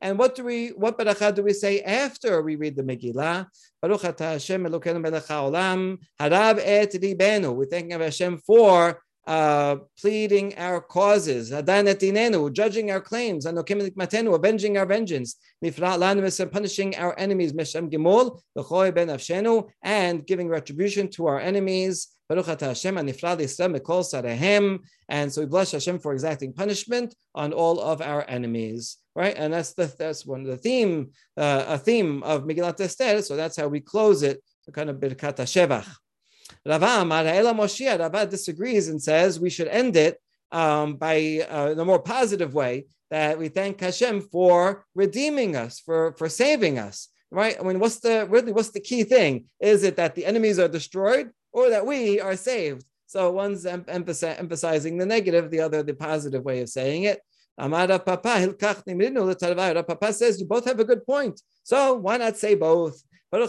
And 0.00 0.18
what 0.18 0.34
do 0.34 0.44
we, 0.44 0.68
what 0.68 0.98
beracha 0.98 1.34
do 1.34 1.42
we 1.42 1.52
say 1.52 1.80
after 1.80 2.40
we 2.42 2.56
read 2.56 2.76
the 2.76 2.82
Megillah? 2.82 3.46
Baruch 3.82 4.18
Hashem 4.18 4.64
Elokeinu 4.64 5.00
melech 5.00 5.24
haolam 5.24 5.98
harav 6.20 6.60
et 6.62 6.92
libenu. 6.92 7.54
We're 7.54 7.66
thanking 7.66 7.92
of 7.92 8.00
Hashem 8.00 8.38
for 8.38 9.00
uh, 9.28 9.76
pleading 10.00 10.56
our 10.56 10.80
causes, 10.80 11.50
judging 11.50 12.90
our 12.90 13.00
claims, 13.00 13.44
avenging 13.44 14.78
our 14.78 14.86
vengeance, 14.86 15.36
punishing 16.50 16.96
our 16.96 17.14
enemies, 17.18 17.52
and 19.82 20.26
giving 20.26 20.48
retribution 20.48 21.10
to 21.10 21.26
our 21.26 21.38
enemies. 21.38 22.08
And 22.30 22.42
so 25.32 25.40
we 25.40 25.46
bless 25.46 25.72
Hashem 25.72 25.98
for 25.98 26.12
exacting 26.14 26.52
punishment 26.54 27.14
on 27.34 27.52
all 27.52 27.80
of 27.80 28.00
our 28.00 28.24
enemies, 28.28 28.96
right? 29.14 29.34
And 29.36 29.52
that's 29.52 29.74
the 29.74 29.92
that's 29.98 30.24
one 30.24 30.40
of 30.40 30.46
the 30.46 30.56
theme, 30.56 31.10
uh, 31.36 31.64
a 31.68 31.76
theme 31.76 32.22
of 32.22 32.44
Megillat 32.44 32.80
Esther. 32.80 33.20
So 33.20 33.36
that's 33.36 33.56
how 33.58 33.68
we 33.68 33.80
close 33.80 34.22
it, 34.22 34.42
kind 34.72 34.88
of 34.88 34.96
Birkat 34.96 35.36
Shevach. 35.36 35.86
Rava 36.66 37.04
Moshia, 37.54 37.98
Rava 37.98 38.26
disagrees 38.26 38.88
and 38.88 39.02
says 39.02 39.40
we 39.40 39.50
should 39.50 39.68
end 39.68 39.96
it 39.96 40.20
um, 40.52 40.96
by 40.96 41.46
uh, 41.50 41.70
in 41.72 41.78
a 41.78 41.84
more 41.84 41.98
positive 41.98 42.54
way 42.54 42.86
that 43.10 43.38
we 43.38 43.48
thank 43.48 43.80
Hashem 43.80 44.22
for 44.22 44.84
redeeming 44.94 45.56
us, 45.56 45.80
for, 45.80 46.12
for 46.12 46.28
saving 46.28 46.78
us. 46.78 47.08
Right? 47.30 47.56
I 47.60 47.62
mean, 47.62 47.78
what's 47.78 48.00
the 48.00 48.26
really 48.30 48.52
what's 48.52 48.70
the 48.70 48.80
key 48.80 49.04
thing? 49.04 49.44
Is 49.60 49.82
it 49.82 49.96
that 49.96 50.14
the 50.14 50.24
enemies 50.24 50.58
are 50.58 50.68
destroyed 50.68 51.30
or 51.52 51.68
that 51.70 51.84
we 51.84 52.20
are 52.20 52.36
saved? 52.36 52.84
So 53.06 53.30
one's 53.30 53.66
em- 53.66 53.84
emphasizing 53.88 54.96
the 54.96 55.06
negative, 55.06 55.50
the 55.50 55.60
other 55.60 55.82
the 55.82 55.94
positive 55.94 56.42
way 56.44 56.60
of 56.60 56.70
saying 56.70 57.02
it. 57.04 57.20
Amara 57.58 57.98
Papa 57.98 58.54
Papa 59.86 60.12
says 60.12 60.40
you 60.40 60.46
both 60.46 60.64
have 60.64 60.80
a 60.80 60.84
good 60.84 61.04
point. 61.04 61.40
So 61.64 61.94
why 61.94 62.16
not 62.16 62.36
say 62.36 62.54
both? 62.54 63.02
Thank 63.30 63.42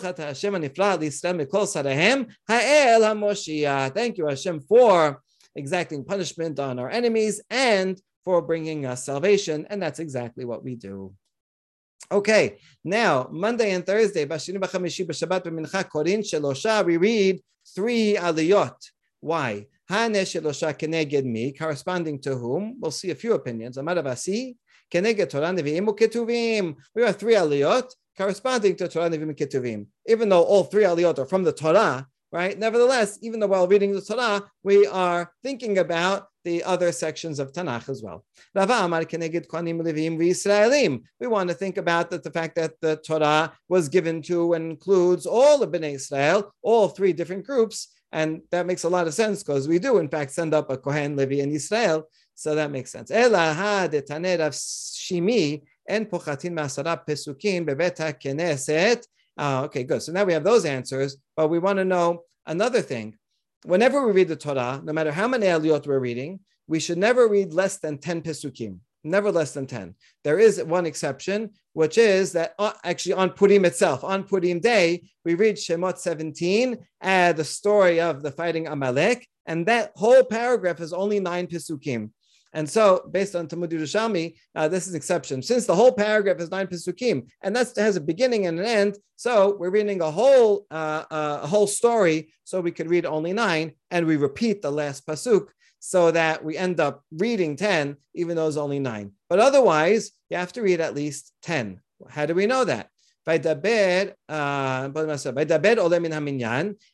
you, 4.18 4.28
Hashem, 4.28 4.62
for 4.62 5.22
exacting 5.56 6.04
punishment 6.04 6.60
on 6.60 6.80
our 6.80 6.90
enemies 6.90 7.42
and 7.50 8.02
for 8.26 8.42
bringing 8.42 8.86
us 8.86 9.06
salvation. 9.06 9.66
And 9.70 9.82
that's 9.82 10.00
exactly 10.00 10.44
what 10.44 10.66
we 10.66 10.76
do. 10.76 11.14
Okay, 12.12 12.58
now 12.84 13.30
Monday 13.32 13.72
and 13.72 13.86
Thursday, 13.86 14.26
Bashini 14.26 14.58
B'Chamishi 14.58 15.06
B'Shabbat 15.08 15.46
B'Mincha 15.46 15.84
Korin 15.90 16.20
Shelosha, 16.20 16.84
we 16.84 16.98
read 16.98 17.40
three 17.76 18.16
aliyot. 18.16 18.76
Why? 19.22 19.68
Hane 19.88 20.14
Shelosha 20.14 20.74
Keneged 20.78 21.24
Mi, 21.24 21.54
corresponding 21.54 22.20
to 22.22 22.36
whom? 22.36 22.78
We'll 22.80 22.92
see 22.92 23.12
a 23.12 23.16
few 23.16 23.34
opinions. 23.34 23.78
Amar 23.78 23.96
Avasi, 23.96 24.58
Keneged 24.92 25.30
Torah 25.30 25.54
Nevi'im 25.54 25.88
Ketuvim. 25.88 26.76
We 26.96 27.04
have 27.04 27.16
three 27.16 27.36
aliyot 27.36 27.90
corresponding 28.20 28.76
to 28.76 28.90
Torah 28.90 29.10
Nevi'im 29.10 29.36
Ketuvim. 29.36 29.88
Even 30.06 30.30
though 30.30 30.44
all 30.44 30.66
three 30.66 30.84
aliyot 30.84 31.20
are 31.20 31.26
from 31.26 31.44
the 31.44 31.54
Torah, 31.54 32.06
right? 32.32 32.60
Nevertheless, 32.60 33.18
even 33.22 33.40
though 33.40 33.48
while 33.48 33.68
reading 33.68 33.94
the 33.94 34.02
Torah, 34.02 34.44
we 34.62 34.86
are 34.86 35.32
thinking 35.42 35.78
about 35.78 36.28
the 36.44 36.64
other 36.64 36.92
sections 36.92 37.40
of 37.40 37.54
Tanakh 37.54 37.90
as 37.90 38.04
well. 38.04 38.26
We 41.20 41.28
want 41.28 41.50
to 41.50 41.56
think 41.56 41.78
about 41.78 42.10
that 42.10 42.24
the 42.24 42.32
fact 42.32 42.56
that 42.56 42.74
the 42.82 42.98
Torah 42.98 43.54
was 43.68 43.90
given 43.90 44.22
to 44.24 44.54
and 44.54 44.72
includes 44.72 45.26
all 45.26 45.64
of 45.64 45.72
Bnei 45.72 45.96
Israel, 45.96 46.54
all 46.62 46.90
three 46.90 47.14
different 47.14 47.46
groups, 47.46 47.88
and 48.12 48.42
that 48.52 48.66
makes 48.66 48.84
a 48.84 48.90
lot 48.90 49.08
of 49.08 49.14
sense 49.14 49.44
because 49.44 49.68
we 49.68 49.80
do, 49.80 49.98
in 49.98 50.10
fact, 50.10 50.32
send 50.32 50.54
up 50.54 50.70
a 50.70 50.78
Kohen, 50.78 51.16
Levi, 51.16 51.42
and 51.42 51.54
Israel. 51.54 52.10
So 52.36 52.56
that 52.56 52.72
makes 52.72 52.92
sense. 52.92 53.12
Shimi 55.10 55.64
en 55.90 56.06
pochatin 56.06 56.54
masara 56.54 57.04
pesukim 57.06 57.66
bebeta 57.66 58.14
keneset. 58.14 59.06
Uh, 59.38 59.64
okay, 59.66 59.84
good. 59.84 60.02
So 60.02 60.12
now 60.12 60.24
we 60.24 60.34
have 60.34 60.44
those 60.44 60.66
answers, 60.66 61.18
but 61.36 61.50
we 61.50 61.60
want 61.60 61.78
to 61.78 61.86
know 61.86 62.24
another 62.46 62.82
thing. 62.82 63.18
Whenever 63.64 64.06
we 64.06 64.14
read 64.14 64.28
the 64.28 64.36
Torah, 64.36 64.82
no 64.84 64.94
matter 64.94 65.12
how 65.12 65.28
many 65.28 65.48
aliyot 65.48 65.88
we're 65.88 66.00
reading, 66.00 66.40
we 66.68 66.80
should 66.80 66.98
never 66.98 67.28
read 67.28 67.54
less 67.54 67.78
than 67.78 67.98
10 67.98 68.22
pesukim, 68.22 68.78
never 69.04 69.32
less 69.32 69.54
than 69.54 69.66
10. 69.66 69.96
There 70.24 70.40
is 70.40 70.64
one 70.64 70.86
exception, 70.86 71.52
which 71.74 71.98
is 71.98 72.34
that 72.34 72.54
uh, 72.60 72.74
actually 72.84 73.14
on 73.14 73.32
Purim 73.32 73.66
itself, 73.66 74.04
on 74.04 74.24
Purim 74.24 74.60
day, 74.60 75.04
we 75.26 75.36
read 75.36 75.56
Shemot 75.56 75.98
17, 75.98 76.78
uh, 77.02 77.34
the 77.34 77.44
story 77.44 78.00
of 78.00 78.22
the 78.22 78.32
fighting 78.32 78.68
Amalek, 78.68 79.28
and 79.46 79.66
that 79.66 79.92
whole 79.96 80.24
paragraph 80.24 80.80
is 80.80 80.94
only 80.94 81.20
nine 81.20 81.48
pesukim. 81.48 82.12
And 82.54 82.68
so, 82.68 83.08
based 83.12 83.36
on 83.36 83.48
Talmud 83.48 83.70
Yerushalmi, 83.70 84.34
uh, 84.56 84.68
this 84.68 84.88
is 84.88 84.94
an 84.94 84.98
exception. 84.98 85.42
Since 85.42 85.66
the 85.68 85.76
whole 85.76 85.92
paragraph 85.92 86.40
is 86.40 86.50
nine 86.50 86.68
pesukim, 86.68 87.28
and 87.44 87.56
that 87.56 87.76
has 87.76 87.96
a 87.96 88.02
beginning 88.02 88.48
and 88.48 88.60
an 88.60 88.66
end, 88.66 88.98
so 89.16 89.56
we're 89.60 89.70
reading 89.70 90.02
a 90.02 90.10
whole 90.10 90.66
uh, 90.72 91.04
uh, 91.12 91.40
a 91.44 91.48
whole 91.48 91.68
story. 91.68 92.34
So 92.46 92.60
we 92.62 92.72
could 92.72 92.90
read 92.90 93.06
only 93.06 93.34
nine, 93.34 93.74
and 93.92 94.08
we 94.08 94.18
repeat 94.18 94.62
the 94.62 94.72
last 94.72 95.06
pasuk, 95.06 95.48
so 95.80 96.10
that 96.12 96.44
we 96.44 96.58
end 96.58 96.80
up 96.80 97.04
reading 97.12 97.56
ten, 97.56 97.98
even 98.16 98.36
though 98.36 98.48
it's 98.48 98.58
only 98.58 98.80
nine. 98.80 99.12
But 99.30 99.40
otherwise, 99.40 100.12
you 100.30 100.38
have 100.38 100.54
to 100.54 100.64
read 100.64 100.82
at 100.82 100.96
least 100.96 101.34
ten. 101.44 101.82
How 102.10 102.26
do 102.26 102.34
we 102.34 102.48
know 102.48 102.66
that? 102.66 102.90
Vaidaber, 103.28 104.14
uh, 104.28 104.90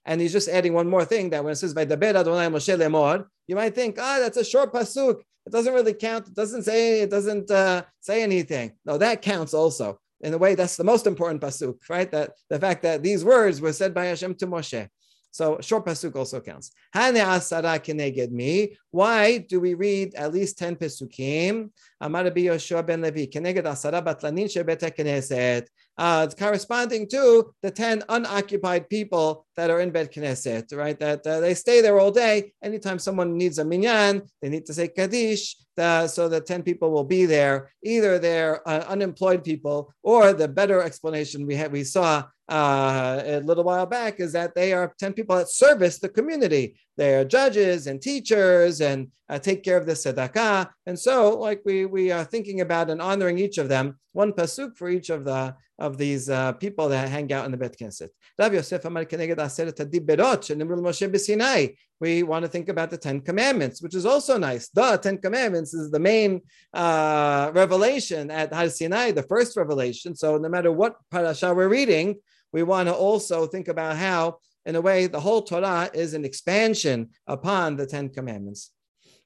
and 0.05 0.21
he's 0.21 0.33
just 0.33 0.49
adding 0.49 0.73
one 0.73 0.89
more 0.89 1.05
thing 1.05 1.29
that 1.29 1.43
when 1.43 1.53
it 1.53 1.55
says 1.55 1.73
Vaidaber 1.73 2.15
Adonai 2.15 2.47
Moshe 2.47 3.25
you 3.47 3.55
might 3.55 3.75
think, 3.75 3.97
ah, 3.99 4.17
that's 4.19 4.37
a 4.37 4.43
short 4.43 4.73
pasuk. 4.73 5.21
It 5.45 5.51
doesn't 5.51 5.73
really 5.73 5.93
count. 5.93 6.27
It 6.27 6.33
doesn't 6.33 6.63
say. 6.63 7.01
It 7.01 7.09
doesn't 7.09 7.51
uh, 7.51 7.83
say 7.99 8.23
anything. 8.23 8.73
No, 8.85 8.97
that 8.97 9.21
counts 9.21 9.53
also. 9.53 9.99
In 10.21 10.33
a 10.33 10.37
way, 10.37 10.55
that's 10.55 10.77
the 10.77 10.83
most 10.83 11.05
important 11.05 11.41
pasuk, 11.41 11.77
right? 11.89 12.09
That 12.09 12.31
the 12.49 12.59
fact 12.59 12.83
that 12.83 13.03
these 13.03 13.23
words 13.23 13.61
were 13.61 13.73
said 13.73 13.93
by 13.93 14.05
Hashem 14.05 14.35
to 14.35 14.47
Moshe. 14.47 14.87
So 15.29 15.59
short 15.59 15.85
pasuk 15.85 16.15
also 16.15 16.39
counts. 16.39 16.71
Hane 16.93 17.15
asara 17.15 17.77
keneged 17.79 18.31
me. 18.31 18.77
Why 18.89 19.39
do 19.39 19.59
we 19.59 19.73
read 19.73 20.15
at 20.15 20.33
least 20.33 20.57
ten 20.57 20.77
pesukim? 20.77 21.71
Amar 21.99 22.23
Yoshua 22.23 22.85
ben 22.85 23.01
Levi 23.01 23.27
keneged 23.27 23.65
asara 23.65 24.01
batlanin 24.01 24.45
shebet 24.45 24.79
knesset 24.95 25.67
uh, 25.97 26.27
corresponding 26.37 27.07
to 27.07 27.53
the 27.61 27.71
10 27.71 28.03
unoccupied 28.09 28.89
people 28.89 29.45
that 29.55 29.69
are 29.69 29.79
in 29.79 29.91
Bet 29.91 30.13
Knesset, 30.13 30.75
right? 30.75 30.99
That 30.99 31.25
uh, 31.25 31.39
they 31.39 31.53
stay 31.53 31.81
there 31.81 31.99
all 31.99 32.11
day. 32.11 32.53
Anytime 32.61 32.99
someone 32.99 33.37
needs 33.37 33.59
a 33.59 33.65
minyan, 33.65 34.23
they 34.41 34.49
need 34.49 34.65
to 34.65 34.73
say 34.73 34.89
Kaddish, 34.89 35.55
the, 35.75 36.07
so 36.07 36.27
the 36.27 36.41
10 36.41 36.63
people 36.63 36.91
will 36.91 37.03
be 37.03 37.25
there. 37.25 37.71
Either 37.83 38.19
they're 38.19 38.67
uh, 38.67 38.85
unemployed 38.87 39.43
people, 39.43 39.93
or 40.03 40.33
the 40.33 40.47
better 40.47 40.81
explanation 40.81 41.45
we 41.45 41.55
had, 41.55 41.71
we 41.71 41.83
saw 41.83 42.23
uh, 42.47 43.21
a 43.25 43.39
little 43.39 43.63
while 43.63 43.85
back 43.85 44.19
is 44.19 44.33
that 44.33 44.53
they 44.53 44.71
are 44.73 44.93
10 44.99 45.13
people 45.13 45.35
that 45.35 45.49
service 45.49 45.99
the 45.99 46.09
community. 46.09 46.77
They 46.97 47.15
are 47.15 47.25
judges 47.25 47.87
and 47.87 48.01
teachers 48.01 48.81
and 48.81 49.09
uh, 49.29 49.39
take 49.39 49.63
care 49.63 49.77
of 49.77 49.85
the 49.85 49.93
tzedakah. 49.93 50.69
And 50.85 50.97
so, 50.97 51.37
like 51.39 51.61
we, 51.65 51.85
we 51.85 52.11
are 52.11 52.23
thinking 52.23 52.61
about 52.61 52.89
and 52.89 53.01
honoring 53.01 53.39
each 53.39 53.57
of 53.57 53.69
them, 53.69 53.99
one 54.13 54.33
pasuk 54.33 54.77
for 54.77 54.89
each 54.89 55.09
of 55.09 55.25
the 55.25 55.55
of 55.77 55.97
these 55.97 56.29
uh, 56.29 56.53
people 56.53 56.87
that 56.89 57.09
hang 57.09 57.31
out 57.33 57.45
in 57.45 57.51
the 57.51 57.57
Bet 57.57 57.77
Knesset. 57.77 58.09
Rav 58.39 58.53
Yosef 58.53 58.85
Amar 58.85 59.05
Keneged 59.05 59.35
Aseret 59.35 59.75
Moshe 59.75 61.11
B'Sinai. 61.11 61.75
We 61.99 62.23
want 62.23 62.43
to 62.43 62.49
think 62.49 62.69
about 62.69 62.91
the 62.91 62.97
Ten 62.97 63.21
Commandments, 63.21 63.81
which 63.81 63.95
is 63.95 64.05
also 64.05 64.37
nice. 64.37 64.69
The 64.69 64.97
Ten 64.97 65.17
Commandments 65.17 65.73
is 65.73 65.91
the 65.91 65.99
main 65.99 66.41
uh, 66.73 67.51
revelation 67.53 68.31
at 68.31 68.53
Har 68.53 68.69
Sinai, 68.69 69.11
the 69.11 69.23
first 69.23 69.57
revelation. 69.57 70.15
So 70.15 70.37
no 70.37 70.49
matter 70.49 70.71
what 70.71 70.95
parasha 71.11 71.53
we're 71.53 71.67
reading, 71.67 72.15
we 72.53 72.63
want 72.63 72.87
to 72.87 72.93
also 72.93 73.47
think 73.47 73.67
about 73.67 73.97
how, 73.97 74.37
in 74.65 74.75
a 74.75 74.81
way, 74.81 75.07
the 75.07 75.19
whole 75.19 75.41
Torah 75.41 75.89
is 75.93 76.13
an 76.13 76.25
expansion 76.25 77.09
upon 77.27 77.75
the 77.75 77.85
Ten 77.85 78.09
Commandments. 78.09 78.71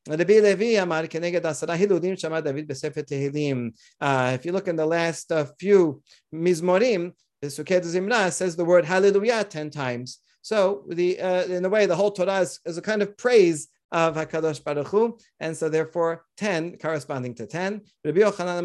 Uh, 0.08 0.13
if 0.13 0.30
you 4.45 4.52
look 4.52 4.67
in 4.67 4.75
the 4.75 4.86
last 4.86 5.32
uh, 5.32 5.45
few 5.60 6.02
Mizmorim, 6.34 7.12
the 7.41 7.47
Pesukei 7.47 7.82
Dezimra 7.82 8.32
says 8.32 8.56
the 8.56 8.65
word 8.65 8.86
Hallelujah 8.86 9.43
ten 9.43 9.69
times. 9.69 10.19
So 10.41 10.86
the 10.88 11.19
uh, 11.19 11.43
in 11.43 11.65
a 11.65 11.69
way, 11.69 11.86
the 11.86 11.95
whole 11.95 12.12
Torah 12.12 12.39
is, 12.39 12.60
is 12.65 12.78
a 12.78 12.82
kind 12.82 13.02
of 13.02 13.17
praise 13.17 13.67
of 13.91 14.15
Hakadosh 14.15 14.63
Baruch 14.63 14.88
Hu, 14.88 15.17
and 15.39 15.56
so 15.56 15.67
therefore 15.69 16.25
ten 16.38 16.78
corresponding 16.78 17.34
to 17.36 17.45
ten. 17.45 17.82
Rabbi 18.04 18.19
Yochanan 18.19 18.63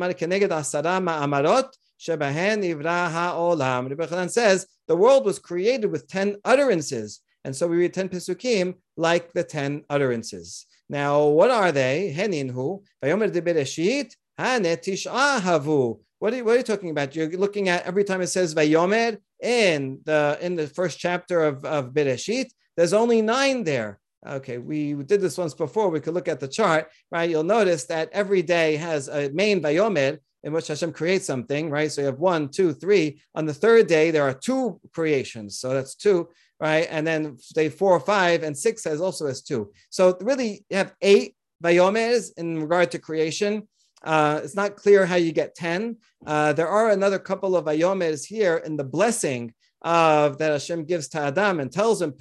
says 4.31 4.67
the 4.89 4.97
world 4.97 5.25
was 5.25 5.39
created 5.39 5.91
with 5.91 6.09
ten 6.09 6.37
utterances, 6.45 7.21
and 7.45 7.55
so 7.55 7.67
we 7.67 7.77
read 7.77 7.95
ten 7.95 8.09
pesukim 8.09 8.75
like 8.97 9.33
the 9.33 9.45
ten 9.45 9.85
utterances. 9.91 10.67
Now, 10.89 11.27
what 11.27 11.51
are 11.51 11.73
they? 11.73 12.15
Heninhu. 12.17 12.83
Vayomer 13.03 13.33
de 13.33 13.41
Bereshit. 13.41 14.15
Hanetish'ahavu. 14.39 16.01
What 16.19 16.33
are, 16.33 16.37
you, 16.37 16.45
what 16.45 16.55
are 16.55 16.59
you 16.59 16.63
talking 16.63 16.91
about? 16.91 17.15
You're 17.15 17.31
looking 17.31 17.69
at 17.69 17.85
every 17.85 18.05
time 18.05 18.21
it 18.21 18.29
says 18.29 18.55
Vayomer 18.55 19.19
in 19.43 20.01
the 20.05 20.39
in 20.41 20.57
the 20.57 20.67
first 20.67 20.99
chapter 20.99 21.43
of, 21.45 21.65
of 21.65 21.93
Bereshit. 21.93 22.51
There's 22.77 22.93
only 22.93 23.23
nine 23.23 23.65
there. 23.65 24.01
Okay, 24.27 24.59
we 24.59 24.95
did 24.95 25.21
this 25.21 25.37
once 25.37 25.55
before. 25.55 25.91
We 25.91 26.01
could 26.01 26.15
look 26.15 26.29
at 26.29 26.41
the 26.41 26.49
chart, 26.49 26.91
right? 27.13 27.29
You'll 27.29 27.45
notice 27.45 27.85
that 27.87 28.09
every 28.13 28.43
day 28.43 28.77
has 28.77 29.09
a 29.09 29.31
main 29.31 29.61
Vayomer 29.61 30.19
in 30.45 30.53
which 30.53 30.69
Hashem 30.69 30.93
creates 30.93 31.27
something, 31.27 31.71
right? 31.71 31.91
So 31.91 32.03
you 32.03 32.07
have 32.07 32.21
one, 32.21 32.49
two, 32.49 32.73
three. 32.73 33.21
On 33.35 33.47
the 33.47 33.55
third 33.55 33.89
day, 33.89 34.13
there 34.13 34.23
are 34.23 34.35
two 34.35 34.81
creations. 34.93 35.59
So 35.59 35.71
that's 35.71 35.97
two 35.97 36.29
right? 36.61 36.87
And 36.91 37.07
then 37.07 37.37
day 37.55 37.69
four 37.69 37.99
five 38.01 38.43
and 38.43 38.57
six 38.57 38.85
has 38.85 39.01
also 39.01 39.27
has 39.27 39.43
two. 39.43 39.73
So 39.91 40.17
really 40.21 40.65
you 40.71 40.77
have 40.77 40.95
eight 41.03 41.37
vayomers 41.63 42.31
in 42.37 42.61
regard 42.61 42.91
to 42.93 42.99
creation. 42.99 43.69
Uh, 44.03 44.41
it's 44.45 44.55
not 44.55 44.77
clear 44.77 45.07
how 45.07 45.17
you 45.17 45.33
get 45.33 45.55
10. 45.55 45.97
Uh, 46.27 46.53
there 46.53 46.69
are 46.69 46.91
another 46.91 47.19
couple 47.19 47.57
of 47.57 47.65
vayomers 47.65 48.25
here 48.25 48.59
in 48.59 48.77
the 48.77 48.85
blessing 48.85 49.55
of 49.85 50.39
that 50.39 50.51
Hashem 50.51 50.87
gives 50.87 51.09
to 51.09 51.21
Adam 51.21 51.61
and 51.61 51.71
tells 51.71 52.01
him 52.01 52.15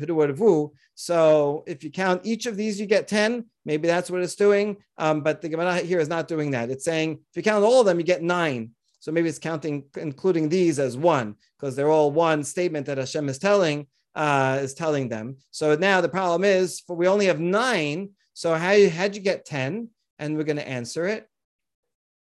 So 0.95 1.63
if 1.65 1.83
you 1.83 1.89
count 1.89 2.21
each 2.25 2.45
of 2.45 2.57
these, 2.57 2.79
you 2.79 2.85
get 2.85 3.07
10. 3.07 3.45
Maybe 3.65 3.87
that's 3.87 4.11
what 4.11 4.21
it's 4.21 4.35
doing. 4.35 4.77
Um, 4.97 5.21
but 5.21 5.41
the 5.41 5.49
Gemara 5.49 5.77
here 5.77 5.99
is 5.99 6.09
not 6.09 6.27
doing 6.27 6.51
that. 6.51 6.69
It's 6.69 6.83
saying 6.83 7.13
if 7.13 7.37
you 7.37 7.41
count 7.41 7.63
all 7.63 7.79
of 7.79 7.85
them, 7.85 7.99
you 7.99 8.05
get 8.05 8.21
nine. 8.21 8.71
So 8.99 9.11
maybe 9.11 9.29
it's 9.29 9.39
counting, 9.39 9.85
including 9.97 10.49
these 10.49 10.77
as 10.77 10.95
one, 10.95 11.35
because 11.57 11.75
they're 11.75 11.89
all 11.89 12.11
one 12.11 12.43
statement 12.43 12.85
that 12.85 12.97
Hashem 12.97 13.27
is 13.29 13.39
telling 13.39 13.87
uh, 14.15 14.59
is 14.61 14.73
telling 14.73 15.09
them. 15.09 15.37
So 15.51 15.75
now 15.75 16.01
the 16.01 16.09
problem 16.09 16.43
is 16.43 16.81
for 16.81 16.95
we 16.95 17.07
only 17.07 17.27
have 17.27 17.39
nine. 17.39 18.11
So 18.33 18.53
how 18.55 18.89
how'd 18.89 19.15
you 19.15 19.21
get 19.21 19.45
10? 19.45 19.89
And 20.19 20.37
we're 20.37 20.43
going 20.43 20.57
to 20.57 20.67
answer 20.67 21.07
it. 21.07 21.27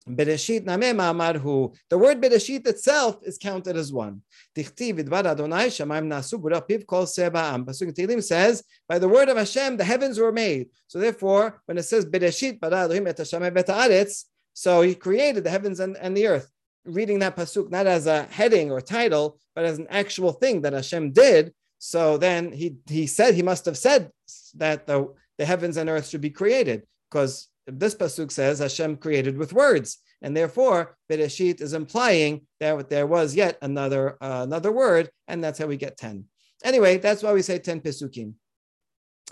Bereshit 0.08 0.66
name 0.66 0.98
ma'amarhu. 0.98 1.76
The 1.90 1.98
word 1.98 2.22
Bereshit 2.22 2.68
itself 2.68 3.18
is 3.24 3.38
counted 3.38 3.76
as 3.76 3.92
one. 3.92 4.22
Tichtiv 4.56 5.00
idvar 5.00 5.26
Adonai 5.26 5.68
shamayim 5.68 6.08
nasu 6.08 6.40
piv 6.68 6.86
kol 6.86 7.06
seba'am. 7.06 7.66
Pasuk 7.66 7.94
Tehillim 7.94 8.24
says, 8.24 8.64
by 8.88 9.00
the 9.00 9.08
word 9.08 9.30
of 9.30 9.38
Hashem, 9.38 9.78
the 9.78 9.84
heavens 9.84 10.20
were 10.20 10.32
made. 10.32 10.68
So 10.88 11.00
therefore, 11.00 11.62
when 11.66 11.78
it 11.78 11.84
says 11.84 12.06
Bereshit 12.06 12.60
bara 12.60 12.82
Elohim 12.82 13.08
et 13.08 13.18
Hashem 13.18 13.44
et 13.44 14.10
so 14.56 14.82
he 14.82 14.96
created 14.96 15.44
the 15.44 15.50
heavens 15.50 15.80
and, 15.80 15.98
and 15.98 16.16
the 16.16 16.28
earth. 16.28 16.50
Reading 16.86 17.20
that 17.20 17.36
pasuk 17.36 17.70
not 17.70 17.88
as 17.88 18.08
a 18.08 18.24
heading 18.24 18.72
or 18.72 18.80
title, 18.80 19.38
but 19.54 19.66
as 19.66 19.80
an 19.80 19.88
actual 19.90 20.32
thing 20.32 20.62
that 20.62 20.74
Hashem 20.74 21.12
did. 21.12 21.54
So 21.78 22.18
then 22.18 22.52
he 22.52 22.78
he 22.88 23.06
said 23.06 23.34
he 23.34 23.42
must 23.42 23.66
have 23.66 23.78
said 23.78 24.12
that 24.56 24.88
the, 24.88 25.14
the 25.38 25.46
heavens 25.46 25.78
and 25.78 25.90
earth 25.90 26.08
should 26.08 26.22
be 26.22 26.30
created 26.30 26.84
because 27.10 27.48
this 27.67 27.95
pasuk 27.95 28.31
says 28.33 28.59
Hashem 28.59 28.97
created 28.97 29.37
with 29.37 29.53
words, 29.53 29.99
and 30.23 30.37
therefore 30.37 30.97
Bereshit 31.11 31.61
is 31.61 31.73
implying 31.73 32.47
that 32.59 32.89
there 32.89 33.07
was 33.07 33.35
yet 33.35 33.59
another 33.63 34.17
uh, 34.21 34.43
another 34.43 34.73
word, 34.73 35.11
and 35.29 35.43
that's 35.43 35.59
how 35.59 35.67
we 35.67 35.77
get 35.77 35.97
ten. 35.97 36.25
Anyway, 36.65 36.99
that's 36.99 37.23
why 37.23 37.33
we 37.33 37.43
say 37.43 37.59
ten 37.59 37.81
pesukim. 37.81 38.35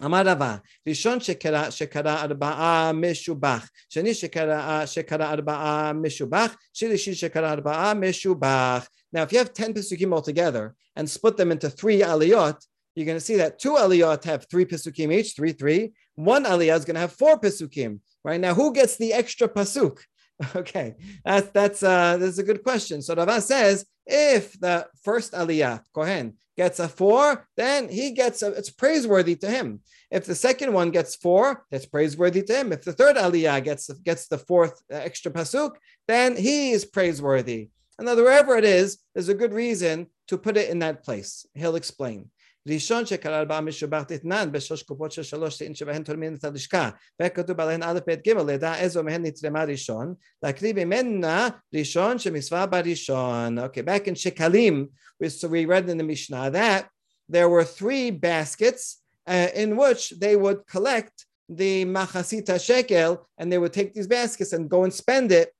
אמר 0.05 0.22
רבה, 0.27 0.57
ראשון 0.88 1.20
שקרא, 1.20 1.70
שקרא 1.70 2.22
ארבעה 2.22 2.92
משובח, 2.92 3.70
שני 3.88 4.14
שקרא, 4.14 4.87
שקרא 4.87 5.33
ארבעה 5.33 5.92
משובח, 5.92 6.57
שלישי 6.72 7.14
שקרא 7.14 7.53
ארבעה 7.53 7.94
משובח. 7.94 8.87
Now, 9.12 9.22
if 9.22 9.33
you 9.33 9.38
have 9.38 9.53
10 9.53 9.74
pesukim 9.74 10.12
altogether 10.12 10.74
and 10.94 11.09
split 11.09 11.37
them 11.37 11.51
into 11.51 11.70
three 11.70 12.01
aliyot, 12.01 12.57
you're 12.94 13.07
going 13.07 13.16
to 13.16 13.24
see 13.24 13.37
that 13.37 13.59
two 13.59 13.72
aliyot 13.72 14.22
have 14.24 14.46
three 14.51 14.64
pesukim 14.64 15.12
each, 15.12 15.35
three, 15.35 15.53
three. 15.53 15.92
One 16.14 16.44
aliyah 16.44 16.77
is 16.77 16.85
going 16.85 16.94
to 16.96 17.01
have 17.01 17.12
four 17.12 17.40
pesukim. 17.40 18.01
Right 18.23 18.39
now, 18.39 18.53
who 18.53 18.73
gets 18.73 18.97
the 18.97 19.13
extra 19.13 19.47
pasuk? 19.47 19.99
Okay, 20.55 20.95
that's 21.23 21.49
that's 21.49 21.83
uh, 21.83 22.17
that's 22.17 22.39
a 22.39 22.43
good 22.43 22.63
question. 22.63 23.01
So 23.01 23.13
Rava 23.15 23.39
says 23.39 23.86
if 24.05 24.59
the 24.59 24.88
first 25.03 25.33
aliyah 25.33 25.81
Kohen 25.93 26.33
gets 26.57 26.79
a 26.79 26.88
four, 26.88 27.47
then 27.55 27.88
he 27.88 28.12
gets 28.12 28.41
a, 28.41 28.47
it's 28.47 28.69
praiseworthy 28.69 29.36
to 29.38 29.49
him. 29.49 29.81
If 30.12 30.25
the 30.25 30.36
second 30.36 30.73
one 30.73 30.91
gets 30.91 31.15
four, 31.15 31.65
that's 31.71 31.86
praiseworthy 31.86 32.43
to 32.43 32.53
him. 32.59 32.73
If 32.73 32.83
the 32.83 32.93
third 32.93 33.15
aliyah 33.15 33.63
gets 33.63 33.88
gets 34.03 34.27
the 34.27 34.38
fourth 34.38 34.81
uh, 34.91 34.95
extra 34.97 35.31
pasuk, 35.31 35.75
then 36.07 36.36
he 36.36 36.71
is 36.71 36.83
praiseworthy. 36.83 37.69
And 37.97 38.07
wherever 38.07 38.57
it 38.57 38.65
is, 38.65 38.97
there's 39.13 39.29
a 39.29 39.36
good 39.36 39.53
reason 39.53 40.07
to 40.27 40.38
put 40.38 40.57
it 40.57 40.69
in 40.69 40.79
that 40.79 41.03
place. 41.03 41.45
He'll 41.53 41.75
explain. 41.75 42.29
ראשון 42.67 43.06
שקרא 43.06 43.41
רבם 43.41 43.65
משובחת 43.67 44.12
אתנן 44.12 44.49
בשלוש 44.52 44.84
קופות 44.84 45.12
של 45.12 45.23
שלוש 45.23 45.58
שאין 45.58 45.76
שבהן 45.76 46.04
תורמים 46.04 46.36
את 46.36 46.43
הלשכה. 46.43 46.89
וכתוב 47.21 47.60
עליהן 47.62 47.84
א', 47.84 47.99
ב', 48.08 48.13
ג', 48.28 48.30
לדע 48.30 48.80
איזו 48.80 49.04
מהן 49.04 49.26
נתרמה 49.26 49.63
ראשון, 49.63 50.13
להקריב 50.43 50.84
ממנה 50.84 51.49
ראשון 51.73 52.19
שמצווה 52.19 52.65
בראשון. 52.65 53.60
Okay, 53.60 53.82
back 53.82 54.08
in 54.08 54.15
שקלים, 54.15 54.88
so 55.23 55.47
we 55.47 55.65
read 55.65 55.89
in 55.89 55.97
the 55.97 56.04
Mishnah 56.04 56.49
that 56.52 56.88
there 57.30 57.49
were 57.49 57.64
three 57.64 58.11
baskets 58.11 59.01
uh, 59.28 59.47
in 59.53 59.78
which 59.78 60.14
they 60.20 60.36
would 60.36 60.66
collect 60.68 61.26
the 61.49 61.86
machatzit 61.86 62.45
hashekel 62.47 63.20
and 63.38 63.51
they 63.51 63.57
would 63.57 63.74
take 63.74 63.93
these 63.93 64.07
baskets 64.07 64.53
and 64.53 64.70
go 64.70 64.84
and 64.84 64.93
spend 64.93 65.32
it 65.32 65.53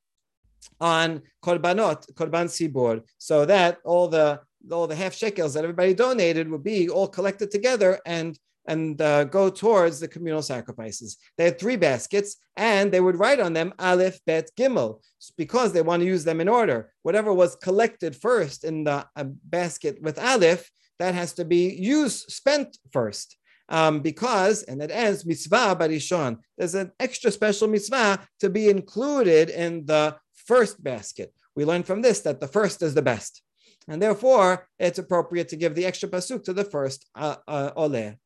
on 0.80 1.22
korbanot, 1.44 2.12
korban 2.14 2.48
tzibbur, 2.48 3.02
so 3.18 3.46
that 3.46 3.78
all 3.84 4.08
the 4.08 4.40
all 4.72 4.88
the 4.88 4.96
half 4.96 5.14
shekels 5.14 5.54
that 5.54 5.64
everybody 5.64 5.94
donated 5.94 6.50
would 6.50 6.64
be 6.64 6.90
all 6.90 7.08
collected 7.08 7.52
together 7.52 8.00
and 8.06 8.38
and 8.66 9.02
uh, 9.02 9.26
go 9.26 9.50
towards 9.50 10.00
the 10.00 10.08
communal 10.08 10.42
sacrifices. 10.42 11.18
They 11.38 11.46
had 11.46 11.60
three 11.60 11.76
baskets, 11.76 12.38
and 12.56 12.92
they 12.92 13.02
would 13.02 13.20
write 13.20 13.40
on 13.40 13.54
them 13.54 13.74
Aleph, 13.78 14.20
Bet, 14.26 14.52
Gimel, 14.58 15.02
because 15.38 15.74
they 15.74 15.82
want 15.82 16.02
to 16.02 16.08
use 16.08 16.24
them 16.24 16.40
in 16.40 16.48
order. 16.48 16.94
Whatever 17.02 17.34
was 17.34 17.58
collected 17.58 18.16
first 18.16 18.64
in 18.64 18.86
the 18.86 19.06
uh, 19.16 19.24
basket 19.44 20.02
with 20.02 20.18
Aleph, 20.18 20.70
that 21.00 21.14
has 21.14 21.34
to 21.34 21.46
be 21.46 21.74
used, 21.74 22.32
spent 22.32 22.78
first. 22.92 23.38
Um, 23.70 24.02
because, 24.02 24.64
and 24.64 24.82
it 24.82 24.92
ends 24.92 25.26
mitzvah 25.26 25.76
barishon. 25.80 26.38
There's 26.58 26.76
an 26.76 26.92
extra 27.00 27.32
special 27.32 27.68
mitzvah 27.68 28.20
to 28.42 28.50
be 28.50 28.70
included 28.70 29.50
in 29.50 29.86
the 29.86 30.18
first 30.36 30.84
basket. 30.84 31.34
We 31.56 31.66
learn 31.66 31.84
from 31.84 32.02
this 32.02 32.20
that 32.22 32.40
the 32.40 32.48
first 32.48 32.82
is 32.82 32.94
the 32.94 33.02
best. 33.02 33.42
And 33.88 34.02
therefore, 34.02 34.68
it's 34.80 35.00
appropriate 35.00 35.50
to 35.50 35.56
give 35.56 35.76
the 35.76 35.86
extra 35.86 36.10
pasuk 36.10 36.44
to 36.46 36.54
the 36.54 36.64
first 36.64 37.06
uh, 37.16 37.36
uh, 37.48 37.72
oleh. 37.76 38.18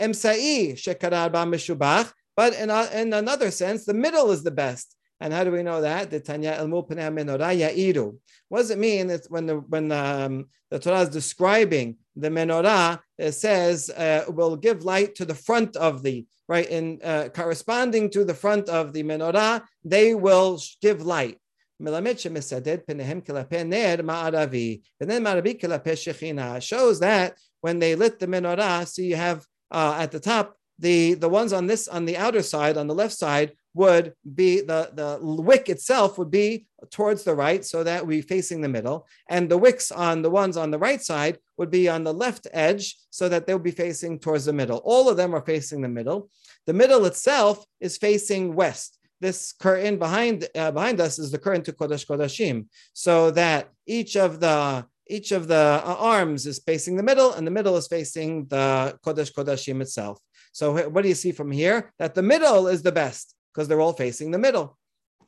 Emsa'i 0.00 0.72
shekarar 0.74 1.32
ba 1.32 1.44
meshubach, 1.44 2.12
but 2.36 2.54
in, 2.54 2.70
a, 2.70 2.88
in 2.94 3.12
another 3.12 3.50
sense, 3.50 3.84
the 3.84 3.94
middle 3.94 4.30
is 4.30 4.42
the 4.42 4.50
best. 4.50 4.96
And 5.20 5.32
how 5.32 5.44
do 5.44 5.52
we 5.52 5.62
know 5.62 5.80
that? 5.80 6.10
The 6.10 6.20
Tanya 6.20 6.52
el 6.58 6.66
menorah. 6.68 8.14
What 8.48 8.58
does 8.58 8.70
it 8.70 8.78
mean? 8.78 9.10
It's 9.10 9.30
when 9.30 9.46
the 9.46 9.56
when 9.56 9.90
um, 9.92 10.46
the 10.70 10.78
Torah 10.78 11.02
is 11.02 11.08
describing 11.08 11.96
the 12.16 12.28
menorah, 12.28 13.00
it 13.16 13.32
says 13.32 13.90
uh, 13.90 14.24
will 14.28 14.56
give 14.56 14.84
light 14.84 15.14
to 15.16 15.24
the 15.24 15.34
front 15.34 15.76
of 15.76 16.02
the 16.02 16.26
right 16.48 16.68
in 16.68 17.00
uh, 17.02 17.28
corresponding 17.32 18.10
to 18.10 18.24
the 18.24 18.34
front 18.34 18.68
of 18.68 18.92
the 18.92 19.02
menorah. 19.02 19.62
They 19.84 20.14
will 20.14 20.60
give 20.82 21.02
light. 21.02 21.38
Melamed 21.82 22.16
shemesaded 22.16 22.84
penehem 22.86 23.24
kelapeh 23.24 23.66
ner 23.66 23.98
ma'aravi, 23.98 24.80
and 25.00 25.10
then 25.10 25.24
ma'aravi 25.24 25.60
kelapeh 25.60 25.84
peshechina 25.84 26.62
shows 26.62 27.00
that 27.00 27.36
when 27.60 27.78
they 27.78 27.94
lit 27.94 28.18
the 28.18 28.26
menorah, 28.26 28.86
so 28.86 29.02
you 29.02 29.16
have 29.16 29.44
uh, 29.70 29.96
at 29.98 30.12
the 30.12 30.20
top 30.20 30.56
the 30.78 31.14
the 31.14 31.28
ones 31.28 31.52
on 31.52 31.66
this 31.66 31.86
on 31.88 32.04
the 32.04 32.16
outer 32.16 32.42
side 32.42 32.76
on 32.76 32.88
the 32.88 32.94
left 32.94 33.14
side 33.14 33.52
would 33.74 34.12
be 34.34 34.60
the 34.60 34.90
the 34.94 35.18
wick 35.20 35.68
itself 35.68 36.18
would 36.18 36.30
be 36.30 36.66
towards 36.90 37.24
the 37.24 37.34
right 37.34 37.64
so 37.64 37.82
that 37.82 38.06
we 38.06 38.20
facing 38.20 38.60
the 38.60 38.68
middle. 38.68 39.06
And 39.28 39.48
the 39.48 39.58
wicks 39.58 39.90
on 39.90 40.22
the 40.22 40.30
ones 40.30 40.56
on 40.56 40.70
the 40.70 40.78
right 40.78 41.02
side 41.02 41.38
would 41.58 41.70
be 41.70 41.88
on 41.88 42.04
the 42.04 42.14
left 42.14 42.46
edge 42.52 42.96
so 43.10 43.28
that 43.28 43.46
they'll 43.46 43.58
be 43.58 43.70
facing 43.70 44.18
towards 44.18 44.44
the 44.44 44.52
middle. 44.52 44.78
All 44.84 45.08
of 45.08 45.16
them 45.16 45.34
are 45.34 45.44
facing 45.44 45.80
the 45.80 45.88
middle. 45.88 46.30
The 46.66 46.72
middle 46.72 47.04
itself 47.04 47.64
is 47.80 47.96
facing 47.98 48.54
west 48.54 48.98
this 49.24 49.54
curtain 49.64 49.94
behind 49.98 50.36
uh, 50.54 50.70
behind 50.78 51.00
us 51.00 51.18
is 51.18 51.30
the 51.30 51.42
curtain 51.44 51.64
to 51.64 51.72
Kodesh 51.72 52.06
Kodashim, 52.06 52.56
so 52.92 53.14
that 53.40 53.70
each 53.86 54.14
of 54.16 54.30
the 54.44 54.86
each 55.16 55.32
of 55.32 55.42
the 55.48 55.64
uh, 55.84 55.96
arms 56.14 56.46
is 56.46 56.58
facing 56.70 56.94
the 56.96 57.08
middle, 57.10 57.30
and 57.32 57.46
the 57.46 57.56
middle 57.58 57.76
is 57.76 57.88
facing 57.88 58.30
the 58.54 58.66
Kodesh 59.04 59.32
Kodashim 59.34 59.80
itself. 59.80 60.16
So 60.52 60.64
what 60.92 61.02
do 61.02 61.08
you 61.08 61.20
see 61.24 61.32
from 61.32 61.50
here? 61.50 61.78
That 61.98 62.14
the 62.14 62.22
middle 62.34 62.68
is 62.68 62.82
the 62.82 62.92
best 62.92 63.34
because 63.48 63.66
they're 63.66 63.84
all 63.86 63.98
facing 64.04 64.30
the 64.30 64.44
middle. 64.46 64.78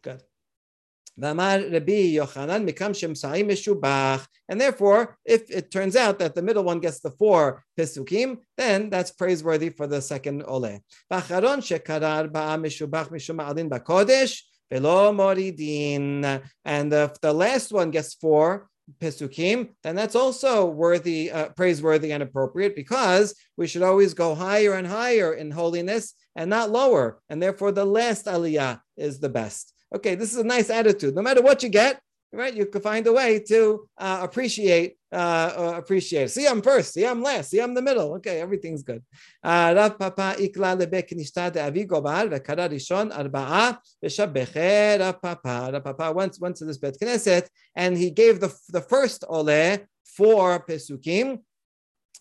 Good. 0.02 0.22
And 1.18 1.40
therefore, 4.60 5.16
if 5.24 5.50
it 5.50 5.70
turns 5.70 5.96
out 5.96 6.18
that 6.18 6.34
the 6.34 6.42
middle 6.42 6.64
one 6.64 6.80
gets 6.80 7.00
the 7.00 7.10
four 7.10 7.64
pisukim, 7.78 8.38
then 8.56 8.90
that's 8.90 9.12
praiseworthy 9.12 9.70
for 9.70 9.86
the 9.86 10.02
second 10.02 10.42
ole. 10.46 10.80
And 16.64 16.92
if 16.92 17.20
the 17.20 17.32
last 17.32 17.72
one 17.72 17.90
gets 17.90 18.14
four 18.14 18.68
Pesukim, 19.00 19.70
then 19.82 19.96
that's 19.96 20.14
also 20.14 20.66
worthy, 20.66 21.30
uh, 21.30 21.48
praiseworthy 21.50 22.12
and 22.12 22.22
appropriate 22.22 22.76
because 22.76 23.34
we 23.56 23.66
should 23.66 23.82
always 23.82 24.14
go 24.14 24.34
higher 24.34 24.74
and 24.74 24.86
higher 24.86 25.34
in 25.34 25.50
holiness 25.50 26.14
and 26.36 26.48
not 26.48 26.70
lower. 26.70 27.20
And 27.28 27.42
therefore, 27.42 27.72
the 27.72 27.84
last 27.84 28.26
aliyah 28.26 28.80
is 28.96 29.18
the 29.18 29.28
best. 29.28 29.72
Okay, 29.94 30.14
this 30.14 30.32
is 30.32 30.38
a 30.38 30.44
nice 30.44 30.70
attitude. 30.70 31.14
No 31.14 31.22
matter 31.22 31.42
what 31.42 31.62
you 31.62 31.68
get, 31.68 32.00
right? 32.32 32.54
You 32.54 32.66
can 32.66 32.80
find 32.80 33.06
a 33.06 33.12
way 33.12 33.40
to 33.48 33.88
uh, 33.96 34.20
appreciate, 34.22 34.96
uh, 35.12 35.16
uh, 35.56 35.74
appreciate. 35.76 36.30
See, 36.30 36.46
I'm 36.46 36.60
first. 36.60 36.94
See, 36.94 37.06
I'm 37.06 37.22
last. 37.22 37.50
See, 37.50 37.60
I'm 37.60 37.74
the 37.74 37.82
middle. 37.82 38.14
Okay, 38.14 38.40
everything's 38.40 38.82
good. 38.82 39.02
Uh, 39.42 39.72
Rav 39.76 39.98
Papa 39.98 40.34
ikla 40.38 40.78
lebe 40.78 41.02
kinishta 41.06 41.52
de 41.52 41.64
avi 41.64 41.86
gobar 41.86 42.28
vekara 42.28 42.68
rishon 42.68 43.12
arba'a 43.12 43.78
v'shabeche 44.04 45.00
Rav 45.00 45.20
Papa. 45.22 45.70
Rav 45.72 45.84
Papa 45.84 46.12
went, 46.12 46.36
went 46.40 46.56
to 46.56 46.64
this 46.64 46.78
Bet 46.78 46.98
Knesset 47.00 47.48
and 47.74 47.96
he 47.96 48.10
gave 48.10 48.40
the, 48.40 48.54
the 48.70 48.80
first 48.80 49.24
ole 49.28 49.78
four 50.04 50.64
Pesukim. 50.66 51.40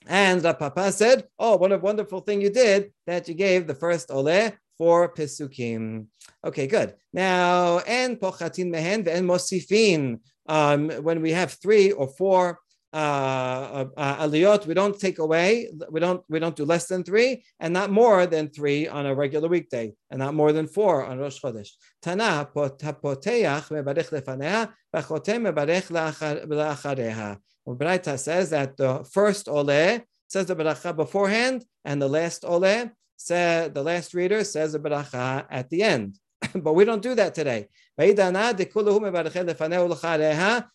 And 0.07 0.43
Rav 0.43 0.59
Papa 0.59 0.91
said, 0.91 1.23
Oh, 1.39 1.57
what 1.57 1.71
a 1.71 1.77
wonderful 1.77 2.19
thing 2.19 2.41
you 2.41 2.51
did 2.51 2.93
that 3.07 3.27
you 3.27 3.33
gave 3.33 3.65
the 3.65 3.75
first 3.75 4.11
ole 4.11 4.51
four 4.77 5.13
Pesukim. 5.13 6.07
Okay, 6.43 6.67
good. 6.67 6.93
Now, 7.13 7.79
and 7.79 8.19
pochatin 8.19 8.69
mehen 8.69 9.07
and 9.07 9.27
mosifin. 9.27 10.19
Um, 10.47 10.89
when 10.89 11.21
we 11.21 11.31
have 11.31 11.53
three 11.53 11.91
or 11.91 12.07
four 12.07 12.59
uh, 12.93 13.85
uh, 13.97 14.25
aliyot, 14.25 14.67
we 14.67 14.73
don't 14.73 14.97
take 14.99 15.19
away, 15.19 15.69
we 15.89 15.99
don't 15.99 16.23
we 16.29 16.39
don't 16.39 16.55
do 16.55 16.65
less 16.65 16.87
than 16.87 17.03
three, 17.03 17.43
and 17.59 17.73
not 17.73 17.89
more 17.91 18.25
than 18.25 18.49
three 18.49 18.87
on 18.87 19.05
a 19.05 19.13
regular 19.13 19.49
weekday, 19.49 19.91
and 20.11 20.19
not 20.19 20.33
more 20.33 20.53
than 20.53 20.67
four 20.67 21.03
on 21.05 21.17
Rosh 21.17 21.41
Chodesh. 21.41 21.71
Tana 22.01 22.47
poteach 22.55 23.67
mebarech 23.69 24.09
lefanea, 24.11 24.71
v'chotem 24.95 25.51
mebarech 25.51 25.87
la'achareha. 25.91 27.37
Braita 27.67 28.19
says 28.19 28.51
that 28.51 28.77
the 28.77 29.03
first 29.11 29.49
ole 29.49 30.01
says 30.27 30.45
the 30.45 30.55
beracha 30.55 30.95
beforehand, 30.95 31.65
and 31.83 32.01
the 32.01 32.07
last 32.07 32.45
ole 32.45 32.91
said 33.16 33.74
the 33.74 33.82
last 33.82 34.14
reader 34.14 34.44
says 34.44 34.74
a 34.74 34.78
beracha 34.78 35.46
at 35.50 35.68
the 35.70 35.82
end. 35.82 36.18
but 36.54 36.74
we 36.74 36.84
don't 36.84 37.02
do 37.02 37.14
that 37.14 37.34
today. 37.34 37.68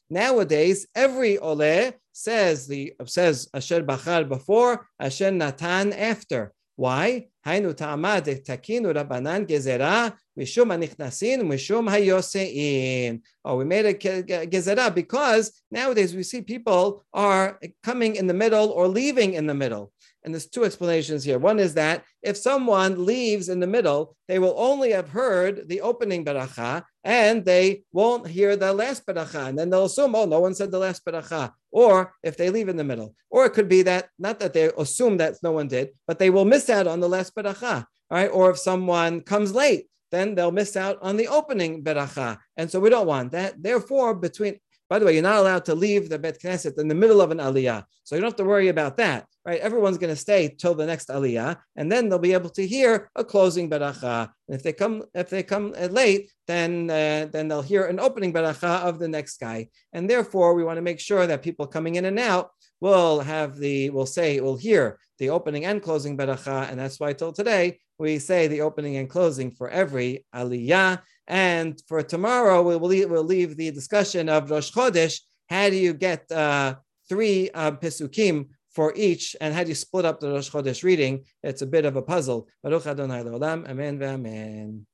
Nowadays, 0.10 0.88
every 0.96 1.38
ole 1.40 1.92
says 2.14 2.68
the 2.68 2.94
says 3.06 3.50
Asher 3.54 3.84
Bachar 3.84 4.30
before, 4.30 4.88
Asher 5.00 5.32
Natan 5.32 5.94
after. 5.94 6.54
Why? 6.78 7.30
היינו 7.46 7.74
טעמה 7.74 8.20
דתקינו 8.20 8.90
רבנן 8.96 9.46
גזרה 9.46 10.08
משום 10.38 10.72
הנכנסין 10.72 11.42
ומשום 11.42 11.90
היוסעים. 11.90 13.20
Oh, 13.48 13.56
we 13.56 13.66
made 13.66 13.86
a 13.86 13.94
gezerah 14.48 14.94
because 14.94 15.52
nowadays 15.72 16.16
we 16.16 16.24
see 16.24 16.42
people 16.42 17.06
are 17.14 17.60
coming 17.84 18.16
in 18.16 18.28
the 18.28 18.34
middle 18.34 18.70
or 18.72 18.88
leaving 18.88 19.34
in 19.36 19.48
the 19.48 19.54
middle. 19.54 19.92
And 20.25 20.35
there's 20.35 20.47
two 20.47 20.65
explanations 20.65 21.25
here. 21.25 21.39
One 21.39 21.59
is 21.59 21.75
that 21.75 22.05
if 22.23 22.37
someone 22.37 23.07
leaves 23.07 23.49
in 23.49 23.61
the 23.61 23.67
middle, 23.67 24.17
they 24.29 24.39
will 24.39 24.55
only 24.57 24.93
have 24.93 25.09
heard 25.09 25.69
the 25.69 25.81
opening 25.81 26.25
beracha 26.25 26.85
and 27.05 27.45
they 27.45 27.83
won't 27.93 28.27
hear 28.27 28.55
the 28.57 28.73
last 28.73 29.07
beracha. 29.07 29.49
And 29.49 29.59
then 29.59 29.71
they'll 29.71 29.87
assume, 29.87 30.15
oh, 30.15 30.27
no 30.27 30.41
one 30.41 30.55
said 30.55 30.71
the 30.71 30.79
last 30.79 31.05
beracha. 31.05 31.53
Or 31.71 32.13
if 32.23 32.37
they 32.37 32.51
leave 32.51 32.69
in 32.69 32.77
the 32.77 32.85
middle. 32.85 33.15
Or 33.31 33.47
it 33.47 33.55
could 33.55 33.69
be 33.69 33.83
that, 33.83 34.11
not 34.19 34.41
that 34.41 34.53
they 34.53 34.71
assume 34.77 35.17
that 35.19 35.37
no 35.43 35.53
one 35.53 35.69
did, 35.69 35.91
but 36.07 36.19
they 36.19 36.31
will 36.31 36.45
miss 36.45 36.69
out 36.69 36.87
on 36.87 37.01
the 37.01 37.09
last 37.09 37.35
beracha. 37.35 37.87
All 38.11 38.19
right. 38.19 38.31
Or 38.31 38.51
if 38.51 38.59
someone 38.59 39.23
comes 39.23 39.55
late, 39.55 39.87
then 40.11 40.35
they'll 40.35 40.53
miss 40.53 40.77
out 40.77 40.99
on 41.01 41.17
the 41.17 41.29
opening 41.29 41.83
beracha. 41.83 42.39
And 42.57 42.71
so 42.71 42.81
we 42.81 42.91
don't 42.91 43.07
want 43.07 43.33
that. 43.33 43.63
Therefore, 43.63 44.15
between 44.15 44.59
by 44.91 44.99
the 44.99 45.07
way, 45.07 45.15
you're 45.15 45.23
not 45.23 45.39
allowed 45.39 45.65
to 45.67 45.75
leave 45.75 46.09
the 46.09 46.19
Bet 46.19 46.41
Knesset 46.43 46.77
in 46.77 46.89
the 46.89 46.97
middle 46.97 47.21
of 47.21 47.31
an 47.31 47.39
aliyah. 47.39 47.85
So 48.03 48.17
you 48.17 48.21
don't 48.21 48.31
have 48.31 48.37
to 48.39 48.45
worry 48.45 48.69
about 48.69 48.97
that, 48.97 49.27
right? 49.47 49.61
Everyone's 49.61 49.99
going 49.99 50.13
to 50.13 50.21
stay 50.21 50.49
till 50.49 50.75
the 50.75 50.85
next 50.85 51.09
aliyah, 51.09 51.59
and 51.77 51.91
then 51.91 52.09
they'll 52.09 52.19
be 52.19 52.33
able 52.33 52.51
to 52.51 52.67
hear 52.67 53.09
a 53.15 53.25
closing 53.25 53.71
beracha. 53.71 54.29
And 54.49 54.57
if 54.57 54.65
they 54.65 54.73
come, 54.73 55.05
if 55.15 55.31
they 55.31 55.45
come 55.45 55.73
late, 55.73 56.33
then 56.49 56.91
uh, 56.91 57.29
then 57.31 57.47
they'll 57.47 57.63
hear 57.63 57.85
an 57.87 58.01
opening 58.01 58.33
beracha 58.33 58.83
of 58.83 58.99
the 58.99 59.09
next 59.09 59.39
guy. 59.39 59.69
And 59.93 60.11
therefore, 60.11 60.55
we 60.55 60.65
want 60.65 60.79
to 60.79 60.83
make 60.83 60.99
sure 60.99 61.25
that 61.25 61.45
people 61.45 61.69
coming 61.69 61.95
in 61.95 62.05
and 62.05 62.19
out 62.19 62.51
will 62.81 63.21
have 63.21 63.59
the, 63.59 63.91
will 63.91 64.07
say, 64.07 64.41
will 64.41 64.57
hear 64.57 64.99
the 65.21 65.31
opening 65.31 65.67
and 65.67 65.83
closing 65.83 66.17
beracha. 66.17 66.69
And 66.69 66.81
that's 66.81 66.99
why 66.99 67.13
till 67.13 67.33
today, 67.33 67.79
we 67.99 68.19
say 68.19 68.49
the 68.49 68.63
opening 68.63 68.97
and 68.97 69.09
closing 69.09 69.51
for 69.51 69.69
every 69.69 70.25
aliyah. 70.35 71.01
And 71.27 71.81
for 71.87 72.03
tomorrow, 72.03 72.63
we 72.63 72.77
will 72.77 72.89
leave, 72.89 73.11
we'll 73.11 73.25
leave 73.25 73.57
the 73.57 73.71
discussion 73.71 74.29
of 74.29 74.51
Rosh 74.51 74.73
Chodesh. 74.73 75.21
How 75.49 75.71
do 75.71 75.77
you 75.77 75.95
get 75.95 76.31
uh, 76.31 76.77
three 77.09 77.51
uh, 77.51 77.73
Pesukim 77.73 78.49
for 78.73 78.93
each, 78.95 79.35
and 79.41 79.53
how 79.53 79.63
do 79.65 79.69
you 79.69 79.75
split 79.75 80.05
up 80.05 80.21
the 80.21 80.31
Rosh 80.31 80.51
Chodesh 80.51 80.83
reading? 80.83 81.25
It's 81.43 81.63
a 81.63 81.67
bit 81.67 81.85
of 81.85 81.97
a 81.97 82.03
puzzle. 82.03 82.47
Baruch 82.63 82.87
Adonai 82.87 83.21
Amen 83.21 84.03
Amen. 84.03 84.87